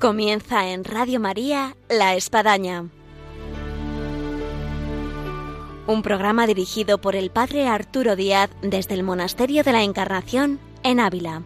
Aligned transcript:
Comienza 0.00 0.70
en 0.70 0.84
Radio 0.84 1.20
María 1.20 1.76
La 1.90 2.14
Espadaña. 2.14 2.86
Un 5.86 6.00
programa 6.02 6.46
dirigido 6.46 7.02
por 7.02 7.16
el 7.16 7.28
Padre 7.28 7.66
Arturo 7.66 8.16
Díaz 8.16 8.48
desde 8.62 8.94
el 8.94 9.02
Monasterio 9.02 9.62
de 9.62 9.72
la 9.72 9.82
Encarnación 9.82 10.58
en 10.84 11.00
Ávila. 11.00 11.42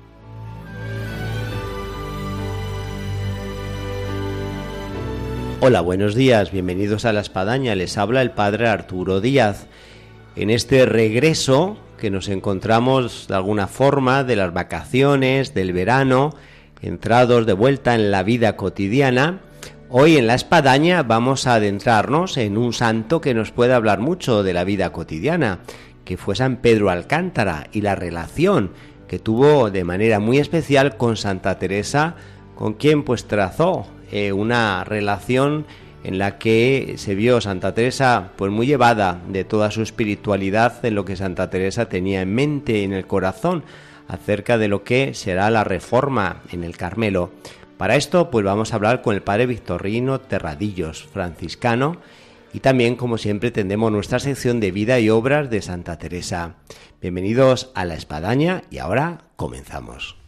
Hola, 5.60 5.80
buenos 5.80 6.14
días, 6.14 6.52
bienvenidos 6.52 7.04
a 7.06 7.12
La 7.12 7.22
Espadaña, 7.22 7.74
les 7.74 7.98
habla 7.98 8.22
el 8.22 8.30
Padre 8.30 8.68
Arturo 8.68 9.20
Díaz. 9.20 9.66
En 10.36 10.50
este 10.50 10.86
regreso 10.86 11.76
que 11.98 12.08
nos 12.08 12.28
encontramos 12.28 13.26
de 13.26 13.34
alguna 13.34 13.66
forma 13.66 14.22
de 14.22 14.36
las 14.36 14.52
vacaciones, 14.52 15.54
del 15.54 15.72
verano, 15.72 16.36
entrados 16.84 17.46
de 17.46 17.54
vuelta 17.54 17.94
en 17.94 18.10
la 18.10 18.22
vida 18.22 18.56
cotidiana, 18.56 19.40
hoy 19.88 20.18
en 20.18 20.26
la 20.26 20.34
espadaña 20.34 21.02
vamos 21.02 21.46
a 21.46 21.54
adentrarnos 21.54 22.36
en 22.36 22.58
un 22.58 22.74
santo 22.74 23.22
que 23.22 23.32
nos 23.32 23.52
puede 23.52 23.72
hablar 23.72 24.00
mucho 24.00 24.42
de 24.42 24.52
la 24.52 24.64
vida 24.64 24.92
cotidiana, 24.92 25.60
que 26.04 26.18
fue 26.18 26.36
San 26.36 26.56
Pedro 26.56 26.90
Alcántara 26.90 27.68
y 27.72 27.80
la 27.80 27.94
relación 27.94 28.72
que 29.08 29.18
tuvo 29.18 29.70
de 29.70 29.84
manera 29.84 30.20
muy 30.20 30.38
especial 30.38 30.98
con 30.98 31.16
Santa 31.16 31.58
Teresa, 31.58 32.16
con 32.54 32.74
quien 32.74 33.02
pues 33.02 33.24
trazó 33.24 33.86
eh, 34.12 34.32
una 34.32 34.84
relación 34.84 35.64
en 36.02 36.18
la 36.18 36.36
que 36.36 36.96
se 36.98 37.14
vio 37.14 37.40
Santa 37.40 37.72
Teresa 37.72 38.32
pues 38.36 38.52
muy 38.52 38.66
llevada 38.66 39.22
de 39.28 39.44
toda 39.44 39.70
su 39.70 39.80
espiritualidad 39.80 40.84
en 40.84 40.96
lo 40.96 41.06
que 41.06 41.16
Santa 41.16 41.48
Teresa 41.48 41.88
tenía 41.88 42.20
en 42.20 42.34
mente 42.34 42.84
en 42.84 42.92
el 42.92 43.06
corazón 43.06 43.64
acerca 44.08 44.58
de 44.58 44.68
lo 44.68 44.84
que 44.84 45.14
será 45.14 45.50
la 45.50 45.64
reforma 45.64 46.42
en 46.50 46.64
el 46.64 46.76
Carmelo. 46.76 47.30
Para 47.78 47.96
esto, 47.96 48.30
pues 48.30 48.44
vamos 48.44 48.72
a 48.72 48.76
hablar 48.76 49.02
con 49.02 49.14
el 49.14 49.22
padre 49.22 49.46
Victorino 49.46 50.20
Terradillos, 50.20 51.04
franciscano, 51.04 51.98
y 52.52 52.60
también, 52.60 52.94
como 52.94 53.18
siempre, 53.18 53.50
tendremos 53.50 53.90
nuestra 53.90 54.20
sección 54.20 54.60
de 54.60 54.70
vida 54.70 55.00
y 55.00 55.10
obras 55.10 55.50
de 55.50 55.60
Santa 55.60 55.98
Teresa. 55.98 56.54
Bienvenidos 57.02 57.72
a 57.74 57.84
la 57.84 57.94
Espadaña 57.94 58.62
y 58.70 58.78
ahora 58.78 59.22
comenzamos. 59.36 60.23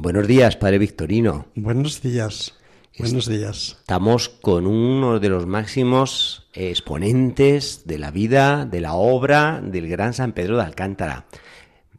Buenos 0.00 0.28
días, 0.28 0.54
Padre 0.56 0.78
Victorino. 0.78 1.46
Buenos 1.56 2.00
días. 2.02 2.54
Buenos 3.00 3.28
días. 3.28 3.78
Estamos 3.80 4.28
con 4.28 4.68
uno 4.68 5.18
de 5.18 5.28
los 5.28 5.46
máximos 5.46 6.46
exponentes 6.52 7.82
de 7.84 7.98
la 7.98 8.12
vida, 8.12 8.64
de 8.64 8.80
la 8.80 8.94
obra 8.94 9.60
del 9.60 9.88
gran 9.88 10.14
San 10.14 10.34
Pedro 10.34 10.56
de 10.56 10.62
Alcántara. 10.62 11.26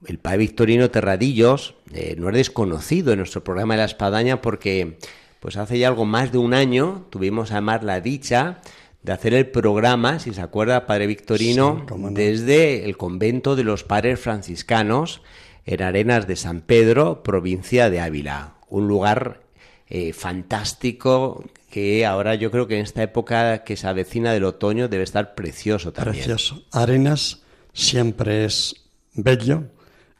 El 0.05 0.17
Padre 0.17 0.37
Victorino 0.39 0.89
Terradillos 0.89 1.75
eh, 1.93 2.15
no 2.17 2.29
es 2.29 2.35
desconocido 2.35 3.11
en 3.11 3.17
nuestro 3.19 3.43
programa 3.43 3.73
de 3.73 3.79
la 3.79 3.85
Espadaña 3.85 4.41
porque 4.41 4.97
pues 5.41 5.57
hace 5.57 5.77
ya 5.77 5.89
algo 5.89 6.05
más 6.05 6.31
de 6.31 6.37
un 6.37 6.53
año 6.53 7.05
tuvimos 7.09 7.51
además 7.51 7.83
la 7.83 7.99
dicha 7.99 8.61
de 9.03 9.11
hacer 9.11 9.33
el 9.33 9.47
programa, 9.47 10.19
si 10.19 10.33
se 10.33 10.41
acuerda, 10.41 10.85
Padre 10.85 11.07
Victorino, 11.07 11.79
Sí, 11.81 11.85
cómo 11.89 12.09
no. 12.11 12.13
desde 12.15 12.85
el 12.85 12.95
convento 12.95 13.57
de 13.57 13.65
los 13.65 13.83
padres 13.83 14.21
franciscanos 14.21 15.21
en 15.69 15.83
Arenas 15.83 16.25
de 16.25 16.35
San 16.35 16.61
Pedro, 16.61 17.21
provincia 17.21 17.91
de 17.91 17.99
Ávila. 17.99 18.55
Un 18.69 18.87
lugar 18.87 19.41
eh, 19.87 20.13
fantástico 20.13 21.45
que 21.69 22.07
ahora 22.07 22.33
yo 22.33 22.49
creo 22.49 22.67
que 22.67 22.77
en 22.77 22.81
esta 22.81 23.03
época 23.03 23.63
que 23.63 23.77
se 23.77 23.87
avecina 23.87 24.33
del 24.33 24.45
otoño 24.45 24.87
debe 24.87 25.03
estar 25.03 25.35
precioso 25.35 25.93
también. 25.93 26.15
Precioso. 26.15 26.63
Arenas 26.71 27.43
siempre 27.71 28.45
es 28.45 28.77
bello, 29.13 29.65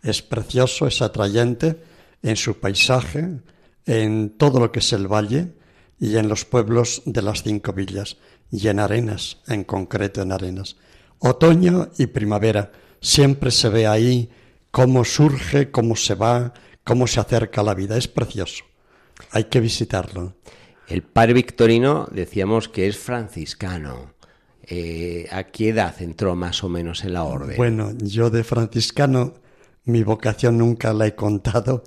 es 0.04 0.22
precioso, 0.22 0.86
es 0.86 1.02
atrayente 1.02 1.78
en 2.22 2.36
su 2.36 2.60
paisaje, 2.60 3.40
en 3.88 4.30
todo 4.38 4.60
lo 4.60 4.72
que 4.72 4.80
es 4.80 4.94
el 4.94 5.08
valle 5.08 5.48
y 6.00 6.18
en 6.18 6.30
los 6.30 6.46
pueblos 6.46 7.02
de 7.08 7.24
las 7.24 7.42
cinco 7.42 7.74
villas 7.74 8.18
y 8.52 8.68
en 8.68 8.80
Arenas, 8.80 9.38
en 9.48 9.64
concreto 9.64 10.22
en 10.22 10.32
Arenas. 10.32 10.76
Otoño 11.18 11.90
y 11.98 12.06
primavera, 12.06 12.72
siempre 13.02 13.50
se 13.50 13.70
ve 13.70 13.88
ahí 13.88 14.30
cómo 14.72 15.06
surge, 15.06 15.72
cómo 15.72 15.96
se 15.96 16.16
va, 16.16 16.54
cómo 16.84 17.08
se 17.08 17.20
acerca 17.20 17.64
la 17.64 17.74
vida. 17.74 17.98
Es 17.98 18.08
precioso. 18.08 18.64
Hay 19.32 19.46
que 19.46 19.60
visitarlo. 19.60 20.36
El 20.88 21.04
padre 21.04 21.34
Victorino 21.34 22.08
decíamos 22.12 22.70
que 22.70 22.88
es 22.88 22.98
franciscano. 22.98 24.14
Eh, 24.64 25.28
¿A 25.32 25.46
qué 25.46 25.70
edad 25.70 26.00
entró 26.02 26.36
más 26.36 26.64
o 26.64 26.70
menos 26.70 27.04
en 27.04 27.14
la 27.14 27.24
orden? 27.24 27.58
Bueno, 27.58 27.92
yo 27.98 28.30
de 28.30 28.44
franciscano 28.44 29.34
mi 29.86 30.04
vocación 30.04 30.58
nunca 30.58 30.94
la 30.94 31.08
he 31.08 31.16
contado. 31.16 31.84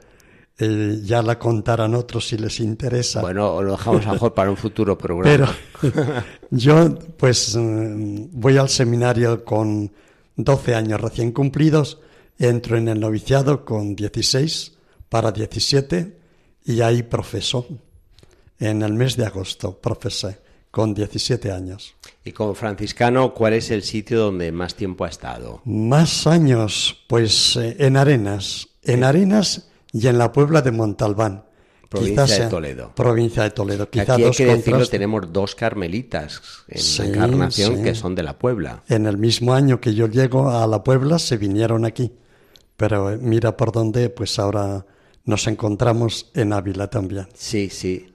eh, 0.59 1.00
ya 1.03 1.22
la 1.22 1.38
contarán 1.38 1.94
otros 1.94 2.28
si 2.28 2.37
les 2.37 2.60
interesa. 2.60 3.20
Bueno, 3.20 3.62
lo 3.62 3.72
dejamos 3.72 4.06
mejor 4.06 4.34
para 4.34 4.50
un 4.50 4.56
futuro 4.56 4.99
programa. 4.99 5.53
Pero 5.81 6.22
yo, 6.50 6.99
pues, 7.16 7.56
mm, 7.56 8.26
voy 8.32 8.59
al 8.59 8.69
seminario 8.69 9.44
con 9.44 9.91
12 10.37 10.75
años 10.75 11.00
recién 11.00 11.32
cumplidos, 11.32 12.00
entro 12.38 12.76
en 12.76 12.88
el 12.88 13.00
noviciado 13.00 13.65
con 13.65 13.94
16 13.97 14.72
para 15.09 15.32
17 15.32 16.19
y 16.65 16.81
ahí 16.81 17.03
profeso. 17.03 17.66
En 18.59 18.82
el 18.82 18.93
mes 18.93 19.16
de 19.16 19.26
agosto 19.26 19.78
profesé 19.81 20.38
con 20.70 20.94
17 20.94 21.53
años. 21.53 21.94
Y 22.25 22.32
como 22.32 22.54
franciscano, 22.54 23.34
¿cuál 23.34 23.53
es 23.54 23.70
el 23.70 23.82
sitio 23.82 24.20
donde 24.20 24.50
más 24.53 24.75
tiempo 24.75 25.04
ha 25.04 25.09
estado? 25.09 25.60
Más 25.65 26.26
años, 26.26 27.04
pues 27.09 27.56
eh, 27.56 27.76
en 27.78 27.97
Arenas, 27.97 28.69
en 28.82 29.04
Arenas 29.04 29.69
y 29.93 30.06
en 30.06 30.19
la 30.19 30.32
Puebla 30.32 30.62
de 30.62 30.70
Montalbán. 30.72 31.44
Provincia 31.91 32.44
de 32.44 32.47
Toledo. 32.49 32.93
Provincia 32.94 33.43
de 33.43 33.50
Toledo. 33.50 33.82
Aquí 33.82 34.00
hay 34.00 34.22
dos 34.22 34.34
que 34.34 34.47
decirlo, 34.47 34.87
tenemos 34.87 35.31
dos 35.31 35.54
carmelitas 35.54 36.41
en 36.66 36.81
Sí, 36.81 37.03
la 37.03 37.09
encarnación 37.09 37.76
sí. 37.76 37.82
que 37.82 37.94
son 37.94 38.14
de 38.14 38.22
la 38.22 38.38
Puebla. 38.38 38.82
En 38.88 39.04
el 39.04 39.19
mismo 39.19 39.53
año 39.53 39.78
que 39.78 39.94
yo 39.94 40.06
llego 40.06 40.49
a 40.49 40.66
la 40.66 40.82
Puebla 40.82 41.19
se 41.19 41.37
vinieron 41.37 41.84
aquí. 41.84 42.12
Pero 42.82 43.12
eh, 43.12 43.16
mira 43.16 43.56
por 43.56 43.70
dónde, 43.70 44.10
pues 44.10 44.41
ahora 44.41 44.84
nos 45.25 45.47
encontramos 45.47 46.32
en 46.34 46.53
Ávila 46.53 46.91
también. 46.91 47.28
Sí, 47.32 47.70
sí. 47.70 48.12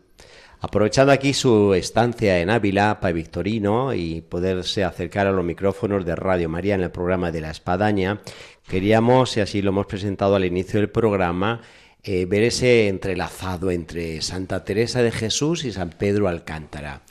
Aprovechando 0.60 1.14
aquí 1.14 1.32
su 1.34 1.74
estancia 1.74 2.42
en 2.42 2.50
Ávila, 2.50 3.00
para 3.00 3.14
Victorino, 3.14 3.94
y 3.94 4.20
poderse 4.20 4.84
acercar 4.84 5.26
a 5.26 5.32
los 5.32 5.46
micrófonos 5.46 6.06
de 6.06 6.18
Radio 6.18 6.50
María 6.50 6.76
en 6.76 6.82
el 6.82 6.92
programa 6.92 7.32
de 7.32 7.40
la 7.40 7.52
Espadaña, 7.52 8.20
queríamos, 8.68 9.38
y 9.38 9.40
así 9.40 9.62
lo 9.62 9.70
hemos 9.70 9.86
presentado 9.86 10.36
al 10.36 10.44
inicio 10.44 10.82
del 10.82 10.90
programa, 10.90 11.62
eh, 12.04 12.26
ver 12.26 12.44
ese 12.44 12.90
entrelazado 12.90 13.72
entre 13.72 14.22
Santa 14.22 14.66
Teresa 14.66 15.02
de 15.02 15.12
Jesús 15.12 15.64
y 15.64 15.72
San 15.72 15.92
Pedro 15.92 16.28
Alcántara. 16.28 17.04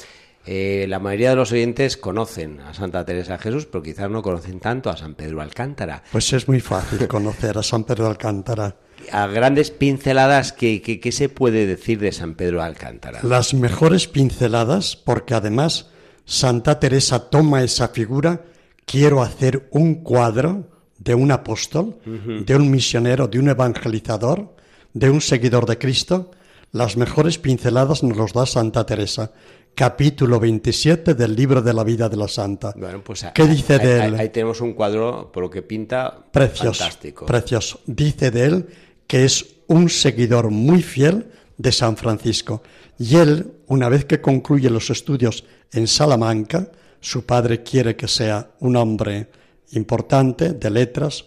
Eh, 0.47 0.87
la 0.89 1.01
mayoría 1.01 1.31
de 1.31 1.37
los 1.37 1.51
oyentes 1.53 1.97
conocen 1.97 2.61
a 2.61 2.73
Santa 2.73 3.05
Teresa 3.05 3.33
de 3.33 3.39
Jesús, 3.39 3.67
pero 3.67 3.83
quizás 3.83 4.09
no 4.09 4.23
conocen 4.23 4.61
tanto 4.61 4.91
a 4.91 4.97
San 4.97 5.15
Pedro 5.15 5.41
Alcántara. 5.41 6.05
Pues 6.13 6.33
es 6.33 6.47
muy 6.49 6.61
fácil 6.61 7.09
conocer 7.09 7.59
a 7.59 7.63
San 7.63 7.85
Pedro 7.85 8.07
Alcántara. 8.07 8.77
A 9.13 9.27
grandes 9.27 9.71
pinceladas, 9.71 10.53
¿qué, 10.53 10.81
qué, 10.83 11.01
qué 11.01 11.13
se 11.13 11.29
puede 11.29 11.67
decir 11.67 11.99
de 11.99 12.13
San 12.13 12.35
Pedro 12.35 12.63
Alcántara? 12.63 13.21
Las 13.23 13.55
mejores 13.55 14.07
pinceladas, 14.07 14.97
porque 14.97 15.35
además 15.35 15.91
Santa 16.25 16.81
Teresa 16.81 17.31
toma 17.31 17.63
esa 17.63 17.89
figura, 17.89 18.43
quiero 18.85 19.23
hacer 19.23 19.69
un 19.71 19.97
cuadro 19.97 20.69
de 20.99 21.15
un 21.15 21.31
apóstol, 21.31 21.99
de 22.05 22.57
un 22.57 22.71
misionero, 22.71 23.29
de 23.29 23.39
un 23.39 23.49
evangelizador, 23.49 24.57
de 24.93 25.11
un 25.11 25.21
seguidor 25.21 25.67
de 25.67 25.79
Cristo. 25.79 26.31
Las 26.73 26.97
mejores 26.97 27.39
pinceladas 27.39 28.03
nos 28.03 28.17
los 28.17 28.33
da 28.33 28.47
Santa 28.47 28.87
Teresa, 28.87 29.33
capítulo 29.77 30.41
27 30.41 31.15
del 31.15 31.37
libro 31.37 31.61
de 31.61 31.73
la 31.75 31.85
vida 31.85 32.09
de 32.09 32.17
la 32.17 32.27
Santa. 32.29 32.73
Bueno, 32.77 33.05
pues 33.05 33.27
¿Qué 33.35 33.45
dice 33.47 33.75
ahí, 33.75 33.87
de 33.87 34.01
ahí- 34.03 34.09
él? 34.09 34.15
ahí 34.21 34.29
tenemos 34.31 34.61
un 34.63 34.73
cuadro, 34.73 35.31
por 35.31 35.43
lo 35.43 35.51
que 35.51 35.61
pinta, 35.63 36.25
Precioso, 36.33 36.73
fantástico. 36.83 37.27
precioso. 37.27 37.81
Dice 37.87 38.31
de 38.31 38.45
él 38.47 38.67
que 39.07 39.25
es 39.27 39.47
un 39.67 39.91
seguidor 39.91 40.51
muy 40.51 40.83
fiel 40.83 41.29
de 41.59 41.71
San 41.73 41.97
Francisco. 41.99 42.63
Y 42.99 43.17
él, 43.17 43.53
una 43.67 43.89
vez 43.91 44.07
que 44.07 44.21
concluye 44.23 44.71
los 44.71 44.89
estudios 44.89 45.45
en 45.73 45.87
Salamanca, 45.87 46.71
su 47.01 47.27
padre 47.27 47.63
quiere 47.63 47.95
que 47.97 48.09
sea 48.09 48.53
un 48.61 48.77
hombre 48.77 49.29
importante 49.73 50.55
de 50.55 50.71
letras, 50.71 51.27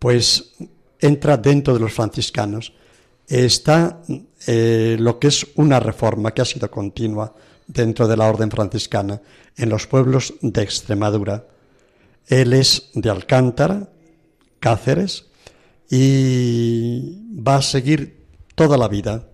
pues 0.00 0.54
entra 0.98 1.36
dentro 1.36 1.72
de 1.74 1.80
los 1.80 1.92
franciscanos. 1.92 2.72
está 3.26 4.02
eh, 4.46 4.96
lo 4.98 5.18
que 5.18 5.28
es 5.28 5.46
una 5.54 5.80
reforma 5.80 6.32
que 6.34 6.42
ha 6.42 6.44
sido 6.44 6.70
continua 6.70 7.34
dentro 7.66 8.08
de 8.08 8.16
la 8.16 8.28
orden 8.28 8.50
franciscana 8.50 9.20
en 9.56 9.68
los 9.68 9.86
pueblos 9.86 10.34
de 10.40 10.62
Extremadura. 10.62 11.46
Él 12.26 12.52
es 12.52 12.90
de 12.94 13.10
Alcántara, 13.10 13.88
Cáceres, 14.60 15.26
y 15.90 17.20
va 17.36 17.56
a 17.56 17.62
seguir 17.62 18.24
toda 18.54 18.76
la 18.76 18.88
vida. 18.88 19.26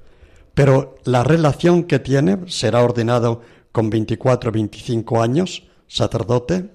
Pero 0.55 0.99
la 1.05 1.23
relación 1.23 1.85
que 1.85 1.99
tiene, 1.99 2.39
será 2.49 2.83
ordenado 2.83 3.43
con 3.73 3.89
24 3.89 4.51
25 4.51 5.23
años, 5.23 5.63
sacerdote, 5.87 6.71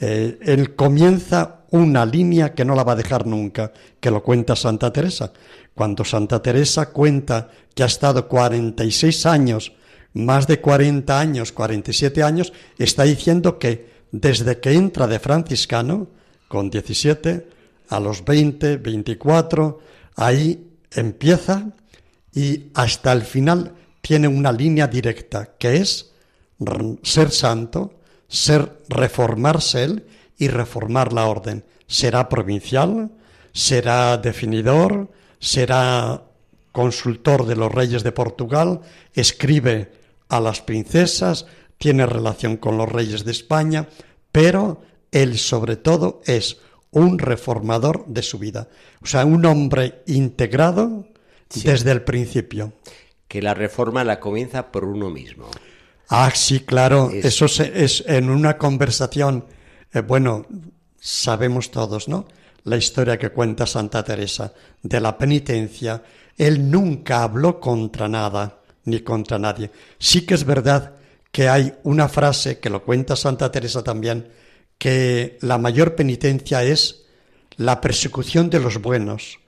eh, 0.00 0.38
él 0.42 0.74
comienza 0.76 1.60
una 1.70 2.06
línea 2.06 2.54
que 2.54 2.64
no 2.64 2.74
la 2.74 2.84
va 2.84 2.92
a 2.92 2.96
dejar 2.96 3.26
nunca, 3.26 3.72
que 4.00 4.10
lo 4.10 4.22
cuenta 4.22 4.56
Santa 4.56 4.92
Teresa. 4.92 5.32
Cuando 5.74 6.04
Santa 6.04 6.40
Teresa 6.40 6.90
cuenta 6.90 7.50
que 7.74 7.82
ha 7.82 7.86
estado 7.86 8.26
46 8.28 9.26
años, 9.26 9.72
más 10.12 10.46
de 10.46 10.60
40 10.60 11.18
años, 11.18 11.52
47 11.52 12.22
años, 12.22 12.52
está 12.78 13.04
diciendo 13.04 13.58
que 13.58 13.90
desde 14.12 14.58
que 14.58 14.72
entra 14.72 15.06
de 15.06 15.18
franciscano, 15.18 16.08
con 16.48 16.68
17, 16.68 17.46
a 17.88 18.00
los 18.00 18.24
20, 18.24 18.78
24, 18.78 19.80
ahí 20.16 20.68
empieza 20.92 21.70
y 22.34 22.70
hasta 22.74 23.12
el 23.12 23.22
final 23.22 23.74
tiene 24.00 24.28
una 24.28 24.52
línea 24.52 24.86
directa, 24.86 25.54
que 25.58 25.76
es 25.76 26.12
ser 27.02 27.30
santo, 27.30 27.94
ser 28.28 28.78
reformarse 28.88 29.84
él 29.84 30.06
y 30.38 30.48
reformar 30.48 31.12
la 31.12 31.26
orden. 31.26 31.64
Será 31.86 32.28
provincial, 32.28 33.10
será 33.52 34.16
definidor, 34.16 35.10
será 35.38 36.22
consultor 36.72 37.46
de 37.46 37.56
los 37.56 37.72
reyes 37.72 38.02
de 38.02 38.12
Portugal, 38.12 38.80
escribe 39.14 39.99
a 40.30 40.40
las 40.40 40.62
princesas, 40.62 41.46
tiene 41.76 42.06
relación 42.06 42.56
con 42.56 42.78
los 42.78 42.88
reyes 42.88 43.24
de 43.24 43.32
España, 43.32 43.88
pero 44.32 44.82
él 45.10 45.38
sobre 45.38 45.76
todo 45.76 46.22
es 46.24 46.58
un 46.92 47.18
reformador 47.18 48.04
de 48.06 48.22
su 48.22 48.38
vida, 48.38 48.68
o 49.02 49.06
sea, 49.06 49.24
un 49.24 49.44
hombre 49.46 50.02
integrado 50.06 51.06
desde 51.54 51.90
el 51.92 52.02
principio. 52.02 52.72
Que 53.28 53.42
la 53.42 53.54
reforma 53.54 54.02
la 54.02 54.18
comienza 54.18 54.72
por 54.72 54.84
uno 54.84 55.08
mismo. 55.08 55.48
Ah, 56.08 56.32
sí, 56.34 56.60
claro, 56.60 57.10
eso 57.12 57.46
es 57.46 58.04
en 58.06 58.30
una 58.30 58.58
conversación, 58.58 59.44
eh, 59.92 60.00
bueno, 60.00 60.46
sabemos 60.98 61.70
todos, 61.70 62.08
¿no? 62.08 62.26
La 62.64 62.76
historia 62.76 63.18
que 63.18 63.30
cuenta 63.30 63.66
Santa 63.66 64.02
Teresa 64.02 64.52
de 64.82 65.00
la 65.00 65.16
penitencia, 65.16 66.02
él 66.36 66.70
nunca 66.70 67.22
habló 67.22 67.60
contra 67.60 68.08
nada 68.08 68.59
ni 68.84 69.00
contra 69.00 69.38
nadie. 69.38 69.70
Sí 69.98 70.26
que 70.26 70.34
es 70.34 70.44
verdad 70.44 70.94
que 71.32 71.48
hay 71.48 71.74
una 71.84 72.08
frase 72.08 72.58
que 72.58 72.70
lo 72.70 72.82
cuenta 72.84 73.16
Santa 73.16 73.52
Teresa 73.52 73.82
también, 73.82 74.28
que 74.78 75.38
la 75.42 75.58
mayor 75.58 75.94
penitencia 75.94 76.62
es 76.62 77.04
la 77.56 77.80
persecución 77.80 78.50
de 78.50 78.60
los 78.60 78.80
buenos, 78.80 79.38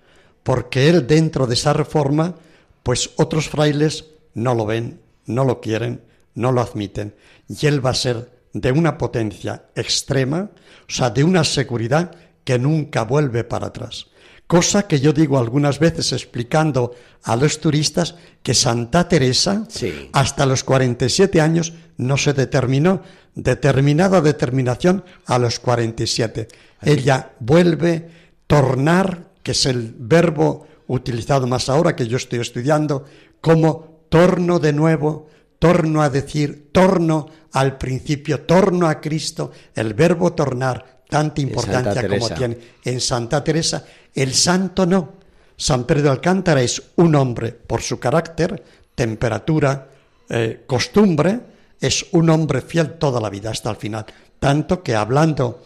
porque 0.43 0.89
él 0.89 1.07
dentro 1.07 1.47
de 1.47 1.55
esa 1.55 1.73
reforma, 1.73 2.35
pues 2.83 3.11
otros 3.17 3.49
frailes 3.49 4.07
no 4.35 4.55
lo 4.55 4.67
ven, 4.67 5.01
no 5.27 5.45
lo 5.45 5.61
quieren, 5.61 6.03
no 6.35 6.53
lo 6.53 6.61
admiten, 6.61 7.15
y 7.49 7.67
él 7.67 7.85
va 7.85 7.91
a 7.91 7.95
ser 7.95 8.31
de 8.53 8.73
una 8.73 8.99
potencia 8.99 9.65
extrema, 9.75 10.51
o 10.89 10.93
sea, 10.93 11.11
de 11.11 11.25
una 11.25 11.45
seguridad 11.45 12.15
que 12.45 12.59
nunca 12.59 13.05
vuelve 13.05 13.45
para 13.45 13.69
atrás. 13.69 14.07
Cosa 14.53 14.87
que 14.87 15.01
yo 15.01 15.15
digo 15.15 15.39
algunas 15.39 15.79
veces 15.79 16.13
explicando 16.13 16.93
a 17.23 17.37
los 17.37 17.59
turistas 17.59 18.17
que 18.43 18.53
Santa 18.53 19.09
Teresa 19.09 19.67
hasta 20.13 20.45
los 20.45 20.63
47 20.63 21.41
años 21.41 21.73
no 21.97 22.19
se 22.19 22.35
determinó, 22.35 23.01
determinada 23.35 24.21
determinación 24.21 25.05
a 25.25 25.39
los 25.39 25.59
47. 25.59 26.49
Ella 26.83 27.33
vuelve, 27.41 28.11
tornar, 28.47 29.31
que 29.43 29.53
es 29.53 29.65
el 29.65 29.95
verbo 29.99 30.67
utilizado 30.87 31.47
más 31.47 31.71
ahora 31.71 31.97
que 31.97 32.07
yo 32.07 32.19
estoy 32.19 32.41
estudiando, 32.41 33.07
como 33.41 34.03
torno 34.11 34.59
de 34.59 34.75
nuevo, 34.75 35.29
torno 35.59 36.03
a 36.03 36.11
decir, 36.11 36.69
torno 36.73 37.27
al 37.53 37.79
principio, 37.79 38.43
torno 38.43 38.87
a 38.87 39.01
Cristo, 39.01 39.51
el 39.75 39.95
verbo 39.95 40.35
tornar, 40.35 40.92
tanta 41.13 41.43
importancia 41.43 42.09
como 42.09 42.31
tiene 42.31 42.57
en 42.83 42.99
Santa 42.99 43.45
Teresa, 43.45 43.85
el 44.15 44.33
santo 44.33 44.87
no. 44.87 45.21
San 45.55 45.85
Pedro 45.85 46.05
de 46.05 46.09
Alcántara 46.09 46.63
es 46.63 46.83
un 46.97 47.15
hombre 47.15 47.53
por 47.53 47.83
su 47.83 48.01
carácter, 48.01 48.65
temperatura, 48.95 49.89
eh, 50.31 50.65
costumbre, 50.67 51.39
es 51.79 52.07
un 52.13 52.31
hombre 52.31 52.63
fiel 52.63 52.95
toda 52.95 53.21
la 53.21 53.29
vida 53.29 53.51
hasta 53.51 53.69
el 53.69 53.77
final. 53.77 54.07
Tanto 54.39 54.83
que 54.83 54.95
hablando 54.95 55.65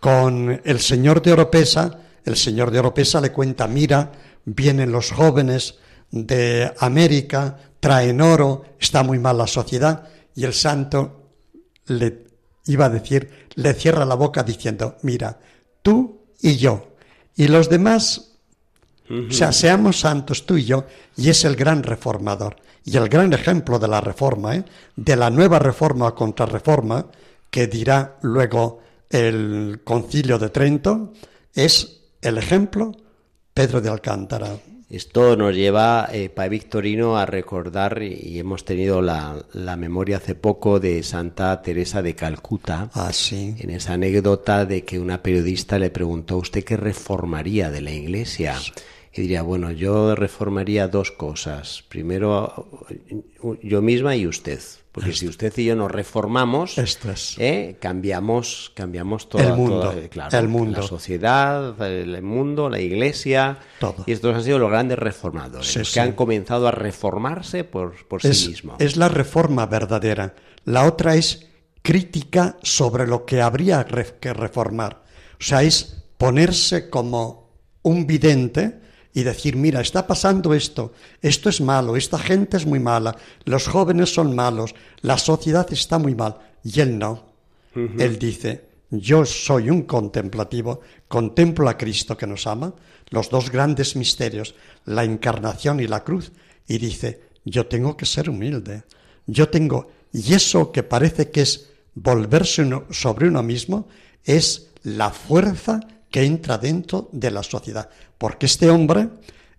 con 0.00 0.62
el 0.64 0.80
señor 0.80 1.20
de 1.20 1.32
Oropesa, 1.32 1.98
el 2.24 2.36
señor 2.36 2.70
de 2.70 2.78
Oropesa 2.78 3.20
le 3.20 3.30
cuenta, 3.30 3.68
mira, 3.68 4.10
vienen 4.46 4.90
los 4.90 5.10
jóvenes 5.10 5.74
de 6.10 6.72
América, 6.78 7.58
traen 7.78 8.22
oro, 8.22 8.64
está 8.80 9.02
muy 9.02 9.18
mal 9.18 9.36
la 9.36 9.46
sociedad, 9.46 10.08
y 10.34 10.44
el 10.44 10.54
santo 10.54 11.28
le 11.88 12.27
iba 12.68 12.84
a 12.86 12.90
decir, 12.90 13.48
le 13.56 13.74
cierra 13.74 14.04
la 14.04 14.14
boca 14.14 14.42
diciendo, 14.42 14.96
mira, 15.02 15.38
tú 15.82 16.20
y 16.40 16.56
yo, 16.56 16.94
y 17.34 17.48
los 17.48 17.68
demás, 17.68 18.32
o 19.10 19.32
sea, 19.32 19.52
seamos 19.52 20.00
santos 20.00 20.46
tú 20.46 20.56
y 20.56 20.64
yo, 20.64 20.84
y 21.16 21.30
es 21.30 21.44
el 21.44 21.56
gran 21.56 21.82
reformador, 21.82 22.56
y 22.84 22.96
el 22.96 23.08
gran 23.08 23.32
ejemplo 23.32 23.78
de 23.78 23.88
la 23.88 24.00
reforma, 24.00 24.54
¿eh? 24.54 24.64
de 24.94 25.16
la 25.16 25.30
nueva 25.30 25.58
reforma 25.58 26.08
o 26.08 26.14
contrarreforma, 26.14 27.06
que 27.50 27.66
dirá 27.66 28.18
luego 28.22 28.80
el 29.10 29.80
concilio 29.82 30.38
de 30.38 30.50
Trento, 30.50 31.12
es 31.54 32.02
el 32.20 32.38
ejemplo 32.38 32.92
Pedro 33.54 33.80
de 33.80 33.88
Alcántara. 33.88 34.50
Esto 34.90 35.36
nos 35.36 35.54
lleva, 35.54 36.08
eh, 36.10 36.30
Padre 36.30 36.48
Victorino, 36.48 37.18
a 37.18 37.26
recordar, 37.26 38.02
y 38.02 38.38
hemos 38.38 38.64
tenido 38.64 39.02
la, 39.02 39.44
memoria 39.76 40.16
hace 40.16 40.34
poco 40.34 40.80
de 40.80 41.02
Santa 41.02 41.60
Teresa 41.60 42.00
de 42.00 42.14
Calcuta, 42.14 42.90
ah, 42.94 43.12
sí. 43.12 43.54
en 43.58 43.68
esa 43.68 43.92
anécdota 43.92 44.64
de 44.64 44.84
que 44.84 44.98
una 44.98 45.22
periodista 45.22 45.78
le 45.78 45.90
preguntó 45.90 46.36
a 46.36 46.38
usted 46.38 46.64
qué 46.64 46.78
reformaría 46.78 47.70
de 47.70 47.82
la 47.82 47.92
Iglesia. 47.92 48.56
Y 49.12 49.22
diría, 49.22 49.42
bueno, 49.42 49.72
yo 49.72 50.14
reformaría 50.14 50.88
dos 50.88 51.10
cosas. 51.10 51.84
Primero, 51.88 52.66
yo 53.62 53.82
misma 53.82 54.16
y 54.16 54.26
usted. 54.26 54.60
Porque 54.98 55.12
si 55.12 55.28
usted 55.28 55.52
y 55.56 55.64
yo 55.64 55.76
nos 55.76 55.90
reformamos, 55.90 56.76
¿eh? 57.38 57.76
cambiamos, 57.80 58.72
cambiamos 58.74 59.28
todo 59.28 59.42
el 59.42 59.54
mundo, 59.54 59.94
el 60.32 60.48
mundo. 60.48 60.80
la 60.80 60.86
sociedad, 60.86 61.80
el 61.82 62.22
mundo, 62.22 62.68
la 62.68 62.80
iglesia. 62.80 63.58
Todo. 63.78 64.04
Y 64.06 64.12
estos 64.12 64.34
han 64.34 64.42
sido 64.42 64.58
los 64.58 64.70
grandes 64.70 64.98
reformadores, 64.98 65.92
que 65.92 66.00
han 66.00 66.12
comenzado 66.12 66.68
a 66.68 66.70
reformarse 66.70 67.64
por, 67.64 67.94
sí 68.20 68.48
mismos. 68.48 68.76
Es 68.78 68.96
la 68.96 69.08
reforma 69.08 69.66
verdadera. 69.66 70.34
La 70.64 70.86
otra 70.86 71.14
es 71.14 71.46
crítica 71.82 72.56
sobre 72.62 73.06
lo 73.06 73.24
que 73.24 73.40
habría 73.40 73.86
que 74.20 74.32
reformar. 74.32 75.02
O 75.40 75.44
sea, 75.44 75.62
es 75.62 76.04
ponerse 76.18 76.90
como 76.90 77.50
un 77.82 78.06
vidente 78.06 78.80
y 79.18 79.24
decir, 79.24 79.56
mira, 79.56 79.80
está 79.80 80.06
pasando 80.06 80.54
esto, 80.54 80.92
esto 81.20 81.48
es 81.48 81.60
malo, 81.60 81.96
esta 81.96 82.20
gente 82.20 82.56
es 82.56 82.64
muy 82.64 82.78
mala, 82.78 83.16
los 83.46 83.66
jóvenes 83.66 84.14
son 84.14 84.36
malos, 84.36 84.76
la 85.00 85.18
sociedad 85.18 85.66
está 85.72 85.98
muy 85.98 86.14
mal. 86.14 86.38
Y 86.62 86.78
él 86.78 86.96
no. 86.96 87.24
Él 87.74 88.16
dice, 88.16 88.68
yo 88.90 89.24
soy 89.24 89.70
un 89.70 89.82
contemplativo, 89.82 90.82
contemplo 91.08 91.68
a 91.68 91.76
Cristo 91.76 92.16
que 92.16 92.28
nos 92.28 92.46
ama, 92.46 92.72
los 93.10 93.28
dos 93.28 93.50
grandes 93.50 93.96
misterios, 93.96 94.54
la 94.84 95.02
encarnación 95.02 95.80
y 95.80 95.88
la 95.88 96.04
cruz, 96.04 96.30
y 96.68 96.78
dice, 96.78 97.22
yo 97.44 97.66
tengo 97.66 97.96
que 97.96 98.06
ser 98.06 98.30
humilde, 98.30 98.84
yo 99.26 99.48
tengo, 99.48 99.90
y 100.12 100.32
eso 100.32 100.70
que 100.70 100.84
parece 100.84 101.32
que 101.32 101.40
es 101.40 101.70
volverse 101.96 102.64
sobre 102.90 103.26
uno 103.26 103.42
mismo, 103.42 103.88
es 104.22 104.68
la 104.84 105.10
fuerza 105.10 105.80
que 106.08 106.22
entra 106.22 106.56
dentro 106.56 107.08
de 107.12 107.32
la 107.32 107.42
sociedad 107.42 107.90
porque 108.18 108.46
este 108.46 108.70
hombre 108.70 109.08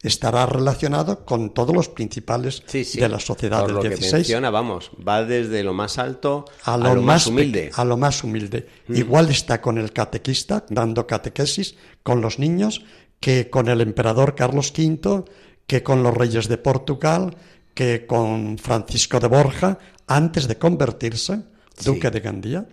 estará 0.01 0.45
relacionado 0.45 1.25
con 1.25 1.53
todos 1.53 1.75
los 1.75 1.89
principales 1.89 2.63
de 2.71 3.09
la 3.09 3.19
sociedad 3.19 3.59
Por 3.59 3.67
del 3.67 3.75
lo 3.75 3.81
Que 3.81 4.11
menciona, 4.11 4.49
vamos, 4.49 4.91
va 5.05 5.25
desde 5.25 5.63
lo 5.63 5.73
más 5.73 5.97
alto 5.97 6.45
a 6.63 6.77
lo, 6.77 7.01
más, 7.01 7.27
humilde. 7.27 7.71
A 7.75 7.83
lo 7.83 7.97
más 7.97 8.23
humilde. 8.23 8.67
Mm. 8.87 8.95
Igual 8.95 9.29
está 9.29 9.61
con 9.61 9.77
el 9.77 9.91
catequista 9.91 10.65
dando 10.69 11.05
catequesis 11.05 11.75
con 12.03 12.21
los 12.21 12.39
niños 12.39 12.83
que 13.19 13.49
con 13.49 13.67
el 13.67 13.81
emperador 13.81 14.35
Carlos 14.35 14.71
V, 14.77 15.25
que 15.67 15.83
con 15.83 16.03
los 16.03 16.13
reyes 16.15 16.47
de 16.47 16.57
Portugal, 16.57 17.35
que 17.73 18.05
con 18.05 18.57
Francisco 18.57 19.19
de 19.19 19.27
Borja, 19.27 19.77
antes 20.07 20.47
de 20.47 20.57
convertirse, 20.57 21.41
duque 21.83 22.09
de 22.09 22.19
Gandía, 22.21 22.65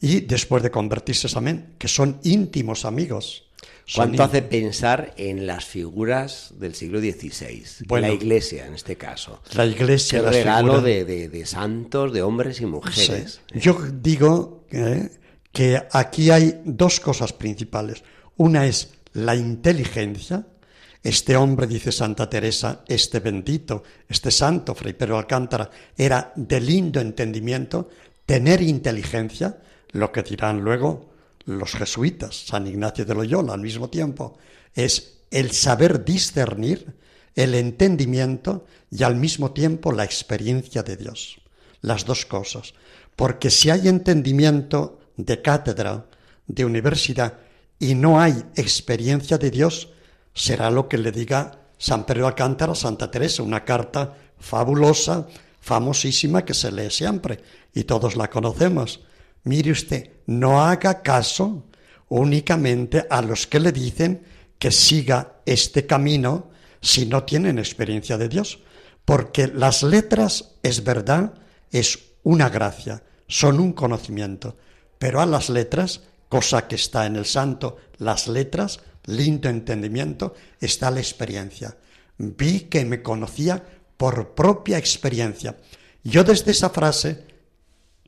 y 0.00 0.20
después 0.20 0.62
de 0.62 0.70
convertirse 0.70 1.28
también, 1.28 1.74
que 1.78 1.88
son 1.88 2.20
íntimos 2.22 2.84
amigos. 2.84 3.47
¿Cuánto 3.94 4.22
hace 4.22 4.42
pensar 4.42 5.14
en 5.16 5.46
las 5.46 5.64
figuras 5.64 6.54
del 6.58 6.74
siglo 6.74 7.00
XVI? 7.00 7.64
la 7.88 8.10
Iglesia, 8.10 8.66
en 8.66 8.74
este 8.74 8.96
caso. 8.96 9.40
La 9.54 9.64
Iglesia. 9.64 10.18
El 10.18 10.26
regalo 10.26 10.80
de, 10.80 11.42
santos, 11.46 12.12
de 12.12 12.22
hombres 12.22 12.60
y 12.60 12.66
mujeres. 12.66 13.40
Yo 13.54 13.78
digo 13.92 14.66
que 15.52 15.82
aquí 15.92 16.30
hay 16.30 16.60
dos 16.64 17.00
cosas 17.00 17.32
principales. 17.32 18.02
Una 18.36 18.66
es 18.66 18.92
la 19.14 19.34
inteligencia. 19.34 20.46
Este 21.02 21.36
hombre, 21.36 21.66
dice 21.66 21.92
Santa 21.92 22.28
Teresa, 22.28 22.84
este 22.88 23.20
bendito, 23.20 23.84
este 24.08 24.30
santo, 24.30 24.74
Fray 24.74 24.94
Pedro 24.94 25.16
Alcántara, 25.16 25.70
era 25.96 26.32
de 26.34 26.60
lindo 26.60 27.00
entendimiento, 27.00 27.88
tener 28.26 28.60
inteligencia, 28.62 29.58
lo 29.92 30.12
que 30.12 30.22
dirán 30.22 30.60
luego 30.60 31.07
los 31.48 31.72
jesuitas, 31.72 32.46
San 32.46 32.66
Ignacio 32.66 33.06
de 33.06 33.14
Loyola 33.14 33.54
al 33.54 33.60
mismo 33.60 33.88
tiempo, 33.88 34.36
es 34.74 35.20
el 35.30 35.52
saber 35.52 36.04
discernir, 36.04 36.94
el 37.34 37.54
entendimiento 37.54 38.66
y 38.90 39.02
al 39.02 39.16
mismo 39.16 39.52
tiempo 39.52 39.92
la 39.92 40.04
experiencia 40.04 40.82
de 40.82 40.96
Dios. 40.96 41.40
Las 41.80 42.04
dos 42.04 42.26
cosas. 42.26 42.74
Porque 43.16 43.50
si 43.50 43.70
hay 43.70 43.88
entendimiento 43.88 45.00
de 45.16 45.40
cátedra, 45.40 46.06
de 46.46 46.64
universidad, 46.64 47.38
y 47.78 47.94
no 47.94 48.20
hay 48.20 48.44
experiencia 48.54 49.38
de 49.38 49.50
Dios, 49.50 49.88
será 50.34 50.70
lo 50.70 50.88
que 50.88 50.98
le 50.98 51.12
diga 51.12 51.60
San 51.78 52.04
Pedro 52.04 52.26
Alcántara 52.26 52.72
a 52.72 52.74
Santa 52.74 53.10
Teresa, 53.10 53.42
una 53.42 53.64
carta 53.64 54.16
fabulosa, 54.38 55.26
famosísima, 55.60 56.44
que 56.44 56.54
se 56.54 56.70
lee 56.72 56.90
siempre, 56.90 57.40
y 57.72 57.84
todos 57.84 58.16
la 58.16 58.28
conocemos. 58.28 59.00
Mire 59.44 59.70
usted, 59.70 60.10
no 60.26 60.62
haga 60.62 61.02
caso 61.02 61.64
únicamente 62.08 63.06
a 63.08 63.22
los 63.22 63.46
que 63.46 63.60
le 63.60 63.72
dicen 63.72 64.24
que 64.58 64.70
siga 64.70 65.40
este 65.46 65.86
camino 65.86 66.50
si 66.80 67.06
no 67.06 67.24
tienen 67.24 67.58
experiencia 67.58 68.18
de 68.18 68.28
Dios, 68.28 68.60
porque 69.04 69.46
las 69.46 69.82
letras, 69.82 70.56
es 70.62 70.84
verdad, 70.84 71.34
es 71.70 71.98
una 72.22 72.48
gracia, 72.48 73.02
son 73.26 73.60
un 73.60 73.72
conocimiento, 73.72 74.56
pero 74.98 75.20
a 75.20 75.26
las 75.26 75.48
letras, 75.48 76.02
cosa 76.28 76.66
que 76.66 76.76
está 76.76 77.06
en 77.06 77.16
el 77.16 77.24
santo, 77.24 77.76
las 77.98 78.28
letras, 78.28 78.80
lindo 79.06 79.48
entendimiento, 79.48 80.34
está 80.60 80.90
la 80.90 81.00
experiencia. 81.00 81.76
Vi 82.18 82.62
que 82.62 82.84
me 82.84 83.02
conocía 83.02 83.64
por 83.96 84.34
propia 84.34 84.78
experiencia. 84.78 85.56
Yo 86.04 86.24
desde 86.24 86.50
esa 86.50 86.70
frase 86.70 87.26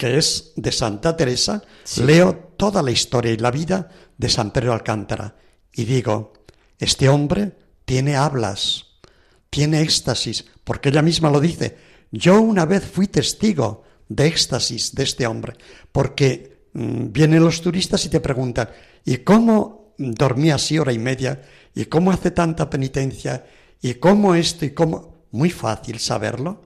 que 0.01 0.17
es 0.17 0.55
de 0.57 0.73
Santa 0.73 1.15
Teresa, 1.15 1.63
leo 1.99 2.55
toda 2.57 2.83
la 2.83 2.91
historia 2.91 3.33
y 3.33 3.37
la 3.37 3.51
vida 3.51 3.91
de 4.17 4.31
San 4.31 4.51
Pedro 4.51 4.73
Alcántara 4.73 5.37
y 5.75 5.85
digo, 5.85 6.33
este 6.79 7.11
hombre 7.11 7.53
tiene 7.85 8.17
hablas, 8.17 8.87
tiene 9.51 9.83
éxtasis, 9.83 10.47
porque 10.65 10.89
ella 10.89 11.03
misma 11.03 11.29
lo 11.29 11.39
dice. 11.39 11.77
Yo 12.11 12.41
una 12.41 12.65
vez 12.65 12.83
fui 12.87 13.09
testigo 13.09 13.85
de 14.09 14.27
éxtasis 14.27 14.95
de 14.95 15.03
este 15.03 15.27
hombre, 15.27 15.53
porque 15.93 16.65
mm, 16.73 17.13
vienen 17.13 17.45
los 17.45 17.61
turistas 17.61 18.03
y 18.07 18.09
te 18.09 18.21
preguntan, 18.21 18.71
¿y 19.05 19.19
cómo 19.19 19.93
dormía 19.99 20.55
así 20.55 20.79
hora 20.79 20.95
y 20.95 20.99
media? 20.99 21.43
¿Y 21.75 21.85
cómo 21.85 22.11
hace 22.11 22.31
tanta 22.31 22.71
penitencia? 22.71 23.45
¿Y 23.83 23.97
cómo 23.97 24.35
esto? 24.35 24.65
¿Y 24.65 24.71
cómo? 24.71 25.27
Muy 25.33 25.51
fácil 25.51 25.99
saberlo. 25.99 26.63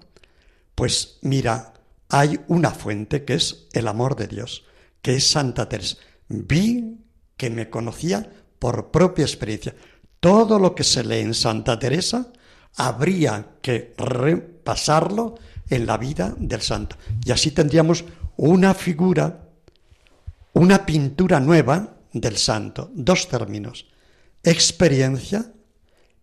Pues 0.76 1.18
mira, 1.22 1.73
hay 2.08 2.40
una 2.48 2.70
fuente 2.70 3.24
que 3.24 3.34
es 3.34 3.66
el 3.72 3.88
amor 3.88 4.16
de 4.16 4.26
Dios, 4.26 4.64
que 5.02 5.16
es 5.16 5.26
Santa 5.26 5.68
Teresa. 5.68 5.96
Vi 6.28 6.98
que 7.36 7.50
me 7.50 7.70
conocía 7.70 8.28
por 8.58 8.90
propia 8.90 9.24
experiencia. 9.24 9.74
Todo 10.20 10.58
lo 10.58 10.74
que 10.74 10.84
se 10.84 11.04
lee 11.04 11.20
en 11.20 11.34
Santa 11.34 11.78
Teresa 11.78 12.32
habría 12.76 13.56
que 13.60 13.94
repasarlo 13.96 15.34
en 15.68 15.86
la 15.86 15.98
vida 15.98 16.34
del 16.38 16.62
santo. 16.62 16.96
Y 17.24 17.32
así 17.32 17.50
tendríamos 17.50 18.04
una 18.36 18.74
figura, 18.74 19.48
una 20.52 20.86
pintura 20.86 21.40
nueva 21.40 21.96
del 22.12 22.36
santo. 22.36 22.90
Dos 22.94 23.28
términos. 23.28 23.86
Experiencia 24.42 25.52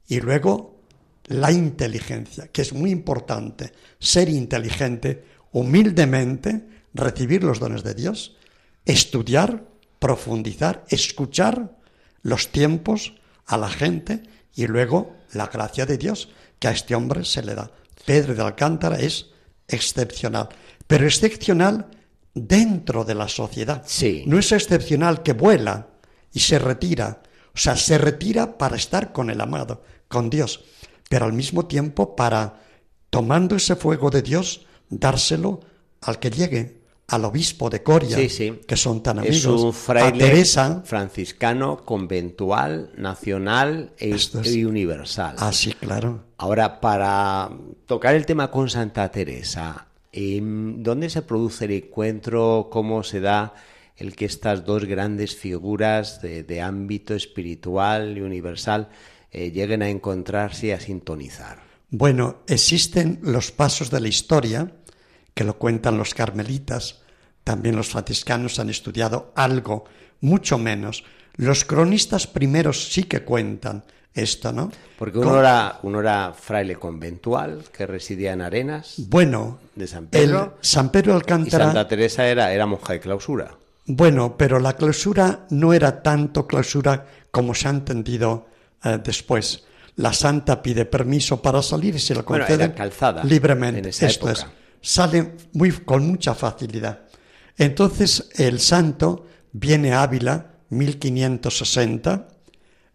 y 0.07 0.19
luego 0.19 0.81
la 1.25 1.51
inteligencia, 1.51 2.47
que 2.47 2.61
es 2.61 2.73
muy 2.73 2.91
importante. 2.91 3.71
Ser 3.99 4.29
inteligente 4.29 5.30
humildemente 5.51 6.67
recibir 6.93 7.43
los 7.43 7.59
dones 7.59 7.83
de 7.83 7.93
Dios, 7.93 8.37
estudiar, 8.85 9.65
profundizar, 9.99 10.85
escuchar 10.89 11.77
los 12.21 12.51
tiempos 12.51 13.15
a 13.45 13.57
la 13.57 13.69
gente 13.69 14.23
y 14.55 14.67
luego 14.67 15.15
la 15.33 15.47
gracia 15.47 15.85
de 15.85 15.97
Dios 15.97 16.29
que 16.59 16.67
a 16.67 16.71
este 16.71 16.95
hombre 16.95 17.25
se 17.25 17.43
le 17.43 17.55
da. 17.55 17.71
Pedro 18.05 18.35
de 18.35 18.41
Alcántara 18.41 18.97
es 18.97 19.27
excepcional, 19.67 20.49
pero 20.87 21.05
excepcional 21.05 21.87
dentro 22.33 23.03
de 23.03 23.15
la 23.15 23.27
sociedad. 23.27 23.83
Sí. 23.85 24.23
No 24.25 24.39
es 24.39 24.51
excepcional 24.51 25.23
que 25.23 25.33
vuela 25.33 25.87
y 26.33 26.39
se 26.39 26.59
retira, 26.59 27.21
o 27.53 27.57
sea, 27.57 27.75
se 27.75 27.97
retira 27.97 28.57
para 28.57 28.75
estar 28.75 29.11
con 29.11 29.29
el 29.29 29.41
amado, 29.41 29.83
con 30.07 30.29
Dios, 30.29 30.63
pero 31.09 31.25
al 31.25 31.33
mismo 31.33 31.65
tiempo 31.65 32.15
para, 32.15 32.61
tomando 33.09 33.55
ese 33.55 33.75
fuego 33.75 34.09
de 34.09 34.21
Dios, 34.21 34.65
dárselo 34.91 35.61
al 36.01 36.19
que 36.19 36.29
llegue, 36.29 36.81
al 37.07 37.25
obispo 37.25 37.69
de 37.69 37.83
Coria, 37.83 38.17
que 38.17 38.77
son 38.77 39.03
tan 39.03 39.19
amigos, 39.19 39.37
es 39.37 39.45
un 39.45 39.73
fraile 39.73 40.45
franciscano, 40.85 41.83
conventual, 41.83 42.91
nacional 42.95 43.91
e, 43.97 44.15
y 44.45 44.63
universal. 44.63 45.35
Ah, 45.39 45.51
sí, 45.51 45.73
claro. 45.73 46.23
Ahora, 46.37 46.79
para 46.79 47.49
tocar 47.85 48.15
el 48.15 48.25
tema 48.25 48.49
con 48.49 48.69
Santa 48.69 49.11
Teresa, 49.11 49.87
em, 50.11 50.81
¿dónde 50.81 51.09
se 51.09 51.21
produce 51.21 51.65
el 51.65 51.71
encuentro? 51.71 52.69
¿Cómo 52.71 53.03
se 53.03 53.19
da 53.19 53.53
el 53.97 54.15
que 54.15 54.25
estas 54.25 54.65
dos 54.65 54.85
grandes 54.85 55.35
figuras 55.35 56.21
de, 56.21 56.61
ámbito 56.61 57.13
espiritual 57.13 58.17
y 58.17 58.21
universal 58.21 58.89
eh, 59.31 59.51
lleguen 59.51 59.81
a 59.81 59.89
encontrarse 59.89 60.67
y 60.67 60.71
a 60.71 60.79
sintonizar? 60.79 61.71
Bueno, 61.93 62.37
existen 62.47 63.19
los 63.21 63.51
pasos 63.51 63.91
de 63.91 63.99
la 63.99 64.07
historia 64.07 64.71
que 65.33 65.43
lo 65.43 65.57
cuentan 65.57 65.97
los 65.97 66.13
carmelitas, 66.13 67.01
también 67.43 67.75
los 67.75 67.89
franciscanos 67.89 68.59
han 68.59 68.69
estudiado 68.69 69.31
algo, 69.35 69.85
mucho 70.19 70.57
menos. 70.57 71.03
Los 71.35 71.65
cronistas 71.65 72.27
primeros 72.27 72.91
sí 72.91 73.03
que 73.03 73.23
cuentan 73.23 73.83
esto, 74.13 74.51
¿no? 74.51 74.71
Porque 74.99 75.17
uno, 75.17 75.39
era, 75.39 75.79
uno 75.83 76.01
era 76.01 76.33
fraile 76.33 76.75
conventual 76.75 77.63
que 77.71 77.87
residía 77.87 78.33
en 78.33 78.41
Arenas. 78.41 78.95
Bueno, 78.97 79.59
de 79.75 79.87
San 79.87 80.07
Pedro. 80.07 80.57
San 80.61 80.91
Pedro 80.91 81.15
Alcántara. 81.15 81.65
Y 81.65 81.67
Santa 81.67 81.87
Teresa 81.87 82.27
era, 82.27 82.53
era 82.53 82.65
monja 82.65 82.93
de 82.93 82.99
clausura. 82.99 83.55
Bueno, 83.85 84.35
pero 84.37 84.59
la 84.59 84.73
clausura 84.73 85.45
no 85.49 85.73
era 85.73 86.03
tanto 86.03 86.45
clausura 86.45 87.05
como 87.31 87.55
se 87.55 87.67
ha 87.67 87.71
entendido 87.71 88.47
eh, 88.83 88.99
después. 89.03 89.63
La 89.95 90.13
santa 90.13 90.61
pide 90.61 90.85
permiso 90.85 91.41
para 91.41 91.61
salir 91.61 91.95
y 91.95 91.99
se 91.99 92.15
lo 92.15 92.23
concede 92.23 92.73
calzada 92.73 93.23
libremente. 93.23 93.89
Esto 93.89 94.29
es 94.29 94.45
sale 94.81 95.35
muy, 95.53 95.71
con 95.71 96.07
mucha 96.07 96.33
facilidad. 96.33 97.07
Entonces 97.57 98.29
el 98.35 98.59
santo 98.59 99.27
viene 99.51 99.93
a 99.93 100.03
Ávila, 100.03 100.55
1560, 100.69 102.27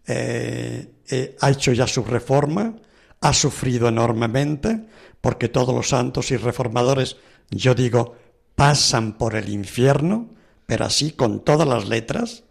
eh, 0.07 0.93
eh, 1.09 1.37
ha 1.41 1.51
hecho 1.51 1.73
ya 1.73 1.87
su 1.87 2.03
reforma, 2.05 2.77
ha 3.21 3.33
sufrido 3.33 3.89
enormemente, 3.89 4.87
porque 5.21 5.49
todos 5.49 5.75
los 5.75 5.89
santos 5.89 6.31
y 6.31 6.37
reformadores, 6.37 7.17
yo 7.51 7.75
digo, 7.75 8.17
pasan 8.55 9.19
por 9.19 9.35
el 9.37 9.49
infierno, 9.49 10.31
pero 10.67 10.85
así 10.85 11.13
con 11.13 11.45
todas 11.45 11.69
las 11.69 11.89
letras, 11.89 12.45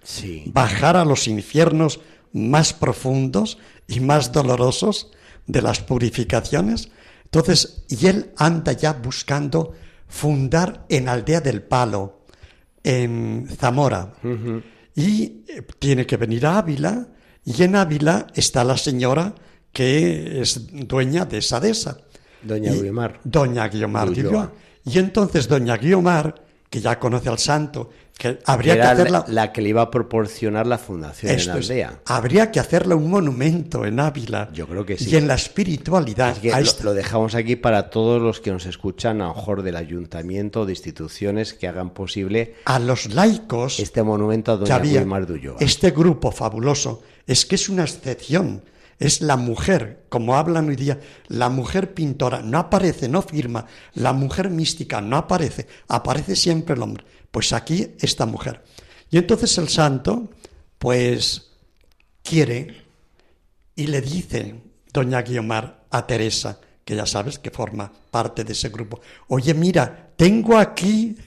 bajar 0.47 0.95
a 0.95 1.05
los 1.05 1.27
infiernos 1.27 1.99
más 2.31 2.73
profundos 2.73 3.57
y 3.87 3.99
más 3.99 4.31
dolorosos 4.31 5.11
de 5.47 5.61
las 5.61 5.81
purificaciones, 5.81 6.89
entonces, 7.35 7.83
y 7.89 8.07
él 8.07 8.31
anda 8.37 8.71
ya 8.71 8.93
buscando 8.93 9.73
fundar 10.07 10.85
en 10.87 11.09
Aldea 11.09 11.41
del 11.41 11.63
Palo, 11.63 12.21
en 12.81 13.49
Zamora. 13.57 14.13
Y 14.95 15.43
eh, 15.45 15.67
tiene 15.77 16.05
que 16.05 16.15
venir 16.15 16.45
a 16.45 16.59
Ávila, 16.59 17.09
y 17.43 17.61
en 17.61 17.75
Ávila 17.75 18.27
está 18.33 18.63
la 18.63 18.77
señora 18.77 19.35
que 19.73 20.39
es 20.39 20.61
dueña 20.87 21.25
de 21.25 21.39
esa 21.39 21.59
dehesa. 21.59 21.97
Doña 22.41 22.71
Guiomar. 22.71 23.19
Doña 23.25 23.67
Guiomar. 23.67 24.09
Y 24.85 24.97
entonces 24.97 25.49
Doña 25.49 25.75
Guiomar, 25.75 26.35
que 26.69 26.79
ya 26.79 26.97
conoce 26.97 27.27
al 27.27 27.39
santo, 27.39 27.89
Que 28.17 28.39
habría 28.45 28.75
que, 28.75 28.81
hacerla... 28.81 29.25
la, 29.27 29.51
que 29.51 29.61
le 29.61 29.69
iba 29.69 29.81
a 29.81 29.91
proporcionar 29.91 30.67
la 30.67 30.77
fundación 30.77 31.33
en 31.33 31.47
la 31.47 31.53
aldea. 31.53 31.99
Habría 32.05 32.49
que 32.49 32.59
hacerle 32.61 32.95
un 32.95 33.09
monumento 33.09 33.85
en 33.85 33.99
Ávila. 33.99 34.49
Yo 34.53 34.67
creo 34.67 34.85
que 34.85 34.97
sí. 34.97 35.09
Y 35.11 35.15
en 35.17 35.27
la 35.27 35.35
espiritualidad. 35.35 36.37
lo, 36.83 36.93
dejamos 36.93 37.35
aquí 37.35 37.57
para 37.57 37.89
todos 37.89 38.21
los 38.21 38.39
que 38.39 38.51
nos 38.51 38.65
escuchan, 38.65 39.21
a 39.21 39.27
lo 39.27 39.35
mejor 39.35 39.63
del 39.63 39.75
ayuntamiento, 39.75 40.65
de 40.65 40.71
instituciones 40.71 41.53
que 41.53 41.67
hagan 41.67 41.89
posible. 41.89 42.55
A 42.65 42.79
los 42.79 43.13
laicos. 43.13 43.79
Este 43.79 44.01
monumento 44.01 44.53
a 44.53 44.57
Doña 44.57 44.77
Ulloa. 44.77 45.57
Este 45.59 45.91
grupo 45.91 46.31
fabuloso 46.31 47.03
es 47.27 47.45
que 47.45 47.55
es 47.55 47.69
una 47.69 47.83
excepción. 47.83 48.63
Es 48.97 49.21
la 49.21 49.35
mujer, 49.35 50.05
como 50.09 50.35
hablan 50.37 50.69
hoy 50.69 50.75
día, 50.75 50.99
la 51.27 51.49
mujer 51.49 51.93
pintora 51.93 52.41
no 52.41 52.59
aparece, 52.59 53.09
no 53.09 53.21
firma, 53.21 53.65
la 53.93 54.13
mujer 54.13 54.49
mística 54.49 55.01
no 55.01 55.17
aparece, 55.17 55.67
aparece 55.87 56.35
siempre 56.35 56.75
el 56.75 56.81
hombre. 56.81 57.03
Pues 57.29 57.51
aquí 57.51 57.95
esta 57.99 58.25
mujer. 58.25 58.63
Y 59.09 59.17
entonces 59.17 59.57
el 59.57 59.67
santo, 59.67 60.29
pues, 60.77 61.51
quiere 62.23 62.85
y 63.75 63.87
le 63.87 64.01
dice, 64.01 64.55
doña 64.93 65.21
Guiomar, 65.21 65.85
a 65.91 66.05
Teresa, 66.05 66.59
que 66.83 66.95
ya 66.95 67.05
sabes 67.05 67.39
que 67.39 67.51
forma 67.51 67.91
parte 68.11 68.43
de 68.43 68.53
ese 68.53 68.69
grupo, 68.69 69.01
oye, 69.27 69.53
mira, 69.53 70.11
tengo 70.15 70.57
aquí. 70.57 71.17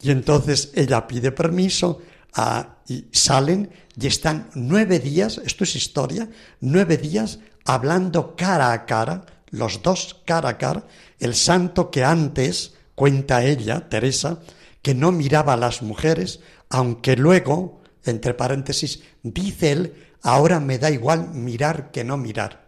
Y 0.00 0.10
entonces 0.10 0.70
ella 0.74 1.06
pide 1.06 1.32
permiso 1.32 2.02
a, 2.34 2.78
y 2.88 3.06
salen 3.12 3.70
y 3.98 4.06
están 4.06 4.50
nueve 4.54 4.98
días, 4.98 5.40
esto 5.44 5.64
es 5.64 5.74
historia, 5.76 6.28
nueve 6.60 6.96
días 6.96 7.38
hablando 7.64 8.36
cara 8.36 8.72
a 8.72 8.84
cara, 8.86 9.24
los 9.50 9.82
dos 9.82 10.22
cara 10.24 10.50
a 10.50 10.58
cara, 10.58 10.84
el 11.18 11.34
santo 11.34 11.90
que 11.90 12.04
antes, 12.04 12.74
cuenta 12.94 13.44
ella, 13.44 13.88
Teresa, 13.88 14.40
que 14.82 14.94
no 14.94 15.12
miraba 15.12 15.54
a 15.54 15.56
las 15.56 15.82
mujeres, 15.82 16.40
aunque 16.68 17.16
luego, 17.16 17.80
entre 18.04 18.34
paréntesis, 18.34 19.02
dice 19.22 19.72
él, 19.72 19.94
ahora 20.22 20.60
me 20.60 20.78
da 20.78 20.90
igual 20.90 21.30
mirar 21.30 21.90
que 21.90 22.04
no 22.04 22.16
mirar. 22.16 22.66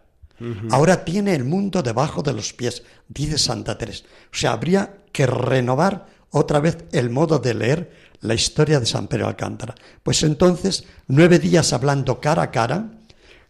Ahora 0.71 1.03
tiene 1.03 1.35
el 1.35 1.43
mundo 1.43 1.83
debajo 1.83 2.23
de 2.23 2.31
los 2.31 2.53
pies, 2.53 2.83
dice 3.09 3.37
Santa 3.37 3.77
Teresa. 3.77 4.05
O 4.31 4.35
sea, 4.35 4.53
habría 4.53 4.99
que 5.11 5.27
renovar 5.27 6.05
otra 6.29 6.61
vez 6.61 6.77
el 6.93 7.09
modo 7.09 7.39
de 7.39 7.53
leer 7.53 7.91
la 8.21 8.33
historia 8.33 8.79
de 8.79 8.85
San 8.85 9.07
Pedro 9.07 9.27
Alcántara. 9.27 9.75
Pues 10.03 10.23
entonces, 10.23 10.83
nueve 11.07 11.39
días 11.39 11.73
hablando 11.73 12.19
cara 12.19 12.43
a 12.43 12.51
cara, 12.51 12.91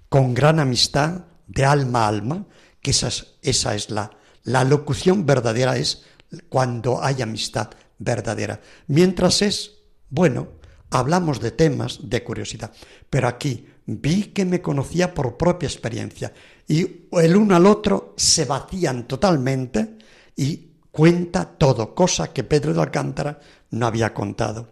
con 0.09 0.33
gran 0.33 0.59
amistad, 0.59 1.25
de 1.47 1.65
alma 1.65 2.05
a 2.05 2.07
alma, 2.07 2.45
que 2.81 2.91
esa 2.91 3.07
es, 3.07 3.35
esa 3.41 3.75
es 3.75 3.89
la, 3.89 4.11
la 4.43 4.63
locución 4.63 5.25
verdadera, 5.25 5.77
es 5.77 6.03
cuando 6.47 7.03
hay 7.03 7.21
amistad, 7.21 7.69
verdadera. 7.97 8.61
Mientras 8.88 9.41
es, 9.41 9.71
bueno, 10.09 10.59
hablamos 10.89 11.39
de 11.39 11.51
temas 11.51 11.99
de 12.03 12.23
curiosidad, 12.23 12.71
pero 13.09 13.27
aquí 13.27 13.67
vi 13.85 14.25
que 14.25 14.45
me 14.45 14.61
conocía 14.61 15.13
por 15.13 15.38
propia 15.38 15.67
experiencia 15.67 16.31
y 16.67 17.07
el 17.11 17.35
uno 17.35 17.55
al 17.55 17.65
otro 17.65 18.13
se 18.17 18.45
vacían 18.45 19.07
totalmente 19.07 19.97
y 20.35 20.69
cuenta 20.91 21.45
todo, 21.45 21.93
cosa 21.95 22.31
que 22.31 22.43
Pedro 22.43 22.73
de 22.73 22.81
Alcántara 22.81 23.39
no 23.71 23.88
había 23.88 24.13
contado. 24.13 24.69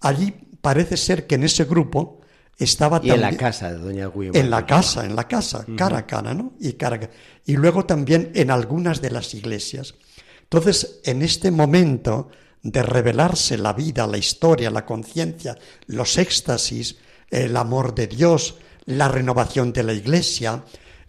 Allí 0.00 0.34
parece 0.60 0.96
ser 0.96 1.26
que 1.26 1.36
en 1.36 1.44
ese 1.44 1.64
grupo 1.64 2.20
estaba 2.56 3.00
y 3.02 3.10
en 3.10 3.20
la 3.20 3.36
casa 3.36 3.72
de 3.72 3.78
doña. 3.78 4.10
En 4.34 4.50
la 4.50 4.66
casa, 4.66 5.04
en 5.04 5.14
la 5.14 5.28
casa, 5.28 5.64
cara 5.76 5.98
a 5.98 6.06
cara, 6.06 6.34
¿no? 6.34 6.54
Y, 6.58 6.72
cara, 6.72 7.10
y 7.44 7.56
luego 7.56 7.86
también 7.86 8.32
en 8.34 8.50
algunas 8.50 9.00
de 9.00 9.10
las 9.10 9.34
iglesias. 9.34 9.94
Entonces, 10.42 11.00
en 11.04 11.22
este 11.22 11.50
momento 11.50 12.28
de 12.62 12.82
revelarse 12.82 13.56
la 13.58 13.72
vida, 13.72 14.06
la 14.06 14.18
historia, 14.18 14.70
la 14.70 14.84
conciencia, 14.84 15.56
los 15.86 16.18
éxtasis, 16.18 16.96
el 17.30 17.56
amor 17.56 17.94
de 17.94 18.08
Dios, 18.08 18.56
la 18.86 19.08
renovación 19.08 19.72
de 19.72 19.82
la 19.82 19.92
Iglesia, 19.92 20.64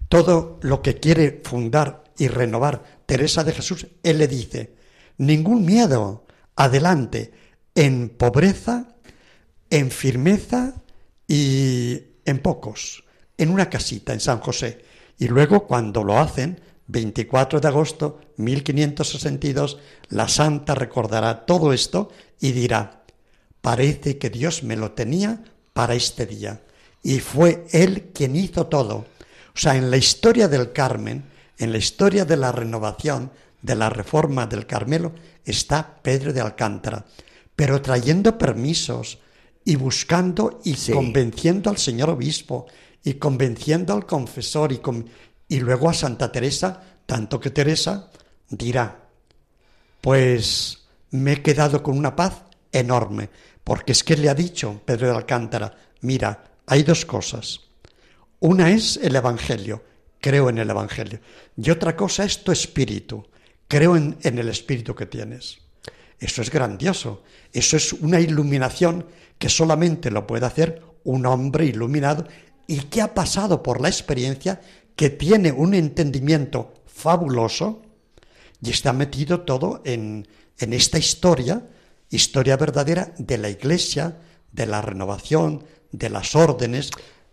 todo 0.10 0.60
lo 0.62 0.82
que 0.82 1.00
quiere 1.00 1.42
fundar 1.44 2.04
y 2.18 2.28
renovar 2.28 2.84
Teresa 3.06 3.44
de 3.44 3.54
Jesús, 3.54 3.88
él 4.04 4.18
le 4.18 4.28
dice, 4.28 4.76
ningún 5.18 5.66
miedo, 5.66 6.26
adelante, 6.60 7.32
en 7.74 8.10
pobreza, 8.10 8.96
en 9.70 9.90
firmeza 9.92 10.74
y 11.26 12.02
en 12.26 12.40
pocos, 12.40 13.06
en 13.38 13.50
una 13.50 13.70
casita 13.70 14.12
en 14.12 14.20
San 14.20 14.40
José. 14.40 14.84
Y 15.18 15.30
luego 15.30 15.66
cuando 15.66 16.04
lo 16.04 16.20
hacen, 16.20 16.60
24 16.88 17.62
de 17.62 17.68
agosto 17.70 18.20
1562, 18.36 19.78
la 20.10 20.28
santa 20.28 20.76
recordará 20.76 21.46
todo 21.46 21.72
esto 21.72 22.12
y 22.42 22.52
dirá, 22.52 23.04
parece 23.62 24.18
que 24.18 24.30
Dios 24.30 24.64
me 24.64 24.76
lo 24.76 24.92
tenía 24.92 25.42
para 25.72 25.96
este 25.96 26.26
día. 26.26 26.62
Y 27.02 27.22
fue 27.22 27.68
Él 27.72 28.12
quien 28.14 28.36
hizo 28.36 28.68
todo. 28.68 29.06
O 29.56 29.58
sea, 29.58 29.78
en 29.78 29.90
la 29.90 29.98
historia 29.98 30.50
del 30.50 30.74
Carmen, 30.74 31.24
en 31.58 31.72
la 31.72 31.78
historia 31.78 32.26
de 32.26 32.36
la 32.36 32.52
renovación, 32.52 33.32
de 33.62 33.76
la 33.76 33.90
reforma 33.90 34.48
del 34.48 34.66
Carmelo, 34.66 35.14
está 35.44 35.98
Pedro 36.02 36.34
de 36.34 36.42
Alcántara, 36.42 37.06
pero 37.56 37.82
trayendo 37.82 38.38
permisos 38.38 39.20
y 39.66 39.76
buscando 39.76 40.62
y 40.64 40.76
convenciendo 40.92 41.70
al 41.70 41.78
señor 41.78 42.10
obispo 42.10 42.66
y 43.04 43.16
convenciendo 43.16 43.94
al 43.94 44.06
confesor 44.06 44.72
y, 44.72 44.78
con, 44.78 45.10
y 45.48 45.60
luego 45.60 45.90
a 45.90 45.94
Santa 45.94 46.32
Teresa, 46.32 46.82
tanto 47.06 47.40
que 47.40 47.50
Teresa 47.50 48.10
dirá, 48.50 49.10
pues 50.02 50.88
me 51.12 51.34
he 51.34 51.42
quedado 51.42 51.84
con 51.84 51.98
una 51.98 52.16
paz 52.16 52.44
enorme, 52.72 53.30
porque 53.64 53.92
es 53.92 54.04
que 54.04 54.18
le 54.18 54.30
ha 54.30 54.36
dicho 54.36 54.82
Pedro 54.86 55.08
de 55.08 55.16
Alcántara, 55.16 55.76
mira, 56.02 56.46
hay 56.66 56.84
dos 56.84 57.06
cosas. 57.06 57.62
Una 58.40 58.72
es 58.72 58.98
el 58.98 59.16
Evangelio, 59.16 59.84
creo 60.22 60.50
en 60.50 60.60
el 60.60 60.70
Evangelio, 60.70 61.20
y 61.58 61.70
otra 61.70 61.96
cosa 61.96 62.24
es 62.24 62.44
tu 62.44 62.52
espíritu, 62.52 63.26
creo 63.70 63.96
en, 63.96 64.18
el 64.22 64.50
espíritu 64.50 64.94
que 64.96 65.06
tienes. 65.06 65.60
Eso 66.20 66.42
es 66.42 66.50
grandioso, 66.50 67.24
eso 67.54 67.78
es 67.78 67.94
una 67.94 68.20
iluminación 68.20 69.06
que 69.38 69.48
solamente 69.48 70.12
lo 70.12 70.28
puede 70.28 70.46
hacer 70.46 70.82
un 71.06 71.26
hombre 71.26 71.66
iluminado 71.66 72.28
y 72.68 72.82
que 72.82 73.02
ha 73.02 73.14
pasado 73.14 73.64
por 73.64 73.80
la 73.80 73.88
experiencia 73.88 74.60
que 74.98 75.10
tiene 75.10 75.54
un 75.54 75.74
entendimiento 75.74 76.74
fabuloso 76.88 77.84
y 78.62 78.72
está 78.72 78.92
metido 78.92 79.42
todo 79.42 79.82
en, 79.86 80.28
en 80.58 80.74
esta 80.74 80.98
historia, 80.98 81.66
historia 82.10 82.58
verdadera 82.58 83.14
de 83.18 83.38
la 83.38 83.50
Iglesia, 83.50 84.18
de 84.52 84.66
la 84.66 84.82
renovación, 84.82 85.64
de 85.92 86.10
las 86.10 86.36
órdenes 86.36 86.92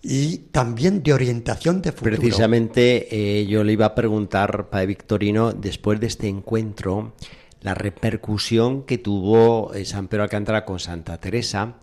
y 0.08 0.38
también 0.52 1.02
de 1.02 1.12
orientación 1.12 1.82
de 1.82 1.90
futuro. 1.90 2.16
Precisamente 2.16 3.08
eh, 3.10 3.46
yo 3.46 3.64
le 3.64 3.72
iba 3.72 3.86
a 3.86 3.94
preguntar, 3.94 4.68
Padre 4.70 4.86
Victorino, 4.86 5.52
después 5.52 5.98
de 5.98 6.06
este 6.06 6.28
encuentro, 6.28 7.14
la 7.60 7.74
repercusión 7.74 8.84
que 8.84 8.98
tuvo 8.98 9.74
eh, 9.74 9.84
San 9.84 10.06
Pedro 10.06 10.22
Alcántara 10.22 10.64
con 10.64 10.78
Santa 10.78 11.18
Teresa 11.18 11.76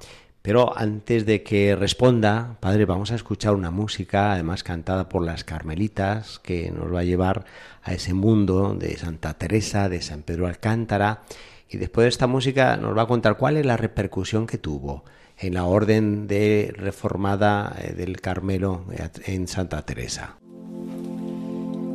pero 0.44 0.78
antes 0.78 1.26
de 1.26 1.42
que 1.42 1.74
responda, 1.74 2.58
padre, 2.60 2.84
vamos 2.84 3.14
a 3.14 3.16
escuchar 3.16 3.56
una 3.56 3.72
música, 3.72 4.34
además 4.34 4.62
cantada 4.62 5.08
por 5.08 5.24
las 5.24 5.46
Carmelitas, 5.46 6.38
que 6.40 6.70
nos 6.70 6.94
va 6.94 7.00
a 7.00 7.06
llevar 7.06 7.46
a 7.82 7.94
ese 7.94 8.14
mundo 8.14 8.76
de 8.76 8.98
Santa 8.98 9.36
Teresa, 9.36 9.88
de 9.88 10.02
San 10.02 10.22
Pedro 10.22 10.46
Alcántara. 10.46 11.24
Y 11.70 11.78
después 11.78 12.04
de 12.04 12.10
esta 12.10 12.28
música 12.28 12.76
nos 12.76 12.96
va 12.96 13.04
a 13.04 13.08
contar 13.08 13.38
cuál 13.38 13.56
es 13.56 13.66
la 13.66 13.78
repercusión 13.78 14.46
que 14.46 14.58
tuvo 14.58 15.06
en 15.44 15.54
la 15.56 15.66
orden 15.66 16.26
de 16.28 16.74
reformada 16.76 17.76
eh, 17.78 17.94
del 17.94 18.22
Carmelo 18.22 18.86
eh, 18.92 19.10
en 19.26 19.48
Santa 19.48 19.82
Teresa. 19.82 20.38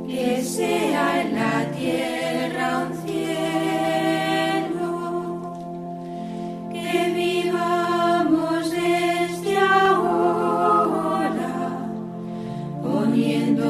que 0.08 0.42
sea 0.44 1.22
en 1.22 1.36
la 1.36 1.72
tierra 1.72 2.90
Vivamos 7.16 8.72
desde 8.72 9.58
ahora, 9.58 11.54
poniendo 12.84 13.66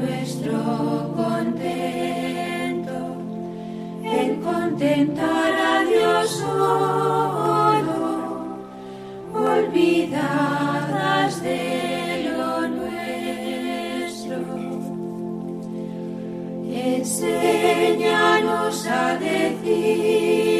nuestro 0.00 1.12
contento 1.16 2.98
en 4.02 4.40
contentar 4.42 5.52
a 5.52 5.84
Dios, 5.84 6.44
olvidadas 9.34 11.32
de 11.42 12.30
lo 12.30 12.68
nuestro. 12.68 14.38
Enseñanos 17.00 18.76
a 18.86 19.16
decir 19.16 20.51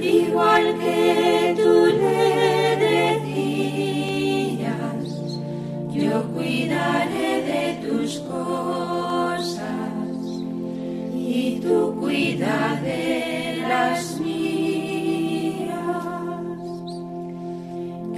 igual 0.00 0.78
que 0.78 1.54
tú 1.56 1.86
le 1.86 2.76
decías, 3.24 5.04
yo 5.90 6.22
cuidaré 6.34 7.42
de 7.42 7.64
tus 7.86 8.18
cosas 8.20 9.66
y 11.14 11.60
tú 11.60 11.96
cuida 11.98 12.80
de 12.82 13.64
las 13.68 14.20
mías. 14.20 14.46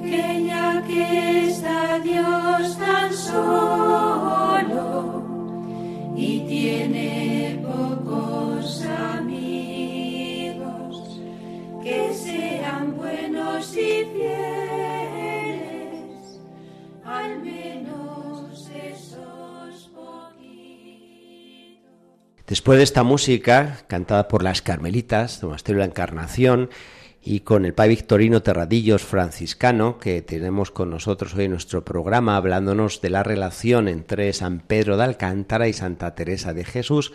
Que 0.02 0.44
ya 0.46 0.82
que 0.86 1.46
está 1.48 1.98
Dios 2.00 2.78
tan 2.78 3.12
solo 3.12 4.88
y 6.16 6.40
tiene 6.40 7.62
pocos 7.62 8.84
amigos, 8.84 9.37
Después 22.48 22.78
de 22.78 22.84
esta 22.84 23.02
música, 23.02 23.84
cantada 23.88 24.26
por 24.26 24.42
las 24.42 24.62
Carmelitas, 24.62 25.42
de 25.42 25.74
la 25.74 25.84
Encarnación, 25.84 26.70
y 27.22 27.40
con 27.40 27.66
el 27.66 27.74
Padre 27.74 27.90
Victorino 27.90 28.42
Terradillos 28.42 29.02
franciscano, 29.02 29.98
que 29.98 30.22
tenemos 30.22 30.70
con 30.70 30.88
nosotros 30.88 31.34
hoy 31.34 31.44
en 31.44 31.50
nuestro 31.50 31.84
programa, 31.84 32.36
hablándonos 32.36 33.02
de 33.02 33.10
la 33.10 33.22
relación 33.22 33.86
entre 33.86 34.32
San 34.32 34.60
Pedro 34.60 34.96
de 34.96 35.04
Alcántara 35.04 35.68
y 35.68 35.74
Santa 35.74 36.14
Teresa 36.14 36.54
de 36.54 36.64
Jesús, 36.64 37.12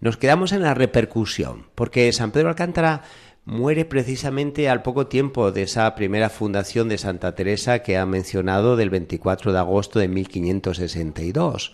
nos 0.00 0.18
quedamos 0.18 0.52
en 0.52 0.60
la 0.60 0.74
repercusión, 0.74 1.66
porque 1.74 2.12
San 2.12 2.30
Pedro 2.30 2.48
de 2.48 2.50
Alcántara 2.50 3.04
muere 3.44 3.84
precisamente 3.84 4.68
al 4.68 4.82
poco 4.82 5.06
tiempo 5.06 5.52
de 5.52 5.62
esa 5.62 5.94
primera 5.94 6.30
fundación 6.30 6.88
de 6.88 6.98
Santa 6.98 7.34
Teresa 7.34 7.80
que 7.80 7.98
ha 7.98 8.06
mencionado 8.06 8.76
del 8.76 8.90
24 8.90 9.52
de 9.52 9.58
agosto 9.58 9.98
de 9.98 10.08
1562. 10.08 11.72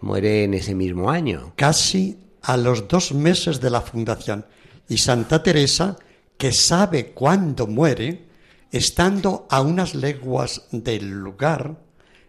Muere 0.00 0.44
en 0.44 0.54
ese 0.54 0.74
mismo 0.74 1.10
año. 1.10 1.52
Casi 1.56 2.18
a 2.42 2.56
los 2.56 2.88
dos 2.88 3.12
meses 3.12 3.60
de 3.60 3.70
la 3.70 3.82
fundación. 3.82 4.46
Y 4.88 4.98
Santa 4.98 5.42
Teresa 5.42 5.96
que 6.36 6.50
sabe 6.50 7.12
cuándo 7.12 7.68
muere, 7.68 8.26
estando 8.72 9.46
a 9.48 9.60
unas 9.60 9.94
leguas 9.94 10.62
del 10.72 11.08
lugar, 11.08 11.76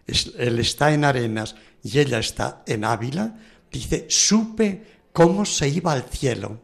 él 0.06 0.58
está 0.60 0.92
en 0.92 1.04
Arenas 1.04 1.56
y 1.82 1.98
ella 1.98 2.20
está 2.20 2.62
en 2.66 2.84
Ávila, 2.84 3.36
dice, 3.72 4.06
supe 4.08 4.84
cómo 5.12 5.44
se 5.44 5.68
iba 5.68 5.92
al 5.92 6.04
cielo. 6.04 6.60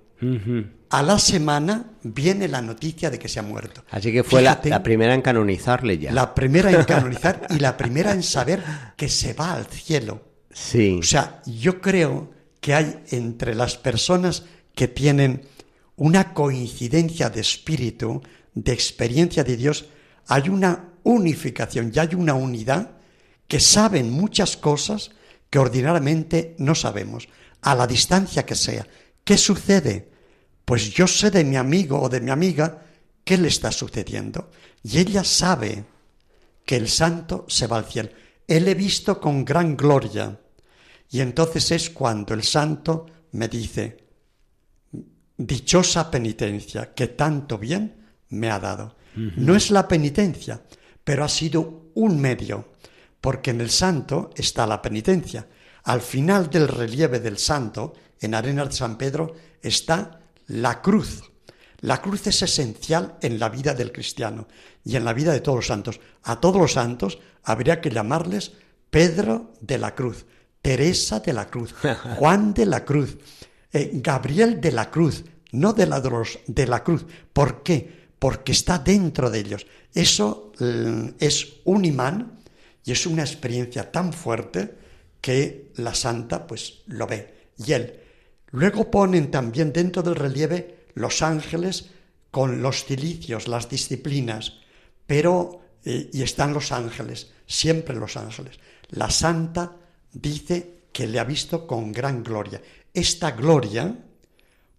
A 0.90 1.02
la 1.02 1.18
semana 1.18 1.92
viene 2.02 2.48
la 2.48 2.60
noticia 2.60 3.10
de 3.10 3.18
que 3.18 3.28
se 3.28 3.38
ha 3.38 3.42
muerto. 3.42 3.84
Así 3.90 4.12
que 4.12 4.24
fue 4.24 4.42
la, 4.42 4.60
primera 4.82 5.14
en 5.14 5.22
canonizarle 5.22 5.98
ya. 5.98 6.12
la 6.12 6.34
primera 6.34 6.70
en 6.70 6.84
canonizar 6.86 7.46
y 7.50 7.58
la 7.58 7.76
primera 7.76 8.12
en 8.12 8.22
saber 8.22 8.62
que 8.96 9.08
se 9.08 9.32
va 9.32 9.52
al 9.52 9.66
cielo. 9.66 10.22
Sí. 10.52 10.98
O 11.00 11.02
sea, 11.02 11.42
yo 11.46 11.80
creo 11.80 12.30
que 12.60 12.74
hay 12.74 13.02
entre 13.10 13.54
las 13.54 13.76
personas 13.76 14.44
que 14.74 14.88
tienen 14.88 15.42
una 15.96 16.32
coincidencia 16.32 17.30
de 17.30 17.40
espíritu, 17.40 18.22
de 18.54 18.72
experiencia 18.72 19.44
de 19.44 19.56
Dios, 19.56 19.86
hay 20.26 20.48
una 20.48 20.90
unificación 21.02 21.92
y 21.94 21.98
hay 21.98 22.14
una 22.14 22.34
unidad 22.34 22.92
que 23.46 23.60
saben 23.60 24.10
muchas 24.10 24.56
cosas 24.56 25.10
que 25.50 25.58
ordinariamente 25.58 26.54
no 26.58 26.74
sabemos, 26.74 27.28
a 27.62 27.74
la 27.74 27.86
distancia 27.86 28.46
que 28.46 28.54
sea. 28.54 28.86
¿Qué 29.24 29.36
sucede? 29.36 30.10
Pues 30.64 30.90
yo 30.90 31.06
sé 31.06 31.30
de 31.30 31.44
mi 31.44 31.56
amigo 31.56 32.00
o 32.00 32.08
de 32.08 32.20
mi 32.20 32.30
amiga 32.30 32.82
qué 33.24 33.36
le 33.36 33.48
está 33.48 33.72
sucediendo. 33.72 34.50
Y 34.82 34.98
ella 34.98 35.24
sabe 35.24 35.84
que 36.64 36.76
el 36.76 36.88
santo 36.88 37.44
se 37.48 37.66
va 37.66 37.78
al 37.78 37.86
cielo. 37.86 38.10
Él 38.46 38.68
he 38.68 38.74
visto 38.74 39.20
con 39.20 39.44
gran 39.44 39.76
gloria. 39.76 40.38
Y 41.10 41.20
entonces 41.20 41.70
es 41.72 41.90
cuando 41.90 42.34
el 42.34 42.44
santo 42.44 43.06
me 43.32 43.48
dice, 43.48 44.08
dichosa 45.36 46.10
penitencia 46.10 46.92
que 46.94 47.08
tanto 47.08 47.58
bien 47.58 47.96
me 48.28 48.50
ha 48.50 48.58
dado. 48.58 48.96
No 49.14 49.56
es 49.56 49.70
la 49.70 49.88
penitencia, 49.88 50.62
pero 51.02 51.24
ha 51.24 51.28
sido 51.28 51.90
un 51.94 52.20
medio, 52.20 52.74
porque 53.20 53.50
en 53.50 53.60
el 53.60 53.70
santo 53.70 54.30
está 54.36 54.66
la 54.66 54.80
penitencia. 54.80 55.48
Al 55.84 56.00
final 56.00 56.48
del 56.48 56.68
relieve 56.68 57.18
del 57.18 57.38
santo, 57.38 57.94
en 58.20 58.34
Arena 58.34 58.64
de 58.64 58.72
San 58.72 58.98
Pedro, 58.98 59.34
está 59.62 60.20
la 60.46 60.82
cruz. 60.82 61.30
La 61.80 62.02
cruz 62.02 62.26
es 62.26 62.42
esencial 62.42 63.16
en 63.22 63.38
la 63.38 63.48
vida 63.48 63.74
del 63.74 63.92
cristiano 63.92 64.46
y 64.84 64.96
en 64.96 65.04
la 65.04 65.14
vida 65.14 65.32
de 65.32 65.40
todos 65.40 65.56
los 65.56 65.66
santos. 65.66 66.00
A 66.22 66.40
todos 66.40 66.60
los 66.60 66.72
santos 66.74 67.18
habría 67.42 67.80
que 67.80 67.90
llamarles 67.90 68.52
Pedro 68.90 69.54
de 69.60 69.78
la 69.78 69.94
Cruz, 69.94 70.26
Teresa 70.60 71.20
de 71.20 71.32
la 71.32 71.46
Cruz, 71.48 71.74
Juan 72.18 72.52
de 72.52 72.66
la 72.66 72.84
Cruz, 72.84 73.16
eh, 73.72 73.90
Gabriel 73.94 74.60
de 74.60 74.72
la 74.72 74.90
Cruz, 74.90 75.24
no 75.52 75.72
de 75.72 75.86
la, 75.86 76.00
de 76.00 76.66
la 76.66 76.84
Cruz. 76.84 77.06
¿Por 77.32 77.62
qué? 77.62 78.08
Porque 78.18 78.52
está 78.52 78.78
dentro 78.78 79.30
de 79.30 79.38
ellos. 79.38 79.66
Eso 79.94 80.52
eh, 80.60 81.14
es 81.18 81.60
un 81.64 81.84
imán 81.86 82.40
y 82.84 82.92
es 82.92 83.06
una 83.06 83.22
experiencia 83.22 83.90
tan 83.90 84.12
fuerte 84.12 84.74
que 85.20 85.72
la 85.76 85.94
santa 85.94 86.46
pues 86.46 86.82
lo 86.86 87.06
ve. 87.06 87.52
Y 87.56 87.72
él. 87.72 87.99
Luego 88.52 88.90
ponen 88.90 89.30
también 89.30 89.72
dentro 89.72 90.02
del 90.02 90.16
relieve 90.16 90.86
los 90.94 91.22
ángeles 91.22 91.90
con 92.30 92.62
los 92.62 92.84
cilicios, 92.84 93.48
las 93.48 93.68
disciplinas, 93.68 94.54
pero 95.06 95.60
eh, 95.84 96.10
y 96.12 96.22
están 96.22 96.52
los 96.52 96.72
ángeles, 96.72 97.32
siempre 97.46 97.96
los 97.96 98.16
ángeles. 98.16 98.58
La 98.90 99.10
santa 99.10 99.76
dice 100.12 100.80
que 100.92 101.06
le 101.06 101.18
ha 101.18 101.24
visto 101.24 101.66
con 101.66 101.92
gran 101.92 102.22
gloria. 102.22 102.60
Esta 102.92 103.32
gloria 103.32 103.96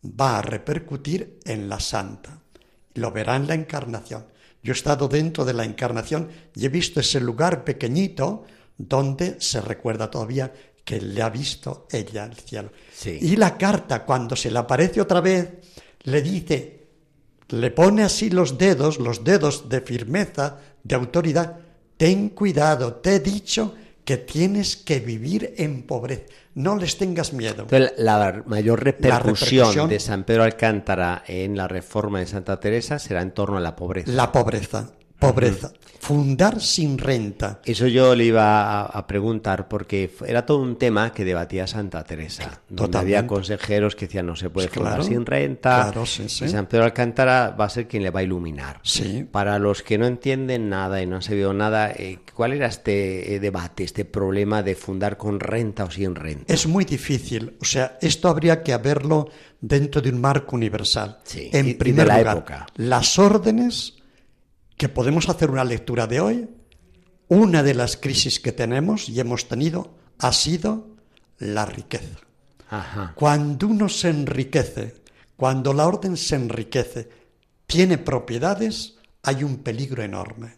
va 0.04 0.40
a 0.40 0.42
repercutir 0.42 1.40
en 1.46 1.70
la 1.70 1.80
santa. 1.80 2.42
Lo 2.96 3.12
verá 3.12 3.36
en 3.36 3.48
la 3.48 3.56
encarnación. 3.56 4.26
Yo 4.64 4.74
he 4.74 4.76
estado 4.76 5.08
dentro 5.08 5.46
de 5.46 5.54
la 5.54 5.64
encarnación 5.64 6.30
y 6.56 6.66
he 6.66 6.70
visto 6.70 7.00
ese 7.00 7.20
lugar 7.20 7.64
pequeñito 7.64 8.46
donde 8.78 9.40
se 9.40 9.62
recuerda 9.62 10.12
todavía 10.12 10.54
que 10.84 11.00
le 11.02 11.22
ha 11.22 11.30
visto 11.30 11.88
ella 11.92 12.26
el 12.26 12.36
cielo. 12.36 12.72
Sí. 12.94 13.18
Y 13.22 13.36
la 13.36 13.58
carta, 13.58 14.04
cuando 14.04 14.36
se 14.36 14.52
le 14.52 14.60
aparece 14.60 15.02
otra 15.02 15.22
vez, 15.22 15.48
le 16.04 16.22
dice, 16.22 16.88
le 17.50 17.72
pone 17.72 18.04
así 18.04 18.30
los 18.30 18.58
dedos, 18.58 19.00
los 19.00 19.24
dedos 19.24 19.70
de 19.70 19.82
firmeza, 19.82 20.58
de 20.84 20.96
autoridad, 20.96 21.58
ten 21.98 22.30
cuidado, 22.30 22.96
te 22.96 23.16
he 23.16 23.20
dicho 23.20 23.76
que 24.04 24.18
tienes 24.18 24.76
que 24.78 25.00
vivir 25.00 25.54
en 25.58 25.84
pobreza, 25.84 26.24
no 26.56 26.76
les 26.76 26.98
tengas 26.98 27.34
miedo. 27.34 27.64
Entonces, 27.70 27.94
la 27.98 28.42
mayor 28.48 28.84
repercusión, 28.84 29.68
repercusión- 29.68 29.88
de 29.90 30.00
San 30.00 30.24
Pedro 30.24 30.44
Alcántara 30.44 31.24
en 31.28 31.56
la 31.56 31.68
reforma 31.68 32.20
de 32.20 32.26
Santa 32.26 32.60
Teresa 32.60 32.98
será 32.98 33.22
en 33.22 33.32
torno 33.32 33.58
a 33.58 33.62
la 33.62 33.76
pobreza. 33.76 34.12
La 34.12 34.32
pobreza, 34.32 34.90
pobreza. 35.22 35.72
Fundar 36.00 36.60
sin 36.60 36.98
renta. 36.98 37.62
Eso 37.64 37.86
yo 37.86 38.16
le 38.16 38.26
iba 38.26 38.64
a, 38.64 38.86
a 38.86 39.06
preguntar 39.06 39.68
porque 39.68 40.10
era 40.26 40.48
todo 40.48 40.58
un 40.58 40.76
tema 40.78 41.14
que 41.14 41.24
debatía 41.24 41.68
Santa 41.68 42.04
Teresa, 42.04 42.60
donde 42.68 42.88
Totalmente. 42.88 42.98
había 43.18 43.28
consejeros 43.28 43.96
que 43.96 44.08
decían 44.08 44.26
no 44.26 44.36
se 44.36 44.50
puede 44.50 44.68
fundar 44.68 44.96
claro, 44.96 45.04
sin 45.04 45.26
renta 45.28 45.84
claro, 45.84 46.06
sí, 46.08 46.28
sí. 46.28 46.46
y 46.46 46.50
San 46.50 46.66
Pedro 46.66 46.86
Alcántara 46.86 47.52
va 47.52 47.66
a 47.66 47.70
ser 47.70 47.88
quien 47.88 48.02
le 48.02 48.10
va 48.10 48.22
a 48.22 48.24
iluminar. 48.24 48.80
Sí. 48.82 49.28
Para 49.32 49.60
los 49.60 49.84
que 49.84 50.00
no 50.00 50.08
entienden 50.08 50.70
nada 50.70 51.04
y 51.04 51.06
no 51.06 51.18
han 51.18 51.22
sabido 51.22 51.54
nada, 51.54 51.92
eh, 51.92 52.18
¿cuál 52.34 52.54
era 52.54 52.66
este 52.66 53.36
eh, 53.36 53.40
debate, 53.40 53.84
este 53.84 54.04
problema 54.04 54.64
de 54.64 54.74
fundar 54.74 55.18
con 55.18 55.40
renta 55.40 55.84
o 55.84 55.92
sin 55.92 56.16
renta? 56.16 56.52
Es 56.52 56.66
muy 56.66 56.84
difícil. 56.84 57.58
O 57.62 57.66
sea, 57.66 58.00
esto 58.02 58.28
habría 58.28 58.64
que 58.64 58.74
haberlo 58.74 59.30
dentro 59.62 60.02
de 60.02 60.10
un 60.10 60.20
marco 60.20 60.56
universal. 60.56 61.20
Sí, 61.24 61.48
en 61.54 61.68
y- 61.68 61.70
y 61.70 61.74
de 61.74 61.80
primer 61.80 62.08
la 62.08 62.18
lugar, 62.18 62.38
época. 62.38 62.66
las 62.78 63.20
órdenes, 63.20 63.94
que 64.82 64.90
podemos 64.90 65.30
hacer 65.30 65.52
una 65.52 65.64
lectura 65.64 66.08
de 66.08 66.20
hoy, 66.22 66.50
una 67.28 67.62
de 67.62 67.76
las 67.76 67.98
crisis 67.98 68.40
que 68.40 68.52
tenemos 68.52 69.10
y 69.10 69.20
hemos 69.20 69.48
tenido 69.48 69.94
ha 70.18 70.34
sido 70.34 70.88
la 71.38 71.68
riqueza. 71.68 72.18
Ajá. 72.68 73.14
Cuando 73.16 73.68
uno 73.68 73.90
se 73.90 74.10
enriquece, 74.10 74.96
cuando 75.38 75.72
la 75.76 75.86
orden 75.86 76.18
se 76.18 76.34
enriquece, 76.34 77.10
tiene 77.68 78.00
propiedades, 78.00 78.96
hay 79.22 79.44
un 79.44 79.58
peligro 79.58 80.02
enorme. 80.02 80.56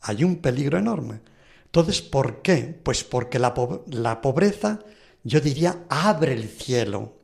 Hay 0.00 0.24
un 0.24 0.36
peligro 0.36 0.78
enorme. 0.78 1.20
Entonces, 1.66 2.00
¿por 2.00 2.40
qué? 2.40 2.80
Pues 2.82 3.04
porque 3.04 3.38
la, 3.38 3.52
po- 3.52 3.84
la 3.90 4.22
pobreza, 4.22 4.78
yo 5.24 5.42
diría, 5.42 5.84
abre 5.90 6.32
el 6.32 6.48
cielo. 6.48 7.18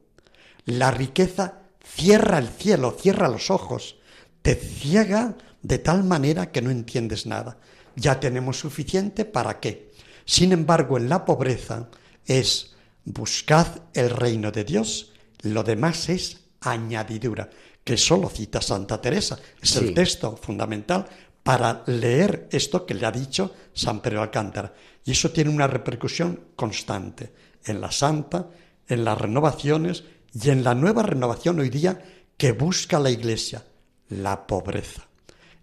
La 0.67 0.91
riqueza 0.91 1.63
cierra 1.83 2.37
el 2.37 2.49
cielo, 2.49 2.95
cierra 3.01 3.31
los 3.31 3.51
ojos, 3.51 3.97
te 4.43 4.57
ciega 4.57 5.37
de 5.65 5.79
tal 5.79 6.05
manera 6.05 6.53
que 6.53 6.63
no 6.63 6.71
entiendes 6.71 7.27
nada. 7.27 7.57
Ya 7.97 8.21
tenemos 8.21 8.59
suficiente 8.61 9.25
para 9.25 9.59
qué. 9.61 9.91
Sin 10.27 10.53
embargo, 10.53 10.99
en 10.99 11.09
la 11.09 11.25
pobreza 11.25 11.89
es 12.27 12.75
buscad 13.05 13.67
el 13.95 14.11
reino 14.11 14.53
de 14.53 14.65
Dios, 14.65 15.13
lo 15.43 15.63
demás 15.63 16.09
es 16.09 16.41
añadidura, 16.61 17.51
que 17.83 17.97
solo 17.97 18.29
cita 18.29 18.61
Santa 18.61 19.01
Teresa. 19.01 19.39
Es 19.61 19.71
Sí. 19.71 19.79
el 19.79 19.95
texto 19.95 20.37
fundamental 20.37 21.07
para 21.43 21.83
leer 21.87 22.49
esto 22.53 22.85
que 22.87 22.95
le 22.95 23.07
ha 23.07 23.13
dicho 23.13 23.55
San 23.73 24.01
Pedro 24.01 24.23
Alcántara. 24.23 24.73
Y 25.05 25.13
eso 25.13 25.31
tiene 25.31 25.51
una 25.51 25.67
repercusión 25.67 26.41
constante 26.57 27.33
en 27.65 27.81
la 27.81 27.91
santa, 27.91 28.49
en 28.89 29.05
las 29.05 29.19
renovaciones 29.19 30.05
y 30.33 30.51
en 30.51 30.63
la 30.65 30.75
nueva 30.75 31.03
renovación 31.03 31.59
hoy 31.61 31.71
día 31.71 32.03
que 32.37 32.53
busca 32.53 32.99
la 32.99 33.11
Iglesia, 33.11 33.65
la 34.09 34.47
pobreza. 34.47 35.07